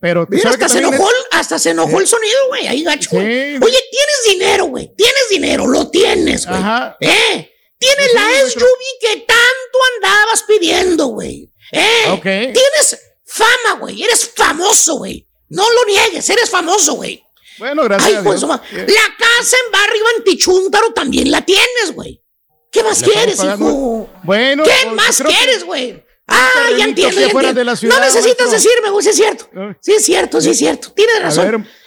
Pero 0.00 0.24
Mira, 0.30 0.50
hasta 0.50 0.68
se 0.68 0.78
enojó, 0.78 1.08
es- 1.10 1.26
hasta 1.32 1.58
se 1.58 1.70
enojó 1.70 1.98
el 1.98 2.06
sonido, 2.06 2.38
güey. 2.46 2.68
Ahí 2.68 2.84
gacho. 2.84 3.10
Sí. 3.10 3.16
Oye, 3.16 3.58
tienes 3.58 4.22
dinero, 4.38 4.66
güey. 4.66 4.92
Tienes 4.96 5.26
dinero, 5.28 5.66
lo 5.66 5.90
tienes, 5.90 6.46
güey. 6.46 6.60
Ajá. 6.60 6.96
¿Eh? 7.00 7.50
Tienes 7.78 8.14
la 8.14 8.48
SUV 8.48 8.78
que 9.00 9.16
tanto 9.18 9.78
andabas 9.96 10.42
pidiendo, 10.42 11.06
güey. 11.06 11.50
¿Eh? 11.72 12.20
Tienes 12.22 12.98
fama, 13.24 13.78
güey. 13.80 14.02
Eres 14.02 14.30
famoso, 14.34 14.96
güey. 14.96 15.26
No 15.48 15.62
lo 15.70 15.84
niegues, 15.86 16.28
eres 16.28 16.50
famoso, 16.50 16.94
güey. 16.94 17.24
Bueno, 17.58 17.84
gracias 17.84 18.08
Ay, 18.08 18.16
a 18.16 18.22
Dios. 18.22 18.42
La 18.42 19.16
casa 19.18 19.56
en 19.64 19.72
Barrio 19.72 20.04
Antichúntaro 20.16 20.92
también 20.92 21.30
la 21.30 21.44
tienes, 21.44 21.92
güey. 21.94 22.22
¿Qué 22.70 22.82
más 22.82 23.00
Le 23.00 23.08
quieres, 23.08 23.42
hijo? 23.42 24.08
Bueno, 24.22 24.64
¿Qué 24.64 24.74
pues, 24.84 24.94
más 24.94 25.22
quieres, 25.22 25.64
güey? 25.64 26.04
Ah, 26.26 26.50
ya 26.76 26.84
entiendo, 26.84 27.08
aquí 27.08 27.20
ya 27.20 27.26
afuera 27.28 27.48
entiendo. 27.48 27.58
de 27.60 27.64
la 27.64 27.76
ciudad, 27.76 27.96
no 27.96 28.04
necesitas 28.04 28.48
maestro. 28.48 28.70
decirme, 28.70 28.90
güey, 28.90 29.02
sí 29.02 29.08
es 29.10 29.16
cierto. 29.16 29.48
Sí 29.80 29.92
es 29.94 30.04
cierto, 30.04 30.40
sí 30.42 30.50
es 30.50 30.58
cierto. 30.58 30.92
Tienes 30.92 31.16
A 31.16 31.20
razón. 31.20 31.44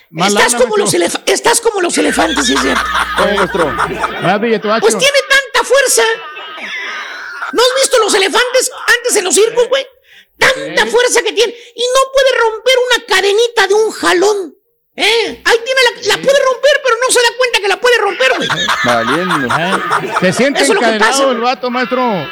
ver, 0.09 0.25
estás, 0.27 0.53
lana, 0.53 0.63
como 0.63 0.77
los 0.77 0.93
estás 0.93 1.61
como 1.61 1.81
los 1.81 1.97
elefantes, 1.99 2.47
sí 2.47 2.53
es 2.55 2.61
cierto. 2.61 2.83
Pues 4.81 4.97
tiene 4.97 5.17
tanta 5.61 5.63
fuerza. 5.63 6.03
¿No 7.53 7.61
has 7.61 7.81
visto 7.81 7.99
los 7.99 8.13
elefantes 8.13 8.71
antes 8.97 9.15
en 9.17 9.23
los 9.25 9.35
circos, 9.35 9.67
güey? 9.67 9.85
Tanta 10.37 10.85
fuerza 10.87 11.21
que 11.21 11.33
tiene. 11.33 11.53
Y 11.75 11.81
no 11.93 12.11
puede 12.13 12.31
romper 12.39 12.73
una 12.89 13.05
cadenita 13.05 13.67
de 13.67 13.73
un 13.73 13.91
jalón. 13.91 14.55
¿Eh? 14.95 15.41
Ahí 15.45 15.57
tiene 15.63 15.81
la, 15.83 16.15
la 16.15 16.21
puede 16.21 16.39
romper, 16.43 16.81
pero 16.83 16.95
no 17.01 17.13
se 17.13 17.21
da 17.21 17.27
cuenta 17.37 17.59
que 17.59 17.67
la 17.67 17.79
puede 17.79 17.97
romper, 17.97 18.33
güey. 18.37 18.49
Valiendo. 18.83 19.47
Se 20.19 20.33
siente 20.33 20.61
Eso 20.63 20.73
encadenado 20.73 21.11
pasa. 21.11 21.31
el 21.31 21.37
vato, 21.39 21.69
maestro. 21.69 22.27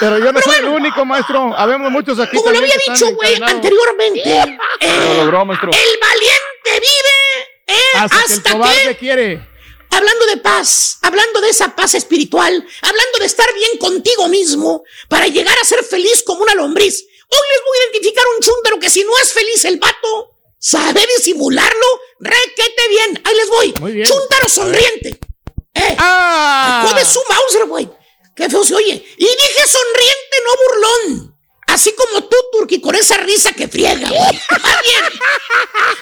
Pero 0.00 0.18
yo 0.18 0.32
no 0.32 0.40
soy 0.40 0.56
el 0.56 0.66
único, 0.66 1.04
maestro. 1.04 1.54
Habemos 1.56 1.90
muchos 1.90 2.18
aquí. 2.20 2.36
Como 2.36 2.50
lo 2.52 2.58
había 2.58 2.74
dicho, 2.76 3.12
güey, 3.14 3.34
anteriormente. 3.42 4.20
eh, 4.22 4.58
Lo 4.80 5.14
logró, 5.24 5.44
maestro. 5.44 5.70
El 5.72 6.00
valiente 6.00 6.70
vive 6.74 7.48
eh, 7.66 7.96
Hasta, 7.96 8.24
que 8.26 8.32
el 8.34 8.42
cobarde 8.52 8.82
que 8.82 8.96
quiere. 8.96 9.48
Hablando 9.90 10.26
de 10.26 10.36
paz, 10.36 10.98
hablando 11.02 11.40
de 11.40 11.50
esa 11.50 11.74
paz 11.74 11.94
espiritual, 11.94 12.52
hablando 12.82 13.18
de 13.18 13.26
estar 13.26 13.52
bien 13.54 13.78
contigo 13.78 14.28
mismo 14.28 14.84
para 15.08 15.26
llegar 15.28 15.56
a 15.60 15.64
ser 15.64 15.82
feliz 15.84 16.22
como 16.24 16.42
una 16.42 16.54
lombriz. 16.54 17.04
Hoy 17.30 17.46
les 17.52 17.64
voy 17.64 17.78
a 17.78 17.82
identificar 17.90 18.24
un 18.36 18.42
chúntaro 18.42 18.78
que 18.78 18.90
si 18.90 19.04
no 19.04 19.16
es 19.18 19.32
feliz 19.32 19.64
el 19.64 19.78
vato, 19.78 20.36
sabe 20.58 21.06
disimularlo, 21.16 22.00
requete 22.20 22.88
bien. 22.88 23.22
Ahí 23.24 23.34
les 23.34 23.48
voy. 23.48 23.72
Chúntaro 24.04 24.48
sonriente. 24.48 25.18
Eh, 25.74 25.96
¡Ah! 25.98 26.84
hijo 26.84 26.94
de 26.94 27.04
su 27.04 27.20
Mauser, 27.28 27.66
güey. 27.66 27.88
Qué 28.34 28.48
feo 28.48 28.64
se 28.64 28.74
oye. 28.74 29.04
Y 29.16 29.24
dije 29.24 29.66
sonriente, 29.66 30.36
no 30.44 30.56
burlón. 30.56 31.38
Así 31.66 31.92
como 31.92 32.24
tú, 32.24 32.36
Turki, 32.52 32.80
con 32.80 32.94
esa 32.94 33.16
risa 33.18 33.52
que 33.52 33.68
friega. 33.68 34.08
Más 34.08 34.82
bien. 34.82 35.04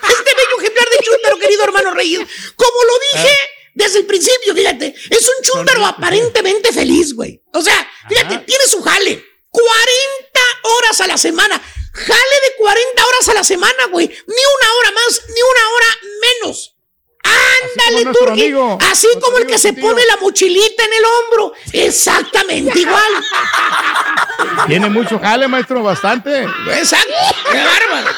Este 0.08 0.34
bello 0.34 0.58
ejemplar 0.58 0.88
de 0.90 1.04
chúntaro, 1.04 1.38
querido 1.38 1.64
hermano 1.64 1.94
Reyes. 1.94 2.20
Como 2.56 2.84
lo 2.84 2.92
dije 3.12 3.36
desde 3.76 3.98
el 3.98 4.06
principio, 4.06 4.54
fíjate. 4.54 4.94
Es 5.10 5.28
un 5.28 5.42
chúntaro 5.42 5.84
aparentemente 5.84 6.72
feliz, 6.72 7.12
güey. 7.14 7.42
O 7.52 7.60
sea, 7.60 7.88
fíjate, 8.08 8.38
tiene 8.38 8.64
su 8.64 8.82
jale. 8.82 9.22
40 9.50 10.40
horas 10.62 11.00
a 11.02 11.06
la 11.06 11.18
semana. 11.18 11.62
Jale 11.92 12.36
de 12.48 12.56
40 12.56 13.06
horas 13.06 13.28
a 13.28 13.34
la 13.34 13.44
semana, 13.44 13.86
güey. 13.92 14.06
Ni 14.06 14.14
una 14.14 14.74
hora 14.78 14.90
más, 14.92 15.20
ni 15.28 15.40
una 15.42 15.70
hora 15.74 15.86
menos. 16.20 16.75
Ándale, 17.26 18.12
Turki. 18.12 18.54
Así 18.90 19.08
como 19.20 19.38
el 19.38 19.46
que 19.46 19.58
se 19.58 19.72
pone 19.72 20.02
la 20.06 20.16
mochilita 20.18 20.84
en 20.84 20.92
el 20.92 21.04
hombro. 21.04 21.52
Exactamente 21.72 22.78
igual. 22.78 23.12
Tiene 24.66 24.88
mucho 24.88 25.18
jale, 25.18 25.48
maestro, 25.48 25.82
bastante. 25.82 26.42
Exacto. 26.42 27.12
¡Qué 27.50 27.58
bárbaro! 27.58 28.10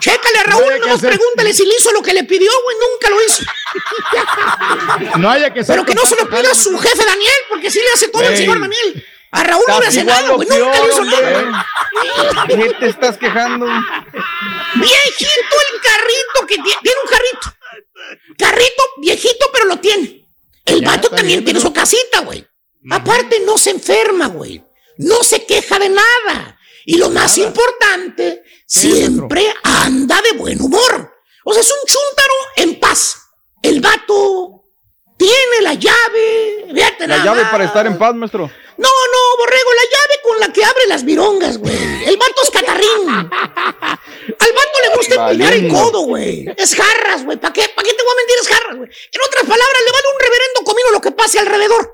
Chécale 0.00 0.38
a 0.38 0.42
Raúl, 0.44 0.64
No 0.64 0.86
nomás 0.86 1.00
pregúntale 1.00 1.52
si 1.52 1.64
le 1.64 1.74
hizo 1.78 1.92
lo 1.92 2.02
que 2.02 2.12
le 2.12 2.24
pidió, 2.24 2.50
güey. 2.62 2.76
Nunca 2.78 3.10
lo 3.10 3.16
hizo. 3.24 5.18
No 5.18 5.30
haya 5.30 5.52
que 5.52 5.64
ser 5.64 5.74
Pero 5.76 5.86
que 5.86 5.94
no 5.94 6.02
se 6.02 6.16
lo 6.16 6.28
pida 6.28 6.50
a 6.50 6.54
su 6.54 6.76
jefe 6.78 7.04
Daniel, 7.04 7.34
porque 7.48 7.70
sí 7.70 7.80
le 7.80 7.90
hace 7.92 8.08
todo 8.08 8.22
el 8.22 8.36
señor 8.36 8.60
Daniel. 8.60 9.04
A 9.32 9.42
Raúl 9.42 9.64
no 9.68 9.80
le 9.80 9.86
hace 9.86 10.04
nada, 10.04 10.30
güey. 10.30 10.48
Nunca 10.48 10.80
le 10.80 10.88
hizo 10.88 11.04
nada. 11.04 11.66
¿Qué 12.46 12.74
te 12.80 12.88
estás 12.88 13.18
quejando? 13.18 13.66
Viejito 14.74 15.56
el 15.72 15.80
carrito 15.80 16.46
que 16.48 16.54
tiene. 16.56 16.80
Tiene 16.82 17.00
un 17.02 17.10
carrito. 17.10 17.56
Carrito 18.38 18.82
viejito, 18.98 19.50
pero 19.52 19.64
lo 19.66 19.78
tiene. 19.78 20.26
El 20.64 20.80
Ya, 20.80 20.88
vato 20.88 21.10
también 21.10 21.44
tiene 21.44 21.60
su 21.60 21.72
casita, 21.72 22.20
güey. 22.20 22.46
Aparte, 22.90 23.40
no 23.44 23.58
se 23.58 23.70
enferma, 23.70 24.28
güey. 24.28 24.64
No 24.98 25.22
se 25.22 25.44
queja 25.44 25.78
de 25.78 25.88
nada. 25.88 26.58
Y 26.84 26.98
lo 26.98 27.10
más 27.10 27.36
importante, 27.38 28.44
siempre 28.66 29.52
anda 29.64 30.20
de 30.22 30.38
buen 30.38 30.60
humor. 30.60 31.12
O 31.44 31.52
sea, 31.52 31.62
es 31.62 31.70
un 31.70 31.78
chúntaro 31.86 32.34
en 32.56 32.80
paz. 32.80 33.18
El 33.62 33.80
vato 33.80 34.62
tiene 35.18 35.62
la 35.62 35.74
llave. 35.74 36.66
Fíjate 36.72 37.06
La 37.08 37.18
nada 37.18 37.24
llave 37.24 37.44
para 37.50 37.64
estar 37.64 37.86
en 37.86 37.98
paz, 37.98 38.14
maestro. 38.14 38.50
No, 38.78 38.88
no, 38.88 39.36
borrego, 39.38 39.70
la 39.72 39.82
llave 39.82 40.20
con 40.22 40.40
la 40.40 40.52
que 40.52 40.64
abre 40.64 40.86
las 40.86 41.04
virongas, 41.04 41.58
güey. 41.58 42.04
El 42.06 42.16
vato 42.16 42.42
es 42.42 42.50
catarrín. 42.50 43.08
Al 43.08 44.52
vato 44.52 44.80
le 44.82 44.96
gusta 44.96 45.14
empuñar 45.14 45.52
el 45.54 45.68
codo, 45.68 46.00
güey. 46.00 46.46
Es 46.56 46.74
jarras, 46.74 47.24
güey. 47.24 47.38
¿Para 47.38 47.52
qué? 47.52 47.68
¿Para 47.74 47.88
qué 47.88 47.94
te 47.94 48.02
voy 48.02 48.12
a 48.12 48.16
mentir? 48.16 48.36
Es 48.40 48.48
jarras, 48.48 48.76
güey. 48.76 48.90
En 49.12 49.20
otras 49.22 49.42
palabras, 49.44 49.82
le 49.84 49.92
vale 49.92 50.06
un 50.14 50.20
reverendo 50.20 50.64
comino 50.64 50.90
lo 50.90 51.00
que 51.00 51.10
pase 51.12 51.38
alrededor. 51.38 51.92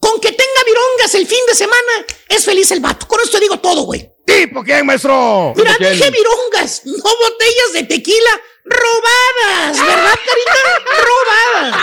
Con 0.00 0.20
que 0.20 0.30
tenga 0.30 0.64
virongas 0.64 1.14
el 1.14 1.26
fin 1.26 1.44
de 1.48 1.54
semana, 1.54 2.06
es 2.28 2.44
feliz 2.44 2.70
el 2.70 2.80
vato. 2.80 3.08
Con 3.08 3.20
esto 3.20 3.40
digo 3.40 3.58
todo, 3.58 3.82
güey. 3.82 4.08
¿Tipo 4.24 4.62
quién, 4.62 4.86
maestro? 4.86 5.54
Mira, 5.56 5.74
dije 5.78 6.10
virongas, 6.10 6.82
no 6.84 7.02
botellas 7.02 7.72
de 7.72 7.82
tequila 7.84 8.42
robadas, 8.68 9.80
¿verdad, 9.80 10.18
carita? 10.26 10.60
Robadas. 11.08 11.76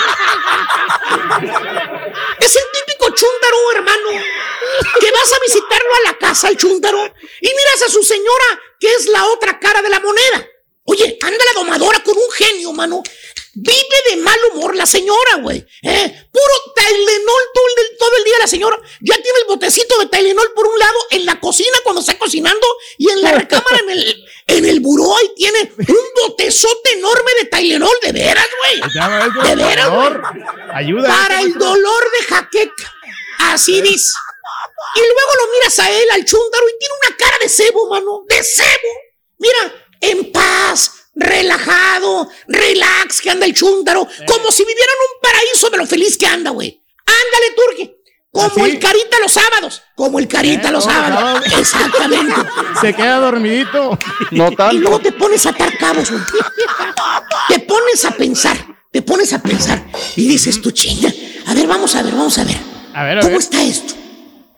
Es 2.40 2.56
el 2.56 2.64
típico 2.74 3.10
chúntaro, 3.10 3.72
hermano, 3.74 3.85
vas 5.26 5.34
a 5.34 5.44
visitarlo 5.44 5.96
a 5.96 6.12
la 6.12 6.18
casa, 6.18 6.50
el 6.50 6.58
chúntaro, 6.58 7.00
y 7.42 7.48
miras 7.48 7.82
a 7.88 7.92
su 7.92 8.04
señora, 8.04 8.62
que 8.80 8.94
es 8.94 9.08
la 9.08 9.26
otra 9.28 9.60
cara 9.60 9.82
de 9.82 9.90
la 9.90 10.00
moneda. 10.00 10.48
Oye, 10.84 11.18
anda 11.22 11.46
la 11.46 11.60
domadora 11.60 12.04
con 12.04 12.16
un 12.16 12.32
genio, 12.32 12.72
mano. 12.72 13.02
Vive 13.56 13.98
de 14.10 14.18
mal 14.18 14.38
humor 14.52 14.76
la 14.76 14.86
señora, 14.86 15.38
güey. 15.42 15.66
¿eh? 15.82 16.28
Puro 16.32 16.74
Tylenol 16.76 17.44
todo 17.54 17.66
el, 17.78 17.98
todo 17.98 18.18
el 18.18 18.24
día 18.24 18.34
la 18.40 18.48
señora. 18.48 18.78
Ya 19.00 19.16
tiene 19.16 19.40
el 19.40 19.46
botecito 19.48 19.98
de 19.98 20.08
Tylenol 20.08 20.52
por 20.54 20.68
un 20.68 20.78
lado 20.78 21.00
en 21.10 21.26
la 21.26 21.40
cocina 21.40 21.78
cuando 21.84 22.02
está 22.02 22.20
cocinando 22.20 22.68
y 22.98 23.10
en 23.10 23.22
la 23.22 23.32
recámara 23.32 23.80
en 23.80 23.90
el, 23.92 24.26
en 24.48 24.66
el 24.66 24.80
buró 24.82 25.16
ahí 25.18 25.32
tiene 25.36 25.72
un 25.78 26.28
botezote 26.28 26.94
enorme 26.94 27.32
de 27.40 27.46
Tylenol. 27.46 27.98
De 28.04 28.12
veras, 28.12 28.48
güey. 28.60 29.48
De 29.48 29.56
veras, 29.56 29.90
güey. 29.90 30.12
Ayuda. 30.74 31.08
Para 31.08 31.42
el 31.42 31.54
dolor 31.54 32.12
de 32.20 32.26
jaqueca. 32.26 32.94
Así 33.40 33.82
dice. 33.82 34.14
Y 34.96 35.00
luego 35.00 35.32
lo 35.46 35.52
miras 35.54 35.80
a 35.80 35.90
él, 35.92 36.08
al 36.12 36.26
chúntaro, 36.26 36.64
y 36.70 36.80
tiene 36.80 36.94
una 37.08 37.18
cara 37.18 37.38
de 37.42 37.50
cebo, 37.50 37.90
mano. 37.90 38.24
De 38.28 38.44
cebo. 38.44 38.90
Mira, 39.38 39.74
en 40.02 40.32
paz, 40.32 40.92
relajado, 41.16 42.30
relax, 42.48 43.22
que 43.22 43.30
anda 43.32 43.46
el 43.46 43.54
chúntaro. 43.54 44.08
Como 44.28 44.52
si 44.52 44.64
viviera 44.64 44.92
en 44.92 45.16
un 45.16 45.22
paraíso 45.22 45.70
de 45.70 45.78
lo 45.78 45.86
feliz 45.88 46.18
que 46.18 46.28
anda, 46.28 46.52
güey. 46.52 46.82
Ándale, 47.06 47.52
Turque. 47.56 47.96
Como 48.32 48.66
el 48.66 48.80
carita 48.80 49.18
los 49.22 49.32
sábados. 49.32 49.82
Como 49.96 50.20
el 50.20 50.28
carita 50.28 50.68
Eh, 50.68 50.72
los 50.74 50.84
sábados. 50.84 51.42
Exactamente. 51.58 52.34
Se 52.82 52.94
queda 52.94 53.20
dormidito. 53.20 53.98
No 54.32 54.50
Y 54.50 54.78
luego 54.78 55.00
tanto. 55.00 55.00
te 55.00 55.12
pones 55.14 55.46
a 55.46 55.50
atar 55.52 55.78
cabos, 55.78 56.12
güey. 56.12 56.22
Te 57.48 57.60
pones 57.60 58.04
a 58.04 58.12
pensar, 58.12 58.58
te 58.92 59.02
pones 59.02 59.32
a 59.32 59.40
pensar 59.42 59.86
y 60.18 60.28
dices 60.28 60.62
tú, 60.62 60.72
chinga. 60.72 61.14
A 61.48 61.54
ver, 61.54 61.66
vamos 61.68 61.96
a 61.96 62.02
ver, 62.04 62.14
vamos 62.14 62.38
a 62.38 62.44
ver. 62.44 62.58
A 62.94 63.04
ver, 63.06 63.18
a 63.20 63.22
¿Cómo 63.22 63.32
ver. 63.34 63.40
está 63.40 63.62
esto? 63.64 63.94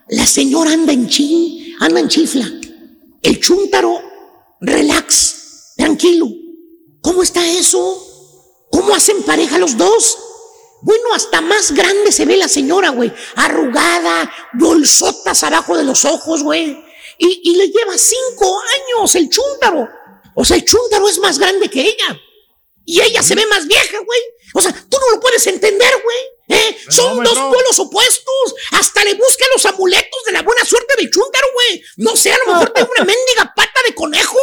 La 0.10 0.26
señora 0.26 0.72
anda 0.72 0.94
en 0.94 1.10
chin, 1.10 1.76
anda 1.80 2.00
en 2.00 2.08
chifla. 2.08 2.50
El 3.22 3.40
chúntaro, 3.42 4.02
relax, 4.62 5.74
tranquilo. 5.76 6.28
¿Cómo 7.02 7.24
está 7.24 7.46
eso? 7.46 8.68
¿Cómo 8.72 8.96
hacen 8.96 9.24
pareja 9.24 9.58
los 9.58 9.76
dos? 9.76 10.18
Bueno, 10.82 11.14
hasta 11.14 11.42
más 11.42 11.72
grande 11.74 12.12
se 12.12 12.26
ve 12.26 12.38
la 12.38 12.48
señora, 12.48 12.90
güey. 12.90 13.12
Arrugada, 13.36 14.32
bolsotas 14.54 15.44
abajo 15.44 15.76
de 15.76 15.84
los 15.84 16.06
ojos, 16.06 16.44
güey. 16.44 16.78
Y, 17.18 17.42
y 17.44 17.56
le 17.56 17.68
lleva 17.68 17.98
cinco 17.98 18.62
años 18.78 19.16
el 19.16 19.30
chúntaro. 19.30 19.90
O 20.36 20.46
sea, 20.46 20.56
el 20.56 20.64
chúntaro 20.64 21.10
es 21.10 21.20
más 21.20 21.40
grande 21.40 21.70
que 21.70 21.82
ella. 21.82 22.22
Y 22.86 23.02
ella 23.02 23.22
se 23.22 23.36
ve 23.36 23.46
más 23.48 23.68
vieja, 23.68 23.98
güey. 24.06 24.20
O 24.54 24.62
sea, 24.62 24.72
tú 24.72 24.98
no 24.98 25.16
lo 25.16 25.20
puedes 25.20 25.46
entender, 25.48 25.92
güey. 26.04 26.37
¿Eh? 26.50 26.78
Son 26.90 27.18
no, 27.18 27.24
dos 27.24 27.38
no. 27.38 27.52
pueblos 27.52 27.80
opuestos. 27.80 28.56
Hasta 28.72 29.04
le 29.04 29.14
busca 29.16 29.46
los 29.54 29.66
amuletos 29.66 30.24
de 30.26 30.32
la 30.32 30.42
buena 30.42 30.64
suerte 30.66 30.96
del 30.98 31.12
chúntaro, 31.12 31.48
güey. 31.54 31.84
No 31.98 32.16
sé, 32.16 32.32
a 32.32 32.38
lo 32.40 32.54
mejor 32.54 32.70
tiene 32.72 32.90
una 32.98 33.06
mendiga 33.06 33.54
pata 33.56 33.82
de 33.86 33.94
conejo. 33.96 34.40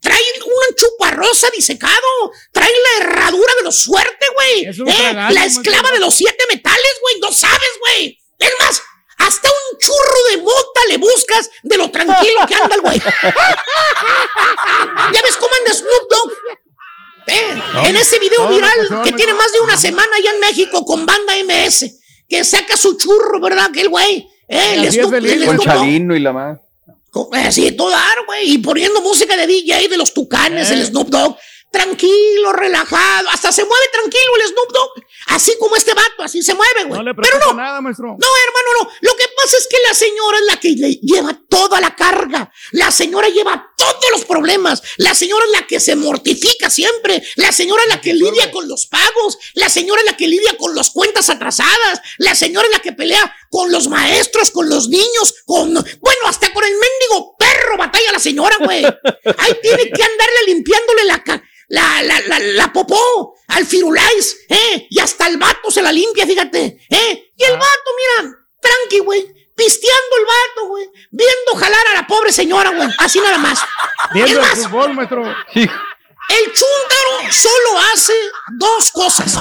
Trae 0.00 0.22
un 0.44 0.74
chuparrosa 0.74 1.50
disecado. 1.50 2.32
Trae 2.52 2.70
la 2.70 3.04
herradura 3.04 3.52
de 3.58 3.64
los 3.64 3.80
suerte, 3.80 4.26
güey. 4.34 4.66
Es 4.66 4.78
un 4.78 4.88
¿eh? 4.88 5.12
La 5.12 5.44
esclava 5.44 5.90
de 5.90 5.98
los 5.98 6.14
siete 6.14 6.44
metales, 6.52 6.98
güey. 7.02 7.18
No 7.20 7.32
sabes, 7.32 7.70
güey. 7.80 8.18
Es 8.38 8.52
más, 8.60 8.80
hasta 9.18 9.48
un 9.48 9.78
churro 9.78 10.22
de 10.30 10.36
mota 10.38 10.80
le 10.88 10.96
buscas 10.98 11.50
de 11.62 11.76
lo 11.76 11.90
tranquilo 11.90 12.46
que 12.46 12.54
anda 12.54 12.76
el 12.76 12.80
güey. 12.80 12.98
¿Ya 15.12 15.22
ves 15.22 15.36
cómo 15.36 15.54
anda 15.56 15.74
Snoop 15.74 16.08
Dogg? 16.08 16.32
Eh, 17.28 17.88
en 17.88 17.96
ese 17.96 18.18
video 18.18 18.48
viral 18.48 19.02
que 19.04 19.12
tiene 19.12 19.34
más 19.34 19.52
de 19.52 19.60
una 19.60 19.76
semana 19.76 20.08
allá 20.16 20.30
en 20.34 20.40
México 20.40 20.84
con 20.84 21.04
banda 21.06 21.34
MS, 21.44 21.98
que 22.28 22.44
saca 22.44 22.76
su 22.76 22.96
churro, 22.96 23.40
¿verdad? 23.40 23.66
Aquel 23.66 23.88
güey. 23.88 24.26
Eh, 24.48 24.74
el 24.76 24.88
Snoop- 24.92 25.24
el 25.24 25.44
Con. 25.46 25.58
Chalino 25.58 26.16
y 26.16 26.20
la 26.20 26.32
más. 26.32 26.58
Así, 27.32 27.72
todo 27.72 27.90
dar, 27.90 28.24
güey. 28.26 28.52
Y 28.52 28.58
poniendo 28.58 29.00
música 29.00 29.36
de 29.36 29.46
DJ 29.46 29.88
de 29.88 29.96
los 29.96 30.14
tucanes, 30.14 30.70
Eh. 30.70 30.74
el 30.74 30.86
Snoop 30.86 31.08
Dogg. 31.08 31.36
Tranquilo, 31.82 32.52
relajado. 32.54 33.28
Hasta 33.30 33.52
se 33.52 33.64
mueve 33.64 33.86
tranquilo 33.92 34.32
el 34.36 34.48
Snoop 34.50 34.72
Dogg. 34.72 35.04
Así 35.28 35.56
como 35.60 35.76
este 35.76 35.94
vato, 35.94 36.24
así 36.24 36.42
se 36.42 36.52
mueve, 36.54 36.84
güey. 36.84 36.98
No 36.98 37.04
le 37.04 37.14
Pero 37.14 37.38
no. 37.38 37.54
nada, 37.54 37.80
maestro. 37.80 38.08
No, 38.08 38.26
hermano, 38.46 38.68
no. 38.82 38.90
Lo 39.00 39.16
que 39.16 39.26
pasa 39.40 39.56
es 39.58 39.68
que 39.70 39.76
la 39.86 39.94
señora 39.94 40.38
es 40.38 40.44
la 40.46 40.56
que 40.58 40.68
le 40.70 40.94
lleva 41.02 41.40
toda 41.48 41.80
la 41.80 41.94
carga. 41.94 42.50
La 42.72 42.90
señora 42.90 43.28
lleva 43.28 43.72
todos 43.76 44.10
los 44.10 44.24
problemas. 44.24 44.82
La 44.96 45.14
señora 45.14 45.44
es 45.44 45.52
la 45.60 45.66
que 45.68 45.78
se 45.78 45.94
mortifica 45.94 46.68
siempre. 46.68 47.22
La 47.36 47.52
señora 47.52 47.80
es 47.84 47.88
la 47.90 48.00
que 48.00 48.12
lidia 48.12 48.50
con 48.50 48.66
los 48.68 48.86
pagos. 48.88 49.38
La 49.54 49.68
señora 49.68 50.00
es 50.00 50.06
la 50.10 50.16
que 50.16 50.26
lidia 50.26 50.56
con 50.58 50.74
las 50.74 50.90
cuentas 50.90 51.30
atrasadas. 51.30 52.00
La 52.18 52.34
señora 52.34 52.66
es 52.66 52.72
la 52.72 52.80
que 52.80 52.92
pelea 52.92 53.36
con 53.50 53.70
los 53.70 53.86
maestros, 53.88 54.50
con 54.50 54.68
los 54.68 54.88
niños, 54.88 55.34
con... 55.46 55.72
Bueno, 55.74 56.20
hasta 56.26 56.52
con 56.52 56.64
el 56.64 56.72
mendigo 56.72 57.36
perro 57.38 57.76
batalla 57.78 58.12
la 58.12 58.18
señora, 58.18 58.56
güey. 58.60 58.84
Ahí 58.84 59.56
tiene 59.62 59.84
que 59.90 60.02
andarle 60.02 60.42
limpiándole 60.46 61.04
la... 61.04 61.22
ca- 61.22 61.42
la, 61.68 62.02
la, 62.02 62.20
la, 62.20 62.38
la 62.38 62.72
popó 62.72 63.34
al 63.48 63.64
firulais, 63.66 64.36
¿eh? 64.48 64.86
Y 64.90 64.98
hasta 65.00 65.26
el 65.26 65.36
vato 65.38 65.70
se 65.70 65.82
la 65.82 65.92
limpia, 65.92 66.26
fíjate, 66.26 66.86
¿eh? 66.90 67.32
Y 67.36 67.44
el 67.44 67.52
vato, 67.52 67.90
mira, 67.96 68.34
tranqui, 68.60 68.98
güey, 69.00 69.26
pisteando 69.54 70.16
el 70.18 70.24
vato, 70.24 70.68
güey, 70.68 70.90
viendo 71.10 71.54
jalar 71.56 71.86
a 71.88 71.94
la 72.00 72.06
pobre 72.06 72.32
señora, 72.32 72.70
güey, 72.70 72.88
así 72.98 73.20
nada 73.20 73.38
más. 73.38 73.60
Viendo 74.12 74.30
Es 74.32 74.36
el 74.36 74.42
más, 74.42 74.68
fútbol, 74.68 74.94
maestro. 74.94 75.22
el 75.54 76.52
chúntaro 76.52 77.32
solo 77.32 77.80
hace 77.92 78.14
dos 78.58 78.90
cosas. 78.90 79.34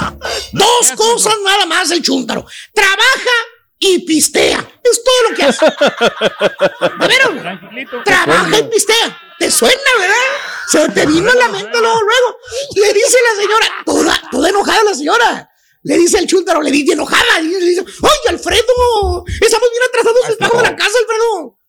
Dos 0.53 0.91
cosas 0.95 1.35
nada 1.43 1.65
más 1.65 1.91
el 1.91 2.01
chúntaro. 2.01 2.45
Trabaja 2.73 3.35
y 3.79 3.99
pistea. 4.05 4.59
Es 4.83 5.03
todo 5.03 5.29
lo 5.29 5.35
que 5.35 5.43
hace. 5.43 5.65
¿De 6.99 7.07
veras? 7.07 7.59
Trabaja 8.03 8.59
y 8.59 8.63
pistea. 8.63 9.21
¿Te 9.39 9.51
suena, 9.51 9.75
verdad? 9.99 10.15
Se 10.67 10.89
te 10.89 11.05
vino 11.05 11.29
a 11.29 11.35
la 11.35 11.47
mente 11.49 11.79
luego, 11.79 12.01
luego. 12.01 12.39
Le 12.75 12.93
dice 12.93 13.17
la 13.29 13.41
señora, 13.41 13.67
toda, 13.85 14.21
toda 14.31 14.49
enojada 14.49 14.83
la 14.83 14.93
señora. 14.95 15.49
Le 15.83 15.95
dice 15.95 16.17
el 16.17 16.27
chúntaro, 16.27 16.61
le 16.61 16.71
dice 16.71 16.93
enojada. 16.93 17.39
Y 17.39 17.47
le 17.47 17.59
dice, 17.59 17.85
¡ay, 17.85 18.33
Alfredo! 18.33 19.25
Estamos 19.41 19.69
bien 19.71 19.83
atrasados 19.87 20.25
en 20.25 20.31
el 20.31 20.37
pago 20.37 20.57
de 20.57 20.63
la 20.63 20.75
casa, 20.75 20.97
Alfredo. 20.99 21.59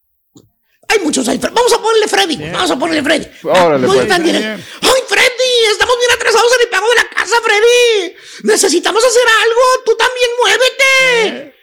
Hay 0.89 0.99
muchos 1.01 1.29
Alfredo. 1.29 1.55
Vamos 1.55 1.73
a 1.75 1.83
ponerle 1.83 2.09
Freddy. 2.09 2.51
Vamos 2.51 2.71
a 2.71 2.79
ponerle 2.79 3.03
Freddy. 3.03 3.29
Órale, 3.45 3.87
Muy 3.87 3.99
pues. 3.99 4.11
¡Ay, 4.11 5.03
Freddy! 5.07 5.65
Estamos 5.71 5.99
bien 5.99 6.11
atrasados 6.13 6.51
en 6.55 6.61
el 6.63 6.69
pago 6.71 6.89
de 6.89 6.95
la 6.97 7.09
casa, 7.11 7.37
Freddy. 7.45 8.17
Necesitamos 8.45 9.05
hacer 9.05 9.23
algo. 9.43 9.61
Tú 9.85 9.95
también 9.97 10.31
muévete. 10.41 11.58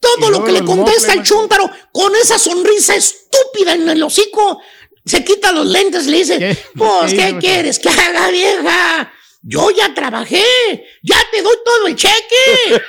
Todo 0.00 0.30
lo 0.30 0.44
que 0.44 0.52
le 0.52 0.64
contesta 0.64 1.12
el 1.12 1.22
chúntaro 1.22 1.70
con 1.92 2.14
esa 2.16 2.38
sonrisa 2.38 2.94
estúpida 2.94 3.74
en 3.74 3.88
el 3.88 4.02
hocico. 4.02 4.60
Se 5.04 5.24
quita 5.24 5.52
los 5.52 5.66
lentes 5.66 6.06
y 6.06 6.10
le 6.10 6.16
dice, 6.18 6.66
pues, 6.76 7.12
¿Qué 7.12 7.16
¿qué 7.16 7.28
hizo? 7.28 7.38
quieres 7.38 7.78
que 7.78 7.88
haga, 7.88 8.28
vieja? 8.28 9.12
Yo 9.42 9.70
ya 9.70 9.94
trabajé, 9.94 10.44
ya 11.02 11.16
te 11.30 11.40
doy 11.40 11.56
todo 11.64 11.86
el 11.86 11.96
cheque. 11.96 12.82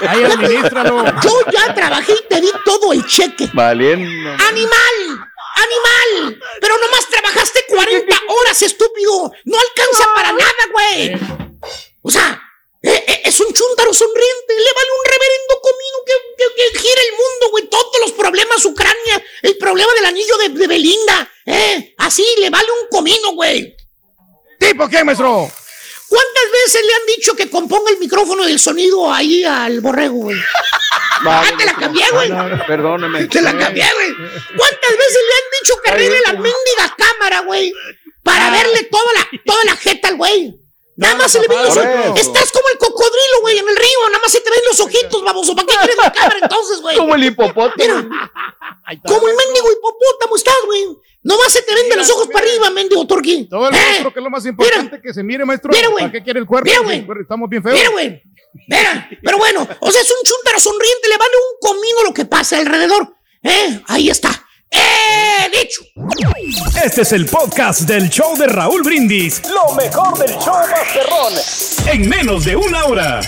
Ay, 0.00 0.24
administralo. 0.24 1.04
Yo 1.22 1.40
ya 1.52 1.74
trabajé 1.74 2.12
y 2.14 2.28
te 2.28 2.40
di 2.40 2.50
todo 2.64 2.92
el 2.94 3.06
cheque. 3.06 3.50
Valiendo. 3.52 4.30
¡Animal! 4.30 5.28
¡Animal! 5.56 6.40
Pero 6.60 6.78
nomás 6.78 7.06
trabajaste 7.10 7.64
40 7.68 8.16
horas, 8.28 8.62
estúpido. 8.62 9.32
No 9.44 9.58
alcanza 9.58 10.08
para 10.14 10.32
nada, 10.32 10.52
güey. 10.72 11.12
O 12.00 12.10
sea, 12.10 12.40
es 12.82 13.40
un 13.40 13.52
chúntaro 13.52 13.92
sonriente. 13.92 14.54
Le 14.56 14.72
vale 14.72 14.88
un 14.98 15.10
reverendo 15.10 15.60
comino 15.60 15.98
que, 16.06 16.12
que, 16.36 16.72
que 16.72 16.78
gira 16.78 17.00
el 17.02 17.12
mundo, 17.12 17.50
güey. 17.50 17.68
Todos 17.68 18.00
los 18.00 18.12
problemas, 18.12 18.64
Ucrania, 18.64 19.24
el 19.42 19.56
problema 19.58 19.92
del 19.94 20.06
anillo 20.06 20.36
de, 20.38 20.48
de 20.50 20.66
Belinda. 20.66 21.30
Eh, 21.46 21.94
así 21.98 22.24
le 22.38 22.50
vale 22.50 22.68
un 22.82 22.88
comino, 22.88 23.32
güey. 23.32 23.76
¿Tipo 24.58 24.88
qué, 24.88 25.04
maestro? 25.04 25.50
¿Cuántas 26.08 26.44
veces 26.52 26.82
le 26.86 26.94
han 26.94 27.06
dicho 27.16 27.36
que 27.36 27.50
componga 27.50 27.90
el 27.90 27.98
micrófono 27.98 28.44
del 28.46 28.58
sonido 28.58 29.12
ahí 29.12 29.44
al 29.44 29.80
borrego, 29.80 30.14
güey? 30.14 30.38
Vale, 31.22 31.48
Ah, 31.52 31.56
te 31.58 31.64
la 31.66 31.74
cambié, 31.74 32.04
güey. 32.12 32.28
no, 32.30 32.48
no, 32.48 32.66
Perdóname. 32.66 33.26
Te 33.26 33.42
la 33.42 33.56
cambié, 33.58 33.84
güey. 33.92 34.14
¿Cuántas 34.56 34.90
veces 34.92 35.18
le 35.28 35.34
han 35.34 35.50
dicho 35.60 35.74
que 35.82 35.90
arregle 35.90 36.20
la 36.26 36.32
mendiga 36.34 36.96
cámara, 36.96 37.40
güey? 37.40 37.72
Para 38.22 38.50
verle 38.50 38.84
toda 38.84 39.12
la, 39.14 39.28
toda 39.44 39.64
la 39.64 39.76
jeta 39.76 40.08
al 40.08 40.16
güey. 40.16 40.57
Nada 40.98 41.14
más 41.14 41.30
se 41.30 41.40
le 41.40 41.46
ven 41.48 41.62
los 41.62 41.76
eso. 41.76 42.14
Estás 42.16 42.50
como 42.50 42.68
el 42.72 42.78
cocodrilo, 42.78 43.40
güey, 43.42 43.56
en 43.58 43.68
el 43.68 43.76
río. 43.76 43.98
Nada 44.10 44.18
más 44.20 44.32
se 44.32 44.40
te 44.40 44.50
ven 44.50 44.60
los 44.68 44.80
ojitos, 44.80 45.22
baboso. 45.24 45.54
¿Para 45.54 45.66
qué 45.68 45.74
quieres 45.78 45.96
la 45.96 46.12
cámara 46.12 46.38
entonces, 46.42 46.80
güey? 46.80 46.96
Como 46.96 47.14
el 47.14 47.24
hipopótamo. 47.24 47.72
Mira, 47.76 48.08
como 49.06 49.28
el 49.28 49.36
mendigo 49.36 49.70
hipopótamo 49.72 50.36
estás, 50.36 50.56
güey. 50.66 50.86
Nomás 51.22 51.52
se 51.52 51.62
te 51.62 51.74
ven 51.74 51.88
de 51.88 51.96
los 51.96 52.10
ojos 52.10 52.26
para 52.32 52.44
arriba, 52.46 52.70
mendigo 52.70 53.06
turqui. 53.06 53.48
Todo 53.48 53.68
el 53.68 53.74
Eh, 53.74 53.78
maestro, 53.78 54.12
que 54.12 54.18
es 54.18 54.24
lo 54.24 54.30
más 54.30 54.44
importante, 54.46 55.00
que 55.00 55.14
se 55.14 55.22
mire, 55.22 55.44
maestro. 55.44 55.70
Mira, 55.72 55.88
güey. 55.88 56.04
¿Para 56.04 56.12
qué 56.12 56.22
quiere 56.24 56.40
el 56.40 56.46
cuerpo? 56.46 56.68
Mira, 56.68 56.80
güey. 56.80 57.06
Estamos 57.20 57.48
bien 57.48 57.62
feos. 57.62 57.74
Mira, 57.78 57.90
güey. 57.90 58.22
Mira, 58.66 59.08
pero 59.22 59.38
bueno, 59.38 59.68
o 59.80 59.92
sea, 59.92 60.00
es 60.00 60.10
un 60.10 60.16
chúntaro 60.24 60.58
sonriente, 60.58 61.08
le 61.08 61.16
vale 61.16 61.30
un 61.36 61.68
comino 61.68 62.02
lo 62.04 62.12
que 62.14 62.24
pasa 62.24 62.58
alrededor. 62.58 63.14
¿Eh? 63.42 63.80
Ahí 63.86 64.10
está. 64.10 64.30
¡Eh! 64.70 65.48
Dicho. 65.62 65.82
Este 66.84 67.02
es 67.02 67.12
el 67.12 67.26
podcast 67.26 67.82
del 67.82 68.08
show 68.10 68.36
de 68.36 68.46
Raúl 68.46 68.82
Brindis. 68.82 69.42
Lo 69.48 69.74
mejor 69.74 70.18
del 70.18 70.30
show 70.38 70.54
Masterrón. 70.70 71.32
En 71.92 72.08
menos 72.08 72.44
de 72.44 72.56
una 72.56 72.84
hora. 72.84 73.20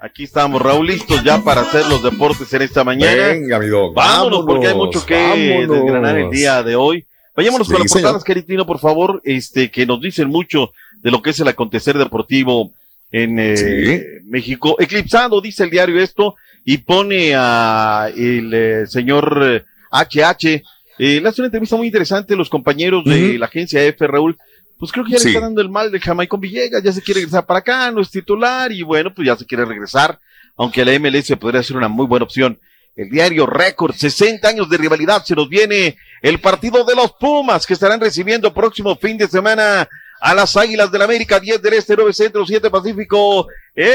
Aquí 0.00 0.24
estamos, 0.24 0.60
Raúl, 0.60 0.86
listos 0.86 1.22
ya 1.24 1.42
para 1.42 1.62
hacer 1.62 1.86
los 1.86 2.02
deportes 2.02 2.52
en 2.52 2.62
esta 2.62 2.84
mañana. 2.84 3.28
Venga, 3.28 3.58
mi 3.58 3.66
dog, 3.66 3.94
Vámonos, 3.94 4.44
porque 4.46 4.68
hay 4.68 4.74
mucho 4.74 5.04
que 5.06 5.14
vámonos. 5.14 5.68
desgranar 5.76 6.18
el 6.18 6.30
día 6.30 6.62
de 6.62 6.76
hoy. 6.76 7.04
Vayámonos 7.34 7.68
con 7.68 7.80
las 7.82 7.92
portadas. 7.92 8.24
Queritino, 8.24 8.66
por 8.66 8.78
favor, 8.78 9.20
este, 9.24 9.70
que 9.70 9.86
nos 9.86 10.00
dicen 10.00 10.28
mucho 10.28 10.72
de 11.00 11.10
lo 11.10 11.22
que 11.22 11.30
es 11.30 11.40
el 11.40 11.48
acontecer 11.48 11.96
deportivo 11.98 12.72
en 13.10 13.38
eh, 13.38 13.56
Sí. 13.56 14.02
México. 14.26 14.76
Eclipsado, 14.78 15.40
dice 15.40 15.64
el 15.64 15.70
diario 15.70 16.00
esto, 16.00 16.36
y 16.68 16.78
pone 16.78 17.32
a 17.36 18.10
el 18.14 18.52
eh, 18.52 18.86
señor 18.88 19.40
eh, 19.42 19.64
HH. 19.92 20.62
Eh, 20.98 21.20
le 21.22 21.28
hace 21.28 21.40
una 21.40 21.46
entrevista 21.46 21.76
muy 21.76 21.86
interesante 21.86 22.34
los 22.34 22.50
compañeros 22.50 23.04
de 23.04 23.38
la 23.38 23.46
agencia 23.46 23.82
F, 23.84 24.04
Raúl. 24.06 24.36
Pues 24.78 24.90
creo 24.90 25.04
que 25.04 25.12
ya 25.12 25.18
Sí. 25.18 25.26
le 25.26 25.30
está 25.34 25.46
dando 25.46 25.62
el 25.62 25.70
mal 25.70 25.90
de 25.92 26.00
Jamaicón 26.00 26.40
Villegas, 26.40 26.82
ya 26.82 26.92
se 26.92 27.00
quiere 27.02 27.20
regresar 27.20 27.46
para 27.46 27.60
acá, 27.60 27.90
no 27.92 28.00
es 28.02 28.10
titular, 28.10 28.72
y 28.72 28.82
bueno, 28.82 29.14
pues 29.14 29.26
ya 29.26 29.36
se 29.36 29.46
quiere 29.46 29.64
regresar, 29.64 30.18
aunque 30.56 30.84
la 30.84 30.92
MLS 30.98 31.36
podría 31.36 31.62
ser 31.62 31.76
una 31.76 31.88
muy 31.88 32.04
buena 32.06 32.24
opción. 32.24 32.58
El 32.96 33.10
diario 33.10 33.46
Récord, 33.46 33.94
60 33.94 34.48
años 34.48 34.68
de 34.68 34.76
rivalidad, 34.78 35.22
se 35.24 35.34
nos 35.36 35.48
viene 35.48 35.96
el 36.20 36.40
partido 36.40 36.84
de 36.84 36.94
los 36.96 37.12
Pumas, 37.12 37.64
que 37.66 37.74
estarán 37.74 38.00
recibiendo 38.00 38.52
próximo 38.52 38.96
fin 38.96 39.16
de 39.16 39.28
semana 39.28 39.88
a 40.20 40.34
las 40.34 40.56
Águilas 40.56 40.90
del 40.90 41.02
América, 41.02 41.38
10 41.38 41.62
del 41.62 41.74
Este, 41.74 41.94
9 41.94 42.12
Centro, 42.12 42.44
7 42.44 42.68
Pacífico. 42.70 43.46
¡En 43.74 43.86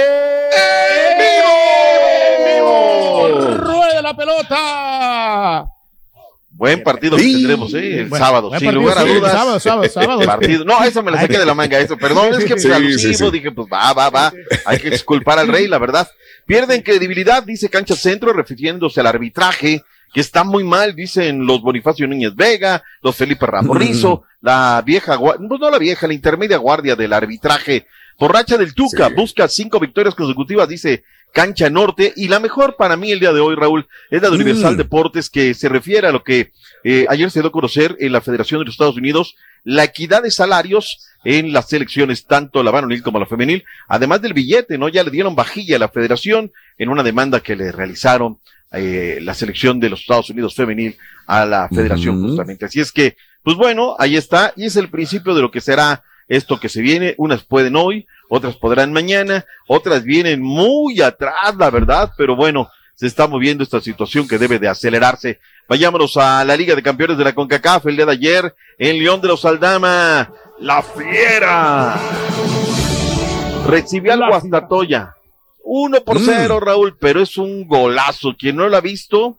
vivo! 1.18 1.61
¡Rueda 4.02 4.14
la 4.14 4.18
pelota! 4.18 5.66
Buen 6.54 6.84
partido 6.84 7.16
que 7.18 7.24
Sí. 7.24 7.34
tendremos, 7.34 7.74
¿eh? 7.74 8.02
El 8.02 8.10
sábado, 8.10 8.50
sin 8.50 8.52
partido, 8.68 8.72
lugar 8.74 8.98
a 8.98 9.04
dudas. 9.06 9.32
sábado, 9.32 9.60
sábado, 9.60 9.90
sábado. 9.90 10.22
Partido. 10.26 10.66
No, 10.66 10.84
esa 10.84 11.02
me 11.02 11.12
la 11.12 11.22
saqué 11.22 11.40
de 11.40 11.46
la 11.46 11.54
manga, 11.54 11.80
eso. 11.80 11.98
Perdón, 11.98 12.34
es 12.34 12.44
que 12.46 12.60
Sí, 12.60 12.68
me 12.68 12.76
alusivo, 12.76 13.14
sí, 13.14 13.16
sí. 13.26 13.32
dije, 13.32 13.52
pues 13.52 13.68
va, 13.72 13.94
va, 13.94 14.10
va. 14.10 14.34
Hay 14.66 14.78
que 14.80 14.90
disculpar 14.90 15.40
al 15.40 15.48
rey, 15.48 15.68
la 15.68 15.78
verdad. 15.80 16.10
Pierden 16.46 16.82
credibilidad, 16.82 17.42
dice 17.44 17.70
Cancha 17.70 17.96
Centro, 17.96 18.34
refiriéndose 18.34 19.00
al 19.00 19.08
arbitraje, 19.08 19.82
que 20.14 20.20
está 20.20 20.44
muy 20.44 20.64
mal, 20.66 20.94
dicen 20.94 21.46
los 21.46 21.62
Bonifacio 21.62 22.06
Núñez 22.08 22.36
Vega, 22.36 22.84
los 23.02 23.16
Felipe 23.16 23.46
Ramos 23.46 23.78
Rizo, 23.78 24.24
la 24.42 24.84
vieja, 24.86 25.18
pues 25.18 25.40
no 25.40 25.70
la 25.70 25.78
vieja, 25.80 26.06
la 26.06 26.14
intermedia 26.14 26.58
guardia 26.58 26.96
del 26.98 27.14
arbitraje. 27.14 27.88
Borracha 28.20 28.58
del 28.58 28.76
Tuca, 28.76 29.08
Sí. 29.08 29.14
busca 29.16 29.48
cinco 29.48 29.80
victorias 29.80 30.14
consecutivas, 30.14 30.68
dice 30.68 31.04
Cancha 31.34 31.70
Norte, 31.70 32.14
y 32.16 32.28
la 32.28 32.40
mejor 32.40 32.76
para 32.76 32.98
mí 32.98 33.12
el 33.12 33.20
día 33.20 33.34
de 33.34 33.40
hoy, 33.40 33.56
Raúl, 33.56 33.88
es 34.10 34.22
la 34.22 34.30
de 34.30 34.36
Universal 34.36 34.76
Mm. 34.76 34.78
Deportes, 34.78 35.30
que 35.30 35.54
se 35.54 35.70
refiere 35.70 36.08
a 36.08 36.12
lo 36.12 36.24
que 36.24 36.52
eh, 36.84 37.06
ayer 37.10 37.30
se 37.32 37.40
dio 37.40 37.50
a 37.50 37.52
conocer 37.52 37.96
en 38.00 38.12
la 38.12 38.22
Federación 38.22 38.60
de 38.60 38.66
los 38.66 38.74
Estados 38.74 38.98
Unidos, 38.98 39.36
la 39.64 39.84
equidad 39.84 40.24
de 40.24 40.32
salarios 40.32 41.08
en 41.24 41.54
las 41.54 41.70
selecciones, 41.70 42.26
tanto 42.26 42.64
la 42.64 42.72
varonil 42.72 43.04
como 43.04 43.20
la 43.20 43.28
femenil, 43.28 43.64
además 43.88 44.22
del 44.22 44.34
billete, 44.34 44.78
¿no? 44.78 44.90
Ya 44.90 45.04
le 45.04 45.12
dieron 45.12 45.36
vajilla 45.36 45.76
a 45.76 45.80
la 45.80 45.90
federación 45.90 46.52
en 46.78 46.90
una 46.90 47.04
demanda 47.04 47.42
que 47.42 47.56
le 47.56 47.72
realizaron 47.72 48.40
eh, 48.72 49.20
la 49.22 49.34
selección 49.34 49.80
de 49.80 49.90
los 49.90 50.02
Estados 50.02 50.30
Unidos 50.30 50.56
femenil 50.56 50.98
a 51.28 51.46
la 51.46 51.70
federación 51.70 52.22
justamente. 52.22 52.66
Así 52.66 52.80
es 52.80 52.92
que, 52.92 53.18
pues 53.44 53.56
bueno, 53.56 53.96
ahí 54.00 54.18
está, 54.18 54.54
y 54.56 54.66
es 54.66 54.76
el 54.76 54.90
principio 54.90 55.36
de 55.36 55.42
lo 55.42 55.52
que 55.52 55.62
será 55.62 56.04
esto 56.28 56.60
que 56.60 56.70
se 56.70 56.82
viene, 56.82 57.14
unas 57.18 57.44
pueden 57.44 57.76
hoy, 57.76 58.08
otras 58.34 58.56
podrán 58.56 58.94
mañana, 58.94 59.46
otras 59.68 60.04
vienen 60.06 60.42
muy 60.42 61.02
atrás, 61.02 61.54
la 61.58 61.70
verdad, 61.70 62.14
pero 62.18 62.34
bueno, 62.34 62.70
se 62.96 63.08
está 63.08 63.28
moviendo 63.28 63.62
esta 63.62 63.82
situación 63.82 64.26
que 64.26 64.38
debe 64.38 64.58
de 64.58 64.70
acelerarse. 64.70 65.40
Vayámonos 65.68 66.16
a 66.16 66.46
la 66.46 66.56
Liga 66.56 66.74
de 66.74 66.82
Campeones 66.82 67.18
de 67.18 67.26
la 67.26 67.36
CONCACAF 67.36 67.88
el 67.88 67.98
día 67.98 68.06
de 68.06 68.12
ayer 68.14 68.56
en 68.78 69.00
León 69.00 69.20
de 69.20 69.28
los 69.28 69.44
Aldama. 69.44 70.32
La 70.60 70.82
Fiera 70.82 72.00
recibió 73.68 74.14
al 74.14 74.28
Guastatoya. 74.28 75.14
Uno 75.64 76.02
por 76.04 76.20
Mm. 76.20 76.26
cero, 76.26 76.60
Raúl, 76.60 76.98
pero 77.00 77.22
es 77.22 77.38
un 77.38 77.68
golazo. 77.68 78.34
Quien 78.38 78.56
no 78.56 78.68
lo 78.70 78.78
ha 78.78 78.82
visto, 78.82 79.38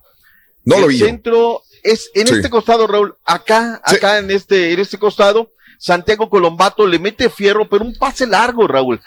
No 0.65 0.79
lo 0.79 0.85
el 0.87 0.89
vi 0.91 0.99
yo. 0.99 1.07
centro 1.07 1.63
es 1.83 2.11
en 2.15 2.27
Sí. 2.27 2.35
este 2.35 2.51
costado, 2.51 2.87
Raúl, 2.87 3.15
acá, 3.25 3.81
acá 3.85 4.19
en 4.19 4.31
este, 4.31 4.73
en 4.73 4.81
este 4.81 4.99
costado, 4.99 5.51
Santiago 5.83 6.31
Colombato 6.31 6.87
le 6.87 7.01
mete 7.01 7.29
fierro, 7.29 7.69
pero 7.69 7.85
un 7.85 7.97
pase 7.97 8.25
largo, 8.25 8.69
Raúl. 8.69 9.01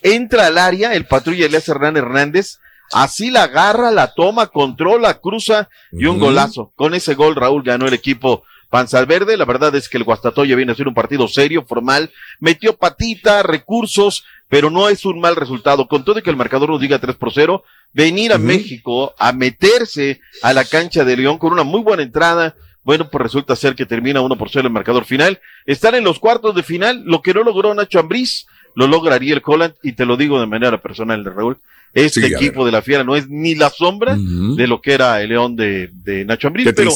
Entra 0.00 0.46
al 0.46 0.56
área, 0.56 0.94
el 0.94 1.04
patrulla 1.04 1.44
Elías 1.44 1.68
Hernán 1.68 1.98
Hernández, 1.98 2.58
así 2.90 3.30
la 3.30 3.42
agarra, 3.42 3.90
la 3.90 4.14
toma, 4.14 4.46
controla, 4.46 5.20
cruza 5.20 5.68
y 5.92 6.06
un 6.06 6.18
golazo. 6.18 6.72
Con 6.74 6.94
ese 6.94 7.12
gol, 7.14 7.36
Raúl 7.36 7.62
ganó 7.62 7.86
el 7.86 7.92
equipo 7.92 8.44
Panzalverde. 8.70 9.36
La 9.36 9.44
verdad 9.44 9.74
es 9.74 9.90
que 9.90 9.98
el 9.98 10.04
Guastatoya 10.04 10.56
viene 10.56 10.72
a 10.72 10.74
ser 10.74 10.88
un 10.88 10.94
partido 10.94 11.28
serio, 11.28 11.66
formal. 11.68 12.10
Metió 12.40 12.78
patita, 12.78 13.42
recursos, 13.42 14.24
pero 14.48 14.70
no 14.70 14.88
es 14.88 15.04
un 15.04 15.20
mal 15.20 15.36
resultado. 15.36 15.86
Con 15.86 16.02
todo 16.02 16.18
y 16.18 16.22
que 16.22 16.30
el 16.30 16.36
marcador 16.36 16.70
nos 16.70 16.80
diga 16.80 16.98
3 16.98 17.14
por 17.16 17.34
0, 17.34 17.62
venir 17.92 18.32
a. 18.32 18.38
México 18.38 19.14
a 19.18 19.32
meterse 19.32 20.22
a 20.42 20.54
la 20.54 20.64
cancha 20.64 21.04
de 21.04 21.18
León 21.18 21.36
con 21.36 21.52
una 21.52 21.64
muy 21.64 21.82
buena 21.82 22.02
entrada. 22.02 22.56
Bueno, 22.84 23.08
pues 23.08 23.22
resulta 23.22 23.54
ser 23.56 23.74
que 23.74 23.86
termina 23.86 24.20
1 24.20 24.36
por 24.36 24.50
0 24.50 24.66
el 24.66 24.72
marcador 24.72 25.04
final. 25.04 25.40
Estar 25.66 25.94
en 25.94 26.04
los 26.04 26.18
cuartos 26.18 26.54
de 26.54 26.62
final, 26.62 27.02
lo 27.04 27.22
que 27.22 27.32
no 27.32 27.42
logró 27.44 27.72
Nacho 27.74 28.00
Ambriz, 28.00 28.46
lo 28.74 28.86
logra 28.86 29.14
Ariel 29.16 29.42
Holland, 29.44 29.74
y 29.82 29.92
te 29.92 30.04
lo 30.06 30.16
digo 30.16 30.40
de 30.40 30.46
manera 30.46 30.78
personal, 30.80 31.22
de 31.22 31.30
Raúl. 31.30 31.58
Este 31.94 32.26
Sí, 32.26 32.34
equipo 32.34 32.64
de 32.64 32.72
la 32.72 32.80
Fiera 32.82 33.04
no 33.04 33.14
es 33.14 33.28
ni 33.28 33.54
la 33.54 33.68
sombra 33.70 34.16
de 34.16 34.66
lo 34.66 34.80
que 34.80 34.94
era 34.94 35.20
el 35.20 35.28
León 35.28 35.54
de, 35.56 35.90
de 35.92 36.24
Nacho 36.24 36.48
Ambriz, 36.48 36.72
pero 36.74 36.90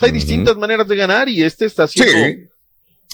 hay 0.00 0.10
distintas 0.10 0.56
maneras 0.56 0.88
de 0.88 0.96
ganar 0.96 1.28
y 1.28 1.42
este 1.44 1.66
está 1.66 1.86
siendo 1.86 2.12
Sí. 2.12 2.48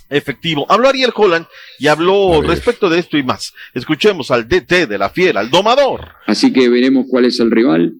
efectivo. 0.09 0.67
Habló 0.69 0.89
Ariel 0.89 1.13
Holland 1.15 1.47
y 1.79 1.87
habló 1.89 2.41
respecto 2.43 2.89
de 2.89 2.99
esto 2.99 3.17
y 3.19 3.23
más. 3.23 3.53
Escuchemos 3.75 4.31
al 4.31 4.49
DT 4.49 4.87
de 4.87 4.99
la 4.99 5.11
Fiera, 5.11 5.41
al 5.41 5.51
domador. 5.51 6.09
Así 6.27 6.53
que 6.53 6.69
veremos 6.69 7.07
cuál 7.09 7.27
es 7.27 7.39
el 7.39 7.51
rival 7.51 7.93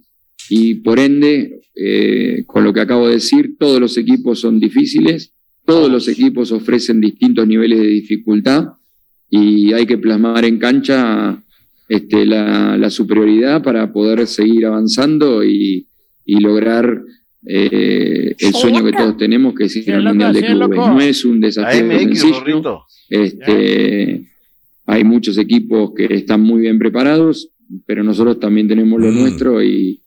y 0.51 0.75
por 0.75 0.99
ende, 0.99 1.63
eh, 1.77 2.43
con 2.45 2.65
lo 2.65 2.73
que 2.73 2.81
acabo 2.81 3.07
de 3.07 3.15
decir, 3.15 3.57
todos 3.57 3.81
los 3.81 3.97
equipos 3.97 4.41
son 4.41 4.59
difíciles, 4.59 5.33
todos 5.65 5.89
los 5.89 6.09
equipos 6.09 6.51
ofrecen 6.51 7.01
distintos 7.01 7.47
niveles 7.47 7.79
de 7.79 7.87
dificultad 7.87 8.71
y 9.31 9.73
hay 9.73 9.87
que 9.87 9.97
plasmar 9.97 10.45
en 10.45 10.59
cancha 10.59 11.41
este, 11.89 12.27
la, 12.27 12.77
la 12.77 12.91
superioridad 12.91 13.63
para 13.63 13.93
poder 13.93 14.27
seguir 14.27 14.67
avanzando 14.67 15.45
y, 15.45 15.87
y 16.25 16.41
lograr 16.41 17.01
eh, 17.47 18.35
el 18.37 18.53
sueño 18.53 18.85
que 18.85 18.93
todos 18.93 19.17
tenemos, 19.17 19.55
que 19.55 19.65
es 19.65 19.77
ir 19.77 19.93
al 19.93 20.03
Mundial 20.03 20.33
de 20.33 20.43
Clubes. 20.43 20.79
No 20.79 21.01
es 21.01 21.25
un 21.25 21.41
desafío 21.41 21.85
AMX, 21.85 22.21
sencillo. 22.21 22.83
Este, 23.09 24.27
hay 24.85 25.05
muchos 25.05 25.39
equipos 25.39 25.93
que 25.97 26.13
están 26.13 26.41
muy 26.41 26.63
bien 26.63 26.79
preparados, 26.81 27.51
pero 27.87 28.03
nosotros 28.03 28.41
también 28.41 28.67
tenemos 28.67 29.01
lo 29.01 29.13
nuestro 29.13 29.63
y, 29.63 30.03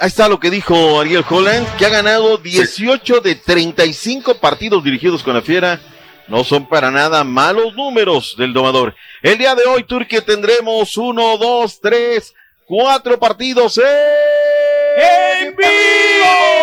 Ahí 0.00 0.06
está 0.06 0.28
lo 0.28 0.38
que 0.38 0.48
dijo 0.48 1.00
Ariel 1.00 1.24
Holland, 1.28 1.66
que 1.76 1.84
ha 1.84 1.88
ganado 1.88 2.38
18 2.38 3.20
de 3.20 3.34
35 3.34 4.36
partidos 4.36 4.84
dirigidos 4.84 5.24
con 5.24 5.34
la 5.34 5.42
Fiera. 5.42 5.80
No 6.28 6.44
son 6.44 6.68
para 6.68 6.92
nada 6.92 7.24
malos 7.24 7.74
números 7.74 8.36
del 8.38 8.52
domador. 8.52 8.94
El 9.22 9.38
día 9.38 9.56
de 9.56 9.64
hoy, 9.64 9.82
Turquía, 9.82 10.24
tendremos 10.24 10.96
uno, 10.96 11.36
dos, 11.36 11.80
tres, 11.80 12.32
cuatro 12.64 13.18
partidos 13.18 13.76
en 13.78 15.56
vivo. 15.56 16.57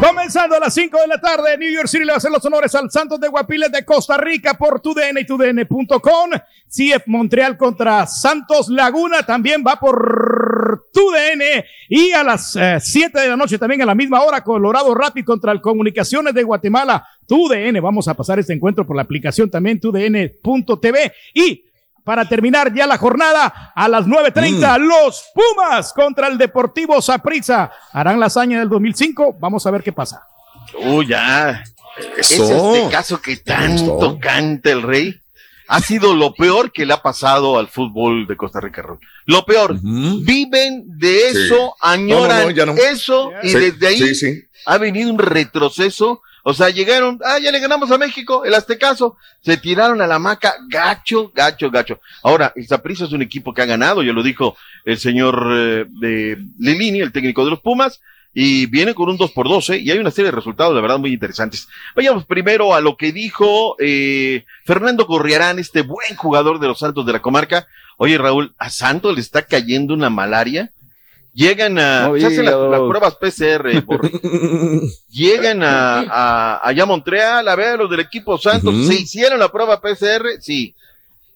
Comenzando 0.00 0.56
a 0.56 0.60
las 0.60 0.72
5 0.72 0.98
de 0.98 1.06
la 1.08 1.20
tarde, 1.20 1.58
New 1.58 1.70
York 1.70 1.86
City 1.86 2.04
le 2.04 2.12
va 2.12 2.14
a 2.14 2.16
hacer 2.16 2.30
los 2.30 2.42
honores 2.46 2.74
al 2.74 2.90
Santos 2.90 3.20
de 3.20 3.28
Guapiles 3.28 3.70
de 3.70 3.84
Costa 3.84 4.16
Rica 4.16 4.54
por 4.54 4.80
TUDN 4.80 5.18
y 5.20 5.26
TUDN.com. 5.26 6.30
CF 6.66 7.06
Montreal 7.06 7.58
contra 7.58 8.06
Santos 8.06 8.70
Laguna 8.70 9.24
también 9.24 9.62
va 9.66 9.76
por 9.76 10.86
TUDN. 10.90 11.64
Y 11.90 12.12
a 12.12 12.24
las 12.24 12.56
7 12.80 13.20
de 13.20 13.28
la 13.28 13.36
noche 13.36 13.58
también 13.58 13.82
a 13.82 13.86
la 13.86 13.94
misma 13.94 14.22
hora, 14.22 14.42
Colorado 14.42 14.94
Rapid 14.94 15.24
contra 15.24 15.52
el 15.52 15.60
Comunicaciones 15.60 16.32
de 16.32 16.44
Guatemala. 16.44 17.06
TUDN, 17.26 17.82
vamos 17.82 18.08
a 18.08 18.14
pasar 18.14 18.38
este 18.38 18.54
encuentro 18.54 18.86
por 18.86 18.96
la 18.96 19.02
aplicación 19.02 19.50
también 19.50 19.80
TUDN.tv. 19.80 21.12
Y 21.34 21.69
para 22.04 22.28
terminar 22.28 22.72
ya 22.74 22.86
la 22.86 22.98
jornada, 22.98 23.72
a 23.74 23.88
las 23.88 24.06
9.30, 24.06 24.78
los 24.78 25.24
Pumas 25.34 25.92
contra 25.92 26.28
el 26.28 26.38
Deportivo 26.38 27.00
Saprissa 27.02 27.70
harán 27.92 28.18
la 28.20 28.26
hazaña 28.26 28.58
del 28.60 28.68
2005. 28.68 29.36
Vamos 29.38 29.66
a 29.66 29.70
ver 29.70 29.82
qué 29.82 29.92
pasa. 29.92 30.22
Uy, 30.82 31.06
ya. 31.08 31.62
Es 32.16 32.30
Eso. 32.30 32.74
este 32.74 32.90
caso 32.90 33.20
que 33.20 33.36
tanto 33.36 34.18
canta 34.20 34.70
el 34.70 34.82
rey. 34.82 35.20
Ha 35.68 35.78
sido 35.80 36.14
lo 36.16 36.34
peor 36.34 36.72
que 36.72 36.84
le 36.84 36.92
ha 36.94 37.00
pasado 37.02 37.56
al 37.58 37.68
fútbol 37.68 38.26
de 38.26 38.36
Costa 38.36 38.60
Rica, 38.60 38.82
Raúl. 38.82 38.98
Lo 39.26 39.44
peor. 39.44 39.78
Viven 39.80 40.82
de 40.98 41.28
eso, 41.28 41.54
Sí. 41.54 41.78
añoran 41.80 42.28
No, 42.28 42.42
no, 42.42 42.44
no, 42.46 42.50
ya 42.50 42.66
no. 42.66 42.72
eso, 42.72 43.30
y 43.42 43.50
Sí, 43.50 43.58
desde 43.58 43.86
ahí 43.86 43.98
sí, 43.98 44.14
sí. 44.16 44.42
ha 44.66 44.78
venido 44.78 45.10
un 45.12 45.18
retroceso. 45.18 46.22
O 46.42 46.54
sea, 46.54 46.70
llegaron, 46.70 47.20
ah, 47.24 47.38
ya 47.38 47.52
le 47.52 47.60
ganamos 47.60 47.90
a 47.90 47.98
México, 47.98 48.44
el 48.44 48.54
Aztecaso, 48.54 49.16
se 49.42 49.56
tiraron 49.56 50.00
a 50.00 50.06
la 50.06 50.18
maca, 50.18 50.54
gacho, 50.68 51.30
gacho, 51.34 51.70
gacho. 51.70 52.00
Ahora, 52.22 52.52
el 52.56 52.66
Saprissa 52.66 53.04
es 53.04 53.12
un 53.12 53.22
equipo 53.22 53.52
que 53.52 53.62
ha 53.62 53.66
ganado, 53.66 54.02
ya 54.02 54.12
lo 54.12 54.22
dijo 54.22 54.56
el 54.84 54.98
señor 54.98 55.48
eh, 55.52 55.84
de 55.88 56.38
Lilini, 56.58 57.00
el 57.00 57.12
técnico 57.12 57.44
de 57.44 57.50
los 57.50 57.60
Pumas, 57.60 58.00
y 58.32 58.66
viene 58.66 58.94
con 58.94 59.08
un 59.08 59.16
2 59.16 59.32
por 59.32 59.48
12 59.48 59.78
y 59.78 59.90
hay 59.90 59.98
una 59.98 60.10
serie 60.10 60.30
de 60.30 60.36
resultados, 60.36 60.74
de 60.74 60.80
verdad, 60.80 60.98
muy 60.98 61.12
interesantes. 61.12 61.68
Vayamos 61.96 62.24
primero 62.26 62.74
a 62.74 62.80
lo 62.80 62.96
que 62.96 63.12
dijo 63.12 63.76
eh, 63.80 64.44
Fernando 64.64 65.04
Gorriarán, 65.04 65.58
este 65.58 65.82
buen 65.82 66.14
jugador 66.16 66.60
de 66.60 66.68
los 66.68 66.78
Santos 66.78 67.04
de 67.06 67.12
la 67.12 67.22
comarca. 67.22 67.66
Oye, 67.96 68.18
Raúl, 68.18 68.54
a 68.58 68.70
Santos 68.70 69.14
le 69.14 69.20
está 69.20 69.42
cayendo 69.42 69.94
una 69.94 70.10
malaria. 70.10 70.70
Llegan 71.40 71.78
a, 71.78 72.08
No 72.08 72.18
se 72.18 72.26
hacen 72.26 72.44
las, 72.44 72.54
pruebas 72.54 73.14
PCR, 73.16 73.82
por, 73.86 74.10
llegan 75.08 75.62
a, 75.62 76.00
a, 76.00 76.68
allá 76.68 76.82
a 76.82 76.86
Montreal, 76.86 77.48
a 77.48 77.56
ver, 77.56 77.78
los 77.78 77.90
del 77.90 78.00
equipo 78.00 78.36
Santos. 78.36 78.74
¿se 78.86 78.94
hicieron 78.94 79.38
la 79.38 79.50
prueba 79.50 79.80
PCR? 79.80 80.40
Sí. 80.40 80.74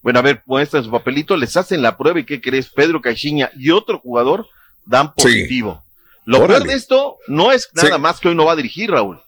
Bueno, 0.03 0.19
a 0.19 0.23
ver, 0.23 0.43
muestran 0.45 0.85
su 0.85 0.91
papelito, 0.91 1.37
les 1.39 1.57
hacen 1.57 1.81
la 1.81 1.97
prueba 1.97 2.21
y 2.21 2.25
¿qué 2.25 2.39
crees? 2.39 2.69
Pedro 2.69 3.01
Caixinha 3.01 3.51
y 3.57 3.71
otro 3.71 3.99
jugador 3.99 4.47
dan 4.85 5.07
Sí. 5.17 5.23
positivo. 5.23 5.83
Lo 6.27 6.39
Órale. 6.39 6.55
peor 6.57 6.69
de 6.69 6.75
esto 6.75 7.17
no 7.27 7.53
es 7.53 7.71
nada 7.73 7.97
Sí. 7.97 8.01
más 8.03 8.21
que 8.21 8.29
hoy 8.29 8.35
no 8.35 8.45
va 8.45 8.53
a 8.53 8.57
dirigir, 8.57 8.91
Raúl. 8.91 9.19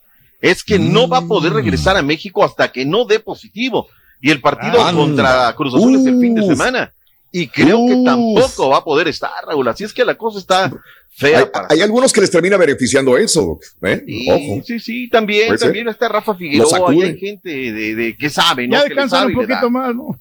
Es 0.41 0.63
que 0.63 0.77
no 0.77 1.07
va 1.07 1.17
a 1.19 1.21
poder 1.27 1.53
Mm. 1.53 1.55
regresar 1.55 1.97
a 1.97 2.03
México 2.03 2.43
hasta 2.45 2.71
que 2.71 2.85
no 2.85 3.05
dé 3.05 3.19
positivo. 3.19 3.87
Y 4.21 4.29
el 4.29 4.41
partido 4.41 4.79
Anda. 4.85 4.93
contra 5.01 5.53
Cruz 5.55 5.73
Azul 5.73 5.95
es 5.95 6.05
el 6.05 6.19
fin 6.19 6.35
de 6.35 6.45
semana. 6.45 6.91
Y 7.31 7.47
creo 7.47 7.85
que 7.85 8.01
tampoco 8.05 8.69
va 8.69 8.77
a 8.77 8.83
poder 8.83 9.07
estar, 9.09 9.31
Raúl. 9.45 9.67
Así 9.67 9.83
es 9.83 9.93
que 9.93 10.05
la 10.05 10.15
cosa 10.15 10.39
está 10.39 10.71
fea. 11.11 11.39
Hay, 11.39 11.45
para 11.45 11.67
hay 11.69 11.81
algunos 11.81 12.13
que 12.13 12.21
les 12.21 12.31
termina 12.31 12.57
beneficiando 12.57 13.17
eso. 13.17 13.59
¿eh? 13.81 14.03
Sí, 14.05 14.27
Ojo. 14.31 14.63
sí, 14.65 14.79
sí, 14.79 15.09
también, 15.09 15.55
también 15.57 15.87
está 15.89 16.07
Rafa 16.07 16.33
Figueroa, 16.35 16.89
hay 16.89 17.17
gente 17.19 17.49
de, 17.49 17.95
de 17.95 18.15
que 18.17 18.29
sabe, 18.29 18.67
¿no? 18.67 18.75
Ya 18.77 18.83
Que 18.83 18.89
descansan 18.89 19.27
un 19.27 19.33
poquito 19.33 19.69
más, 19.69 19.93
¿no? 19.95 20.17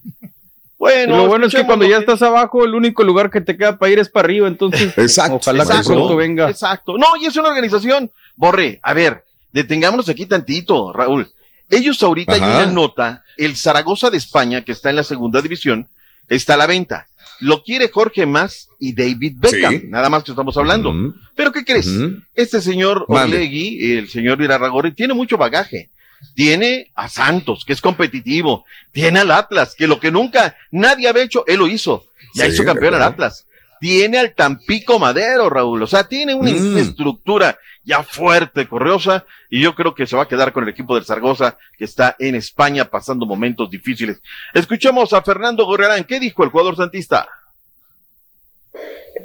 Bueno, 0.78 1.16
lo 1.16 1.26
bueno 1.28 1.46
es 1.46 1.54
que 1.54 1.64
cuando 1.64 1.86
ya 1.86 1.96
que- 1.96 2.00
estás 2.00 2.20
abajo, 2.22 2.62
el 2.64 2.74
único 2.74 3.02
lugar 3.02 3.30
que 3.30 3.40
te 3.40 3.56
queda 3.56 3.78
para 3.78 3.92
ir 3.92 3.98
es 3.98 4.10
para 4.10 4.26
arriba, 4.26 4.46
entonces 4.46 4.92
Exacto. 4.98 5.36
ojalá 5.36 5.64
que 5.64 5.70
Exacto. 5.70 5.92
pronto 5.94 6.16
venga. 6.16 6.50
Exacto. 6.50 6.98
No, 6.98 7.06
y 7.20 7.26
es 7.26 7.36
una 7.36 7.48
organización. 7.48 8.10
Borre, 8.36 8.78
a 8.82 8.92
ver, 8.92 9.24
detengámonos 9.52 10.08
aquí 10.10 10.26
tantito, 10.26 10.92
Raúl. 10.92 11.28
Ellos 11.70 12.02
ahorita 12.02 12.34
hay 12.34 12.40
una 12.40 12.66
nota, 12.66 13.24
el 13.38 13.56
Zaragoza 13.56 14.10
de 14.10 14.18
España, 14.18 14.62
que 14.62 14.72
está 14.72 14.90
en 14.90 14.96
la 14.96 15.02
segunda 15.02 15.40
división, 15.40 15.88
está 16.28 16.54
a 16.54 16.56
la 16.56 16.66
venta. 16.66 17.06
Lo 17.40 17.62
quiere 17.62 17.90
Jorge 17.90 18.24
Más 18.24 18.68
y 18.80 18.94
David 18.94 19.34
Beckham, 19.36 19.80
Sí. 19.80 19.86
nada 19.88 20.08
más 20.08 20.24
que 20.24 20.32
estamos 20.32 20.56
hablando. 20.56 20.94
Pero 21.34 21.52
¿qué 21.52 21.64
crees? 21.64 21.88
Este 22.34 22.60
señor. 22.62 23.04
Orlegui, 23.08 23.92
el 23.92 24.08
señor 24.08 24.40
Irarragorri, 24.40 24.92
tiene 24.92 25.12
mucho 25.14 25.36
bagaje. 25.36 25.90
Tiene 26.34 26.90
a 26.94 27.08
Santos, 27.10 27.64
que 27.66 27.74
es 27.74 27.80
competitivo. 27.82 28.64
Tiene 28.90 29.20
al 29.20 29.30
Atlas, 29.30 29.74
que 29.76 29.86
lo 29.86 30.00
que 30.00 30.10
nunca 30.10 30.56
nadie 30.70 31.08
había 31.08 31.22
hecho, 31.24 31.44
él 31.46 31.58
lo 31.58 31.66
hizo. 31.66 32.06
Ya 32.34 32.46
Sí, 32.46 32.52
hizo 32.52 32.64
campeón 32.64 32.94
al. 32.94 33.02
Atlas. 33.02 33.45
Tiene 33.80 34.18
al 34.18 34.34
Tampico 34.34 34.98
Madero, 34.98 35.50
Raúl. 35.50 35.82
O 35.82 35.86
sea, 35.86 36.04
tiene 36.04 36.34
una 36.34 36.50
Mm. 36.50 36.78
estructura 36.78 37.58
ya 37.84 38.02
fuerte, 38.02 38.66
corriosa. 38.68 39.24
Y 39.50 39.60
yo 39.62 39.74
creo 39.74 39.94
que 39.94 40.06
se 40.06 40.16
va 40.16 40.22
a 40.24 40.28
quedar 40.28 40.52
con 40.52 40.64
el 40.64 40.70
equipo 40.70 40.94
del 40.94 41.04
Zaragoza, 41.04 41.56
que 41.78 41.84
está 41.84 42.16
en 42.18 42.34
España 42.34 42.84
pasando 42.86 43.26
momentos 43.26 43.70
difíciles. 43.70 44.20
Escuchemos 44.54 45.12
a 45.12 45.22
Fernando 45.22 45.64
Gorrerán. 45.66 46.04
¿Qué 46.04 46.18
dijo 46.18 46.42
el 46.42 46.50
jugador 46.50 46.76
santista? 46.76 47.28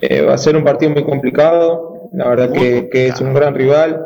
Eh, 0.01 0.21
va 0.21 0.33
a 0.35 0.37
ser 0.37 0.55
un 0.55 0.63
partido 0.63 0.91
muy 0.91 1.03
complicado, 1.03 2.09
la 2.13 2.27
verdad 2.29 2.51
que, 2.51 2.89
que 2.91 3.07
es 3.07 3.19
un 3.21 3.33
gran 3.33 3.53
rival. 3.53 4.05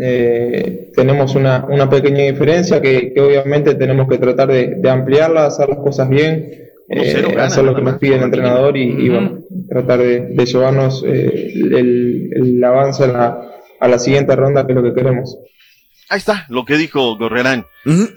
Eh, 0.00 0.90
tenemos 0.94 1.34
una, 1.34 1.64
una 1.68 1.88
pequeña 1.88 2.24
diferencia 2.24 2.80
que, 2.80 3.12
que 3.12 3.20
obviamente 3.20 3.74
tenemos 3.74 4.06
que 4.08 4.18
tratar 4.18 4.48
de, 4.48 4.74
de 4.76 4.90
ampliarla, 4.90 5.46
hacer 5.46 5.68
las 5.70 5.78
cosas 5.78 6.08
bien, 6.08 6.67
eh, 6.88 7.22
1-0 7.22 7.30
gana, 7.30 7.44
hacer 7.44 7.64
lo 7.64 7.74
que 7.74 7.82
nos 7.82 7.98
pide 7.98 8.16
el 8.16 8.22
entrenador 8.22 8.76
y, 8.76 8.82
y, 8.82 9.08
bueno, 9.08 9.40
tratar 9.68 9.98
de, 10.00 10.20
de 10.28 10.46
llevarnos 10.46 11.02
eh, 11.06 11.52
el, 11.54 12.30
el 12.34 12.64
avance 12.64 13.04
a 13.04 13.08
la, 13.08 13.38
a 13.80 13.88
la 13.88 13.98
siguiente 13.98 14.34
ronda, 14.36 14.66
que 14.66 14.72
es 14.72 14.76
lo 14.76 14.82
que 14.82 14.94
queremos. 14.94 15.36
Ahí 16.10 16.18
está 16.18 16.46
lo 16.48 16.64
que 16.64 16.76
dijo 16.78 17.16
Gorrerán. 17.18 17.66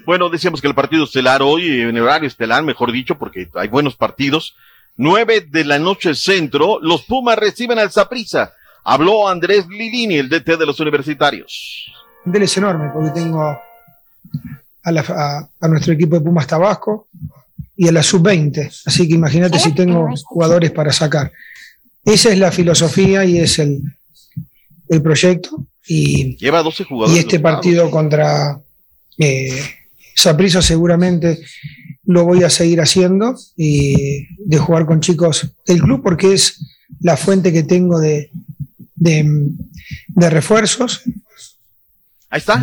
Bueno, 0.05 0.30
decíamos 0.30 0.61
que 0.61 0.67
el 0.67 0.76
partido 0.76 1.03
estelar 1.03 1.41
hoy, 1.41 1.82
en 1.82 1.97
horario 1.99 2.28
estelar, 2.28 2.63
mejor 2.63 2.91
dicho, 2.93 3.17
porque 3.17 3.49
hay 3.55 3.67
buenos 3.67 3.95
partidos. 3.97 4.55
9 4.95 5.47
de 5.49 5.63
la 5.65 5.78
noche 5.80 6.15
centro, 6.15 6.80
los 6.82 7.03
Pumas 7.03 7.38
reciben 7.38 7.80
al 7.80 7.91
Zaprisa. 7.91 8.53
Habló 8.84 9.28
Andrés 9.28 9.67
Lilini, 9.67 10.15
el 10.15 10.30
DT 10.30 10.57
de 10.57 10.65
los 10.65 10.80
universitarios. 10.80 11.91
Un 12.26 12.36
es 12.41 12.57
enorme 12.57 12.89
porque 12.93 13.09
tengo 13.11 13.41
a, 14.84 14.91
la- 14.91 15.01
a- 15.07 15.49
a 15.59 15.67
nuestro 15.67 15.93
equipo 15.93 16.15
de 16.17 16.22
Pumas 16.26 16.47
Tabasco 16.47 17.07
y 17.82 17.88
a 17.88 17.91
la 17.91 18.03
sub-20. 18.03 18.84
Así 18.86 19.07
que 19.07 19.15
imagínate 19.15 19.57
si 19.57 19.73
tengo 19.73 20.07
jugadores 20.25 20.69
para 20.69 20.93
sacar. 20.93 21.32
Esa 22.05 22.32
es 22.32 22.38
la 22.38 22.51
filosofía 22.51 23.25
y 23.25 23.39
es 23.39 23.57
el, 23.57 23.82
el 24.88 25.01
proyecto. 25.01 25.65
Y, 25.88 26.38
Lleva 26.38 26.61
12 26.61 26.84
jugadores. 26.84 27.17
y 27.17 27.25
este 27.25 27.39
partido 27.39 27.89
contra 27.89 28.61
eh, 29.17 29.63
Saprissa 30.15 30.61
seguramente 30.61 31.39
lo 32.05 32.23
voy 32.23 32.43
a 32.43 32.51
seguir 32.51 32.82
haciendo 32.82 33.36
y 33.57 34.27
de 34.38 34.57
jugar 34.59 34.86
con 34.86 35.01
chicos 35.01 35.49
del 35.65 35.82
club 35.82 36.03
porque 36.03 36.34
es 36.34 36.59
la 36.99 37.17
fuente 37.17 37.51
que 37.51 37.63
tengo 37.63 37.99
de, 37.99 38.29
de, 38.93 39.25
de 40.07 40.29
refuerzos. 40.29 41.01
Ahí 42.29 42.38
está. 42.38 42.61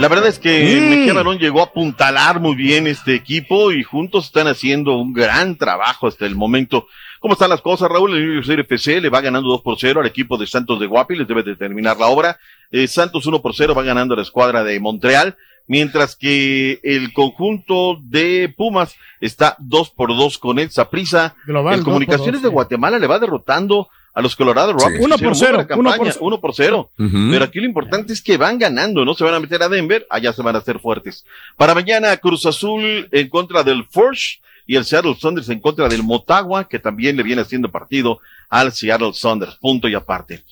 La 0.00 0.08
verdad 0.08 0.26
es 0.28 0.38
que 0.38 0.80
Mm. 0.80 0.90
Mejía 0.90 1.14
Barón 1.14 1.38
llegó 1.38 1.60
a 1.60 1.64
apuntalar 1.64 2.38
muy 2.40 2.54
bien 2.54 2.86
este 2.86 3.14
equipo 3.14 3.72
y 3.72 3.82
juntos 3.82 4.26
están 4.26 4.46
haciendo 4.46 4.96
un 4.96 5.12
gran 5.12 5.56
trabajo 5.56 6.06
hasta 6.06 6.26
el 6.26 6.34
momento. 6.36 6.86
¿Cómo 7.20 7.32
están 7.32 7.50
las 7.50 7.62
cosas, 7.62 7.88
Raúl? 7.88 8.14
El 8.14 8.24
Universitario 8.24 8.62
FC 8.64 9.00
le 9.00 9.08
va 9.08 9.20
ganando 9.22 9.48
2 9.48 9.62
por 9.62 9.78
0 9.78 10.00
al 10.00 10.06
equipo 10.06 10.36
de 10.36 10.46
Santos 10.46 10.78
de 10.78 10.86
Guapi, 10.86 11.16
les 11.16 11.26
debe 11.26 11.42
de 11.42 11.56
terminar 11.56 11.96
la 11.96 12.06
obra. 12.06 12.38
Eh, 12.70 12.86
Santos 12.86 13.26
1 13.26 13.40
por 13.40 13.54
0 13.54 13.74
va 13.74 13.82
ganando 13.82 14.14
a 14.14 14.16
la 14.18 14.22
escuadra 14.22 14.62
de 14.64 14.78
Montreal, 14.78 15.36
mientras 15.66 16.14
que 16.14 16.78
el 16.84 17.12
conjunto 17.14 17.98
de 18.02 18.52
Pumas 18.54 18.94
está 19.20 19.56
2 19.58 19.90
por 19.90 20.10
2 20.10 20.38
con 20.38 20.58
el 20.58 20.70
Saprisa. 20.70 21.34
Por 21.46 21.84
Comunicaciones 21.84 22.34
dos, 22.34 22.42
de 22.42 22.48
sí. 22.48 22.52
Guatemala 22.52 22.98
le 22.98 23.06
va 23.06 23.18
derrotando 23.18 23.88
a 24.16 24.22
los 24.22 24.34
Colorado 24.34 24.72
Rockies. 24.72 25.04
Uno 25.04 25.14
Hicieron 25.16 25.20
por 25.20 25.36
cero, 25.36 25.58
uno 25.58 25.66
por 25.66 25.68
campaña, 25.68 26.12
cero. 26.12 26.24
uno 26.24 26.40
por 26.40 26.54
cero. 26.54 26.90
Pero 26.96 27.44
aquí 27.44 27.60
lo 27.60 27.66
importante 27.66 28.14
es 28.14 28.22
que 28.22 28.38
van 28.38 28.58
ganando, 28.58 29.04
no 29.04 29.12
se 29.12 29.22
van 29.22 29.34
a 29.34 29.40
meter 29.40 29.62
a 29.62 29.68
Denver, 29.68 30.06
allá 30.08 30.32
se 30.32 30.40
van 30.40 30.56
a 30.56 30.60
hacer 30.60 30.78
fuertes. 30.78 31.26
Para 31.58 31.74
mañana, 31.74 32.16
Cruz 32.16 32.46
Azul 32.46 33.08
en 33.12 33.28
contra 33.28 33.62
del 33.62 33.84
Forge 33.84 34.40
y 34.66 34.76
el 34.76 34.86
Seattle 34.86 35.16
Saunders 35.20 35.50
en 35.50 35.60
contra 35.60 35.86
del 35.86 36.02
Motagua, 36.02 36.66
que 36.66 36.78
también 36.78 37.18
le 37.18 37.24
viene 37.24 37.42
haciendo 37.42 37.70
partido 37.70 38.20
al 38.48 38.72
Seattle 38.72 39.12
Saunders. 39.12 39.56
Punto 39.56 39.86
y 39.86 39.94
aparte. 39.94 40.44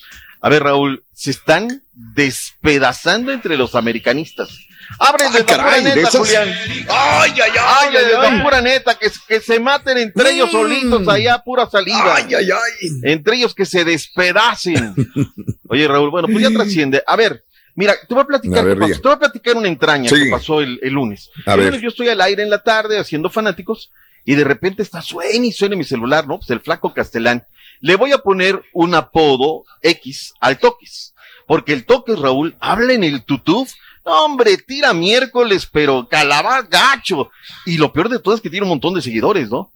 A 0.42 0.50
ver, 0.50 0.62
Raúl, 0.62 1.02
se 1.14 1.30
están 1.30 1.80
despedazando 1.94 3.32
entre 3.32 3.56
los 3.56 3.74
americanistas. 3.74 4.58
Abre 4.98 5.24
de 5.30 5.38
la 5.40 5.46
caray, 5.46 5.80
pura 5.80 5.90
de 5.90 5.96
neta, 5.96 6.08
esas- 6.08 6.20
Julián. 6.20 6.48
Ay, 6.88 7.30
ay, 7.34 7.40
ay, 7.40 7.50
Ay, 7.56 7.96
ay, 7.96 8.04
de 8.06 8.12
la 8.12 8.30
ay. 8.30 8.42
pura 8.42 8.60
neta, 8.60 8.94
que, 8.98 9.10
que 9.28 9.40
se 9.40 9.58
maten 9.60 9.98
entre 9.98 10.30
ellos 10.30 10.48
Mm. 10.48 10.52
solitos 10.52 11.08
allá, 11.08 11.38
pura 11.44 11.68
salida. 11.68 12.14
Ay, 12.16 12.34
ay, 12.34 12.48
ay. 12.50 12.88
Entre 13.04 13.36
ellos 13.36 13.54
que 13.54 13.64
se 13.66 13.84
despedacen. 13.84 14.94
Oye, 15.68 15.88
Raúl, 15.88 16.10
bueno, 16.10 16.28
pues 16.28 16.42
ya 16.42 16.50
trasciende. 16.50 17.02
A 17.06 17.16
ver, 17.16 17.44
mira, 17.74 17.94
te 18.08 18.14
voy 18.14 18.22
a 18.22 18.26
platicar, 18.26 18.58
A 18.60 18.62
ver, 18.62 18.78
pasó. 18.78 18.94
te 18.94 19.08
voy 19.08 19.12
a 19.12 19.18
platicar 19.18 19.56
una 19.56 19.68
entraña 19.68 20.08
Sí. 20.08 20.24
que 20.24 20.30
pasó 20.30 20.60
el, 20.60 20.78
el 20.82 20.92
lunes. 20.92 21.30
A 21.46 21.54
el 21.54 21.58
ver. 21.60 21.66
lunes 21.68 21.82
yo 21.82 21.88
estoy 21.88 22.08
al 22.08 22.20
aire 22.20 22.42
en 22.42 22.50
la 22.50 22.62
tarde 22.62 22.98
haciendo 22.98 23.30
fanáticos 23.30 23.90
y 24.24 24.34
de 24.34 24.44
repente 24.44 24.82
está 24.82 25.02
suena 25.02 25.46
y 25.46 25.52
suena 25.52 25.76
mi 25.76 25.84
celular, 25.84 26.26
¿no? 26.26 26.38
Pues 26.38 26.50
el 26.50 26.60
flaco 26.60 26.94
Castelán. 26.94 27.46
Le 27.80 27.96
voy 27.96 28.12
a 28.12 28.18
poner 28.18 28.62
un 28.72 28.94
apodo 28.94 29.64
X 29.82 30.32
al 30.40 30.58
Toques. 30.58 31.14
Porque 31.46 31.74
el 31.74 31.84
Toques, 31.84 32.18
Raúl, 32.18 32.56
habla 32.58 32.94
en 32.94 33.04
el 33.04 33.22
tutuf. 33.24 33.70
No, 34.04 34.24
hombre, 34.24 34.58
tira 34.58 34.92
miércoles, 34.92 35.68
pero 35.70 36.06
calabar 36.08 36.66
gacho. 36.68 37.30
Y 37.64 37.78
lo 37.78 37.92
peor 37.92 38.08
de 38.08 38.18
todo 38.18 38.34
es 38.34 38.40
que 38.40 38.50
tiene 38.50 38.64
un 38.64 38.70
montón 38.70 38.94
de 38.94 39.02
seguidores, 39.02 39.48
¿no? 39.48 39.72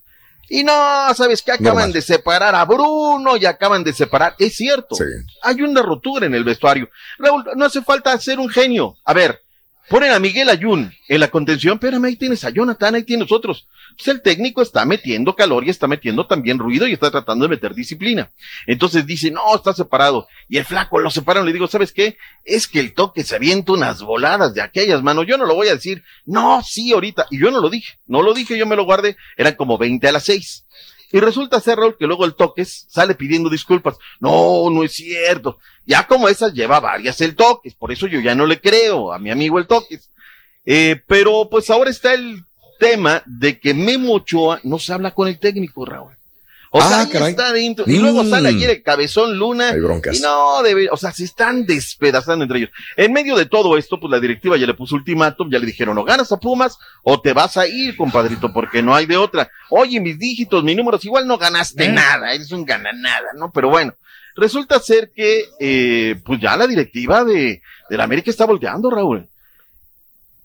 Y 0.51 0.65
no, 0.65 0.73
¿sabes 1.15 1.43
qué? 1.43 1.53
Acaban 1.53 1.75
Normal. 1.75 1.93
de 1.93 2.03
separar 2.03 2.55
a 2.55 2.65
Bruno 2.65 3.37
y 3.37 3.45
acaban 3.45 3.85
de 3.85 3.93
separar. 3.93 4.35
Es 4.39 4.57
cierto. 4.57 4.95
Sí. 4.95 5.05
Hay 5.43 5.61
una 5.61 5.83
rotura 5.83 6.27
en 6.27 6.35
el 6.35 6.45
vestuario. 6.45 6.89
Raúl, 7.19 7.45
no 7.55 7.67
hace 7.67 7.83
falta 7.83 8.19
ser 8.19 8.39
un 8.39 8.49
genio. 8.49 8.97
A 9.05 9.13
ver, 9.13 9.43
ponen 9.89 10.13
a 10.13 10.19
Miguel 10.19 10.49
Ayun 10.49 10.93
en 11.09 11.21
la 11.21 11.29
contención. 11.29 11.75
Espérame, 11.75 12.05
ahí 12.05 12.17
tienes 12.17 12.45
a 12.45 12.51
Jonathan, 12.51 12.95
ahí 12.95 13.03
tienes 13.03 13.33
otros. 13.33 13.67
Pues 13.97 14.09
el 14.09 14.23
técnico 14.23 14.63
está 14.63 14.85
metiendo 14.85 15.35
calor 15.35 15.65
y 15.65 15.71
está 15.71 15.89
metiendo 15.89 16.27
también 16.27 16.59
ruido 16.59 16.87
y 16.87 16.93
está 16.93 17.11
tratando 17.11 17.45
de 17.45 17.49
meter 17.49 17.75
disciplina. 17.75 18.31
Entonces 18.67 19.07
dice, 19.07 19.31
no, 19.31 19.55
está 19.55 19.73
separado. 19.73 20.29
Y 20.49 20.59
el 20.59 20.65
flaco 20.65 20.99
lo 20.99 21.11
separan. 21.11 21.45
Le 21.45 21.53
digo, 21.53 21.67
¿sabes 21.67 21.93
qué? 21.93 22.17
Es 22.45 22.69
que 22.69 22.81
el 22.81 22.95
toque 22.95 23.25
se 23.25 23.37
avienta 23.37 23.73
unas 23.73 24.03
voladas 24.03 24.55
de 24.55 24.63
aquellas 24.63 25.03
manos. 25.03 25.27
Yo 25.27 25.37
no 25.37 25.47
lo 25.47 25.55
voy 25.55 25.69
a 25.69 25.75
decir. 25.75 26.03
No, 26.27 26.63
sí, 26.63 26.93
ahorita. 26.93 27.27
Y 27.31 27.41
yo 27.41 27.51
no 27.51 27.61
lo 27.61 27.71
dije. 27.71 27.99
No 28.07 28.23
lo 28.23 28.35
dije, 28.35 28.57
yo 28.57 28.67
me 28.67 28.77
lo 28.77 28.85
guardé. 28.85 29.17
Eran 29.37 29.55
como 29.55 29.79
20 29.79 30.07
a 30.09 30.13
las 30.13 30.25
6. 30.25 30.65
Y 31.11 31.21
resulta 31.21 31.61
ser, 31.61 31.79
Raúl, 31.79 31.97
que 31.97 32.07
luego 32.07 32.25
el 32.25 32.35
Toques 32.35 32.87
sale 32.89 33.15
pidiendo 33.15 33.49
disculpas. 33.49 33.97
No, 34.21 34.69
no 34.71 34.85
es 34.85 34.93
cierto. 34.93 35.59
Ya 35.87 36.07
como 36.07 36.29
esas 36.29 36.53
lleva 36.53 36.81
varias 36.81 37.21
el 37.23 37.35
Toques. 37.35 37.75
Por 37.75 37.93
eso 37.93 38.07
yo 38.07 38.21
ya 38.21 38.35
no 38.35 38.45
le 38.45 38.61
creo 38.61 39.13
a 39.13 39.19
mi 39.19 39.31
amigo 39.31 39.59
el 39.59 39.67
Toques. 39.67 40.11
Eh, 40.67 41.01
pero 41.07 41.49
pues 41.51 41.71
ahora 41.71 41.89
está 41.89 42.13
el 42.13 42.45
tema 42.79 43.23
de 43.25 43.59
que 43.59 43.73
Memo 43.73 44.15
Ochoa 44.15 44.61
no 44.65 44.79
se 44.79 44.93
habla 44.93 45.15
con 45.15 45.29
el 45.29 45.39
técnico, 45.39 45.87
Raúl. 45.87 46.18
O 46.71 46.81
sea, 46.83 47.01
Ah, 47.03 47.09
caray. 47.11 47.31
está 47.31 47.49
adentro. 47.49 47.85
Y 47.87 47.99
luego 47.99 48.25
Mm. 48.25 48.31
sale 48.31 48.49
ayer 48.51 48.69
el 48.71 48.83
cabezón 48.83 49.39
Luna. 49.39 49.71
Hay 49.71 49.81
broncas. 49.81 50.19
Y 50.19 50.21
no, 50.21 50.63
debe, 50.63 50.89
o 50.91 50.97
sea, 50.99 51.13
se 51.13 51.25
están 51.25 51.65
despedazando 51.65 52.45
entre 52.45 52.59
ellos. 52.59 52.71
En 52.97 53.13
medio 53.13 53.37
de 53.37 53.47
todo 53.47 53.79
esto, 53.79 53.99
pues 53.99 54.11
la 54.11 54.21
directiva 54.21 54.57
ya 54.59 54.67
le 54.67 54.75
puso 54.75 54.95
ultimátum, 54.95 55.51
ya 55.51 55.59
le 55.59 55.65
dijeron, 55.67 55.97
o 55.97 56.05
ganas 56.05 56.31
a 56.31 56.37
Pumas 56.39 56.79
o 57.03 57.21
te 57.21 57.33
vas 57.33 57.57
a 57.57 57.67
ir, 57.67 57.97
compadrito, 57.97 58.53
porque 58.53 58.83
no 58.83 58.95
hay 58.95 59.07
de 59.07 59.17
otra. 59.17 59.51
Oye, 59.71 59.99
mis 60.01 60.19
dígitos, 60.19 60.63
mis 60.63 60.77
números, 60.77 61.05
igual 61.07 61.27
no 61.27 61.39
ganaste 61.39 61.87
Eh. 61.87 61.93
nada, 61.93 62.33
eres 62.35 62.53
un 62.53 62.65
gana 62.67 62.93
nada, 62.93 63.29
¿no? 63.37 63.51
Pero 63.51 63.71
bueno, 63.71 63.95
resulta 64.37 64.79
ser 64.79 65.11
que, 65.17 65.45
eh, 65.59 66.17
pues 66.25 66.39
ya 66.39 66.55
la 66.57 66.67
directiva 66.67 67.25
de, 67.25 67.63
de 67.89 67.97
la 67.97 68.05
América 68.05 68.31
está 68.31 68.45
volteando, 68.45 68.91
Raúl. 68.91 69.27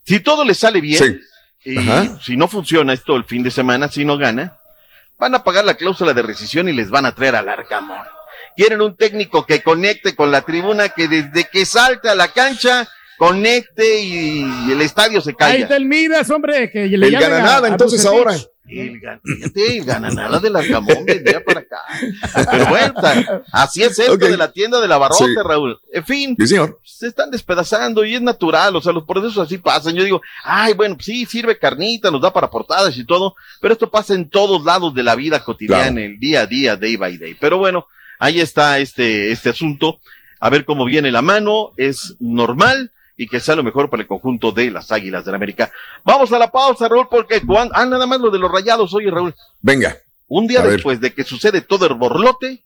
Si 0.06 0.20
todo 0.22 0.44
le 0.46 0.54
sale 0.54 0.80
bien, 0.82 0.98
Sí. 1.64 1.72
y 1.72 1.78
Ajá. 1.78 2.20
si 2.22 2.36
no 2.38 2.48
funciona 2.48 2.94
esto 2.94 3.16
el 3.16 3.26
fin 3.26 3.44
de 3.44 3.52
semana, 3.52 3.88
si 3.90 4.04
no 4.06 4.18
gana, 4.18 4.58
van 5.18 5.36
a 5.36 5.44
pagar 5.44 5.66
la 5.66 5.76
cláusula 5.76 6.14
de 6.14 6.22
rescisión 6.22 6.70
y 6.70 6.74
les 6.74 6.90
van 6.90 7.06
a 7.06 7.16
traer 7.16 7.36
al 7.36 7.50
Arcamón. 7.50 8.06
Quieren 8.56 8.82
un 8.82 8.96
técnico 8.96 9.46
que 9.46 9.64
conecte 9.64 10.16
con 10.16 10.32
la 10.32 10.42
tribuna, 10.42 10.90
que 10.90 11.08
desde 11.08 11.46
que 11.46 11.66
salte 11.66 12.10
a 12.10 12.16
la 12.16 12.28
cancha, 12.28 12.88
conecte 13.18 14.02
y, 14.04 14.42
el 14.72 14.82
estadio 14.82 15.22
se 15.22 15.32
Ahí 15.32 15.36
calla. 15.36 15.58
está 15.60 15.76
el 15.78 15.86
Midas, 15.86 16.30
hombre, 16.30 16.70
que 16.72 16.86
le 16.88 17.08
El 17.08 17.12
llamen 17.14 17.30
gana 17.30 17.38
a- 17.38 17.42
nada, 17.44 17.68
a 17.68 17.72
entonces 17.72 18.06
ahora. 18.06 18.36
El, 18.66 19.02
el 19.56 19.84
gana 19.86 20.10
nada 20.10 20.40
del 20.40 20.56
Arcamón 20.56 21.06
de 21.06 21.22
allá 21.28 21.44
para 21.44 21.60
acá. 21.60 21.78
Pero 22.50 22.66
bueno, 22.68 22.94
así 23.52 23.84
es 23.84 24.00
esto 24.00 24.16
de 24.18 24.38
la 24.38 24.52
tienda 24.54 24.80
de 24.80 24.88
la 24.88 24.98
barrota, 24.98 25.26
Sí. 25.26 25.34
Raúl. 25.44 25.78
En 25.92 26.06
fin, 26.06 26.36
Sí, 26.40 26.48
señor. 26.48 26.80
se 26.84 27.08
están 27.08 27.30
despedazando 27.30 28.06
y 28.06 28.16
es 28.16 28.22
natural, 28.22 28.76
o 28.76 28.82
sea, 28.82 28.94
los 28.94 29.04
procesos 29.04 29.38
así 29.46 29.58
pasan. 29.58 29.96
Yo 29.96 30.04
digo, 30.04 30.22
ay, 30.46 30.74
bueno, 30.74 30.96
pues 30.96 31.06
sí, 31.06 31.26
sirve 31.26 31.60
carnita, 31.60 32.10
nos 32.10 32.22
da 32.22 32.32
para 32.32 32.50
portadas 32.50 32.98
y 32.98 33.06
todo, 33.06 33.36
pero 33.60 33.74
esto 33.74 33.92
pasa 33.92 34.14
en 34.16 34.30
todos 34.30 34.64
lados 34.64 34.94
de 34.96 35.04
la 35.04 35.16
vida 35.16 35.44
cotidiana, 35.44 35.92
Claro. 35.92 36.00
el 36.00 36.20
día 36.20 36.42
a 36.42 36.46
día, 36.48 36.76
day 36.78 36.96
by 36.96 37.18
day. 37.18 37.36
Pero 37.40 37.58
bueno, 37.58 37.86
ahí 38.18 38.40
está 38.40 38.80
este, 38.80 39.32
este 39.32 39.50
asunto, 39.50 40.00
a 40.40 40.50
ver 40.50 40.64
cómo 40.64 40.86
viene 40.86 41.12
la 41.12 41.22
mano, 41.22 41.72
es 41.78 42.16
normal 42.20 42.92
y 43.18 43.28
que 43.28 43.40
sea 43.40 43.56
lo 43.56 43.64
mejor 43.64 43.90
para 43.90 44.02
el 44.02 44.08
conjunto 44.08 44.52
de 44.52 44.72
las 44.72 44.92
Águilas 44.92 45.26
del 45.26 45.36
América. 45.36 45.72
Vamos 46.04 46.32
a 46.32 46.40
la 46.40 46.50
pausa, 46.52 46.88
Raúl, 46.88 47.08
porque 47.10 47.42
cuando, 47.46 47.74
ah, 47.76 47.86
nada 47.86 48.06
más 48.08 48.20
lo 48.20 48.32
de 48.32 48.40
los 48.40 48.52
rayados, 48.52 48.94
oye, 48.94 49.12
Raúl, 49.12 49.36
Venga. 49.62 49.98
un 50.28 50.48
día 50.48 50.62
ver. 50.62 50.74
después 50.74 51.00
de 51.00 51.14
que 51.14 51.24
sucede 51.24 51.62
todo 51.62 51.86
el 51.86 51.94
borlote, 51.94 52.64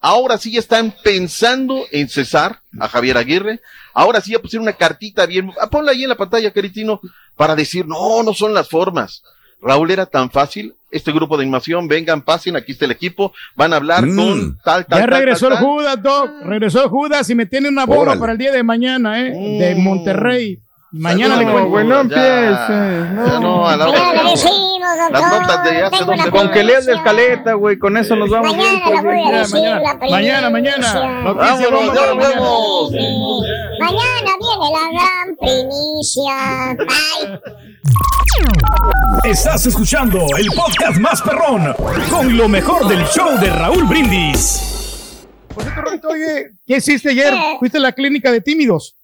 ahora 0.00 0.38
sí 0.38 0.52
ya 0.52 0.60
están 0.60 0.94
pensando 1.02 1.84
en 1.90 2.08
cesar 2.08 2.60
a 2.78 2.88
Javier 2.88 3.16
Aguirre. 3.18 3.60
Ahora 3.92 4.20
sí 4.20 4.32
ya 4.32 4.38
pusieron 4.38 4.62
una 4.62 4.74
cartita 4.76 5.26
bien. 5.26 5.52
ah, 5.60 5.68
Ponla 5.68 5.92
ahí 5.92 6.04
en 6.04 6.08
la 6.08 6.16
pantalla, 6.16 6.52
Caritino, 6.52 7.00
para 7.36 7.56
decir, 7.56 7.86
no, 7.86 8.22
no 8.22 8.32
son 8.32 8.54
las 8.54 8.68
formas. 8.68 9.22
Raúl 9.60 9.90
era 9.90 10.06
tan 10.06 10.30
fácil. 10.30 10.74
Este 10.90 11.12
grupo 11.12 11.36
de 11.36 11.42
animación, 11.44 11.86
vengan, 11.86 12.22
pasen, 12.22 12.56
aquí 12.56 12.72
está 12.72 12.84
el 12.84 12.90
equipo, 12.90 13.32
van 13.54 13.72
a 13.72 13.76
hablar 13.76 14.04
Mm. 14.06 14.16
con 14.16 14.58
tal, 14.64 14.86
tal, 14.86 15.00
Ya 15.00 15.06
tal, 15.06 15.18
regresó 15.18 15.46
tal, 15.48 15.52
el 15.52 15.58
tal. 15.58 15.66
Judas, 15.68 16.02
Doc. 16.02 16.30
Regresó 16.44 16.82
el 16.84 16.88
Judas 16.88 17.30
y 17.30 17.34
me 17.34 17.46
tiene 17.46 17.68
una 17.68 17.86
bola 17.86 18.16
para 18.18 18.32
el 18.32 18.38
día 18.38 18.52
de 18.52 18.62
mañana, 18.62 19.20
¿eh? 19.20 19.30
De 19.32 19.74
Mm. 19.76 19.82
Monterrey. 19.82 20.58
Mañana 20.92 21.36
le 21.36 21.44
No, 21.44 21.52
cuento. 21.52 21.68
güey, 21.70 21.84
no 21.86 21.94
Ya, 21.94 22.00
empieces, 22.00 23.10
no. 23.12 23.26
Ya 23.26 23.40
no, 23.40 23.68
a 23.68 23.76
la 23.76 23.84
Ya 23.86 23.90
hora. 23.90 24.22
doctor. 24.22 25.12
Las 25.12 25.22
notas 25.40 25.64
de 25.64 25.82
hace 25.82 25.90
tengo 25.98 26.12
semanas. 26.12 26.30
Con 26.30 26.50
que 26.50 26.64
leas 26.64 26.84
de 26.86 26.92
primicia. 26.92 27.12
escaleta, 27.12 27.52
güey, 27.54 27.78
con 27.78 27.96
eso 27.96 28.16
nos 28.16 28.28
vamos 28.30 28.56
bien. 28.56 28.80
Mañana 28.80 28.90
la 28.90 29.02
voy 29.02 29.10
a 29.10 29.14
Mañana, 29.22 29.38
decir 29.38 29.54
mañana. 29.60 29.80
la. 29.80 30.10
Mañana, 30.10 30.50
mañana. 30.50 31.22
Noticia 31.22 31.34
Vámonos, 31.34 31.70
bomba 31.70 31.94
ya 31.94 32.00
para 32.00 32.14
nos 32.14 32.16
mañana. 32.16 32.34
vemos. 32.34 32.90
Sí. 32.90 32.96
Mañana 33.78 34.30
viene 34.40 34.66
la 34.72 34.84
gran 34.92 35.36
primicia. 35.36 36.34
Ay, 36.88 37.38
Estás 39.24 39.66
escuchando 39.66 40.18
el 40.38 40.46
podcast 40.56 40.98
más 40.98 41.20
perrón 41.22 41.74
con 42.10 42.36
lo 42.36 42.48
mejor 42.48 42.88
del 42.88 43.04
show 43.06 43.38
de 43.38 43.50
Raúl 43.50 43.84
Brindis. 43.84 45.26
Por 45.54 45.62
cierto, 45.64 45.82
Rorrito, 45.82 46.08
oye, 46.08 46.50
¿qué 46.66 46.76
hiciste 46.76 47.10
ayer? 47.10 47.34
¿Fuiste 47.58 47.78
a 47.78 47.80
la 47.80 47.92
clínica 47.92 48.30
de 48.32 48.40
tímidos? 48.40 48.96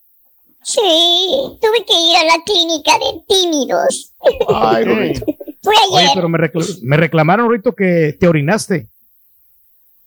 Sí, 0.67 1.59
tuve 1.61 1.85
que 1.87 1.95
ir 1.95 2.17
a 2.17 2.25
la 2.25 2.43
clínica 2.45 2.93
de 2.99 3.23
tímidos. 3.29 4.13
Ay, 4.49 4.85
Rorrito. 4.85 5.25
Fue 5.63 5.75
Oye, 5.91 5.99
ayer. 6.05 6.11
pero 6.15 6.29
me, 6.29 6.39
recla- 6.39 6.79
me 6.83 6.97
reclamaron 6.97 7.47
ahorita 7.47 7.71
que 7.77 8.17
te 8.19 8.27
orinaste. 8.29 8.89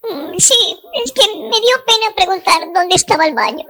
Mm, 0.04 0.38
Sí, 0.38 0.56
es 1.04 1.12
que 1.12 1.22
me 1.50 1.60
dio 1.62 1.76
pena 1.86 2.08
preguntar 2.16 2.62
dónde 2.74 2.96
estaba 2.96 3.26
el 3.26 3.34
baño. 3.34 3.66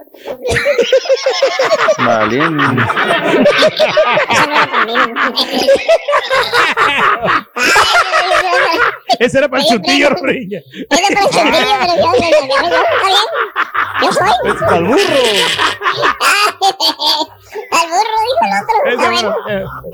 Conmigo. 4.70 5.14
Ese 9.18 9.38
era 9.38 9.48
para 9.48 9.62
el 9.62 9.68
chutillo, 9.68 10.10
Riña. 10.22 10.60
Era 10.74 11.08
para 11.08 11.26
el 11.26 11.30
chontillo, 11.30 11.74
pero 11.80 11.94
yo, 11.96 12.02
yo, 12.02 12.20
yo, 12.20 12.28
yo, 12.30 12.56
yo, 12.68 12.76
¿está 12.76 13.06
bien? 13.06 13.28
Yo 14.02 14.12
soy. 14.12 14.30
Es 14.44 14.54
para 14.60 14.76
el 14.76 14.84
burro. 14.84 15.22
Al 17.72 17.86
burro 17.88 18.16
dijo 18.26 18.42
el 18.44 18.52
otro. 18.62 18.76
Está 18.86 19.08
bueno. 19.10 19.30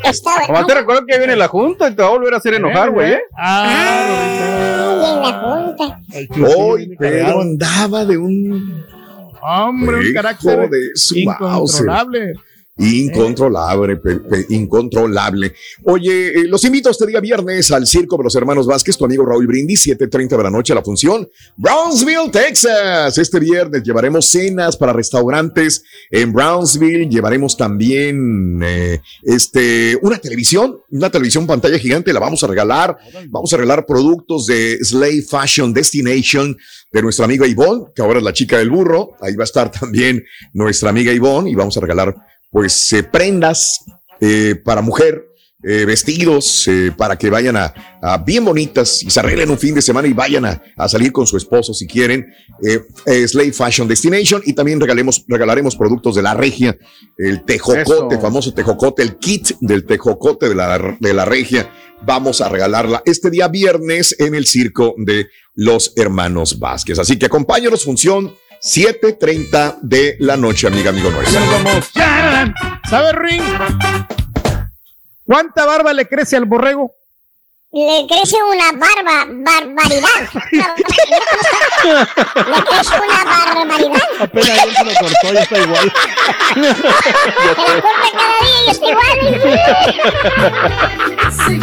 Está 0.05 0.31
bueno. 0.35 0.47
Nomás 0.49 0.67
te 0.67 0.75
recuerdo 0.75 1.07
que 1.07 1.19
viene 1.19 1.37
la 1.37 1.49
junta 1.49 1.89
y 1.89 1.95
te 1.95 2.03
va 2.03 2.09
a 2.09 2.11
volver 2.13 2.35
a 2.35 2.37
hacer 2.37 2.55
enojar, 2.55 2.91
güey. 2.91 3.13
¿eh? 3.13 3.21
Ay, 3.37 4.45
en 5.05 5.23
la 5.23 5.33
junta. 5.41 6.01
Hoy 6.57 6.97
Pedro 6.97 7.43
andaba 7.77 8.05
de 8.05 8.17
un 8.17 8.85
Hombre, 9.43 10.09
un 10.09 10.13
carácter 10.13 10.69
de 10.69 10.91
su 10.95 11.17
incontrolable. 11.17 12.33
Incontrolable, 12.79 13.99
incontrolable. 14.51 15.55
Oye, 15.85 16.41
eh, 16.41 16.45
los 16.47 16.63
invito 16.63 16.91
este 16.91 17.07
día 17.07 17.21
viernes 17.21 17.71
al 17.71 17.87
Circo 17.87 18.19
de 18.19 18.25
los 18.25 18.35
Hermanos 18.35 18.67
Vázquez, 18.67 18.99
tu 18.99 19.07
amigo 19.07 19.25
Raúl 19.25 19.47
Brindis, 19.47 19.87
7.30 19.87 20.37
de 20.37 20.43
la 20.43 20.51
noche 20.51 20.75
a 20.75 20.77
la 20.77 20.83
función. 20.83 21.27
Brownsville, 21.57 22.31
Texas. 22.31 23.17
Este 23.17 23.41
viernes 23.41 23.83
llevaremos 23.83 24.27
cenas 24.27 24.77
para 24.77 24.93
restaurantes 24.93 25.85
en 26.11 26.35
Brownsville. 26.35 27.09
Llevaremos 27.09 27.57
también 27.57 28.61
eh, 28.63 29.01
este, 29.23 29.99
una 30.03 30.19
televisión, 30.19 30.79
una 30.91 31.09
televisión 31.09 31.47
pantalla 31.47 31.79
gigante. 31.79 32.13
La 32.13 32.21
vamos 32.21 32.45
a 32.45 32.47
regalar. 32.47 32.99
Vamos 33.29 33.51
a 33.55 33.57
regalar 33.57 33.87
productos 33.87 34.45
de 34.45 34.79
Slave 34.83 35.23
Fashion 35.23 35.73
Destination 35.73 36.55
de 36.93 37.03
nuestra 37.03 37.25
amiga 37.25 37.47
Ivonne, 37.47 37.87
que 37.95 38.03
ahora 38.03 38.19
es 38.19 38.25
la 38.25 38.35
chica 38.35 38.59
del 38.59 38.69
burro. 38.69 39.17
Ahí 39.23 39.35
va 39.35 39.45
a 39.45 39.47
estar 39.47 39.71
también 39.71 40.23
nuestra 40.53 40.91
amiga 40.91 41.11
Ivonne 41.11 41.51
y 41.51 41.55
vamos 41.55 41.77
a 41.79 41.81
regalar 41.81 42.15
pues 42.57 42.91
eh, 42.95 43.03
prendas 43.03 43.85
eh, 44.19 44.55
para 44.65 44.81
mujer, 44.81 45.27
eh, 45.63 45.85
vestidos 45.85 46.67
eh, 46.69 46.91
para 46.97 47.19
que 47.19 47.29
vayan 47.29 47.55
a, 47.55 47.75
a 48.01 48.17
bien 48.17 48.47
bonitas 48.47 49.03
y 49.03 49.11
se 49.11 49.21
arreglen 49.21 49.51
un 49.51 49.59
fin 49.59 49.75
de 49.75 49.83
semana 49.83 50.09
y 50.09 50.15
vayan 50.15 50.47
a, 50.47 50.63
a 50.75 50.89
salir 50.89 51.13
con 51.13 51.27
su 51.27 51.37
esposo 51.37 51.75
si 51.75 51.87
quieren. 51.87 52.25
Eh, 52.67 53.29
Slave 53.29 53.53
Fashion 53.53 53.87
Destination 53.87 54.41
y 54.47 54.55
también 54.55 54.81
regalemos, 54.81 55.23
regalaremos 55.29 55.77
productos 55.77 56.15
de 56.15 56.23
la 56.23 56.33
regia, 56.33 56.75
el 57.19 57.45
tejocote, 57.45 58.15
Eso. 58.15 58.23
famoso 58.23 58.55
tejocote, 58.55 59.03
el 59.03 59.19
kit 59.19 59.51
del 59.61 59.85
tejocote 59.85 60.49
de 60.49 60.55
la, 60.55 60.97
de 60.99 61.13
la 61.13 61.27
regia. 61.27 61.71
Vamos 62.07 62.41
a 62.41 62.49
regalarla 62.49 63.03
este 63.05 63.29
día 63.29 63.49
viernes 63.49 64.17
en 64.19 64.35
el 64.35 64.47
circo 64.47 64.95
de 64.97 65.27
los 65.55 65.93
hermanos 65.97 66.59
Vázquez. 66.59 66.99
Así 66.99 67.19
que 67.19 67.27
acompáñanos, 67.27 67.85
función 67.85 68.35
7:30 68.67 69.79
de 69.81 70.17
la 70.19 70.37
noche, 70.37 70.67
amiga, 70.67 70.91
amigo 70.91 71.09
nuestro. 71.09 71.41
¿Sabe, 72.91 73.13
Ring? 73.13 73.43
¿Cuánta 75.25 75.65
barba 75.65 75.93
le 75.93 76.09
crece 76.09 76.37
al 76.37 76.47
borrego? 76.47 76.96
Le 77.77 78.07
crece 78.07 78.37
una 78.43 78.73
barba, 78.73 79.27
barbaridad. 79.29 80.09
Le 82.47 82.65
crece 82.65 82.95
una 82.97 83.21
barbaridad. 83.23 84.01
Apenas 84.19 84.49
ayer 84.49 84.75
se 84.75 84.85
lo 84.85 84.93
cortó, 84.99 85.29
ya 85.35 85.41
está 85.43 85.59
igual. 85.59 85.93
Se 86.55 86.61
la 86.61 86.75
corta 87.83 88.09
cada 88.15 88.39
día 88.41 88.61
y 88.65 88.71
está 88.71 88.87
igual. 88.89 89.19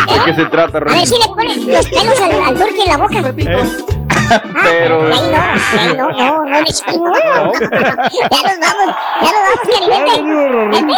¿De 0.06 0.24
qué 0.26 0.34
se 0.36 0.46
trata, 0.46 0.78
A 0.78 0.82
ver 0.82 0.90
Rey? 0.94 1.08
si 1.08 1.18
le 1.18 1.28
pones 1.30 1.58
los 1.66 1.90
pelos 1.90 2.22
al, 2.22 2.32
en 2.32 2.90
la 2.90 2.98
boca. 2.98 3.34
Pero. 4.64 5.02
Ay, 5.12 5.24
no, 5.32 5.42
ay, 5.80 5.98
no, 5.98 6.06
no, 6.12 6.46
no, 6.46 6.64
chingo. 6.66 7.12
Ya 7.12 7.24
nos 7.34 8.60
vamos, 8.60 8.96
ya 9.20 9.30
nos 9.32 9.42
vamos. 10.78 10.98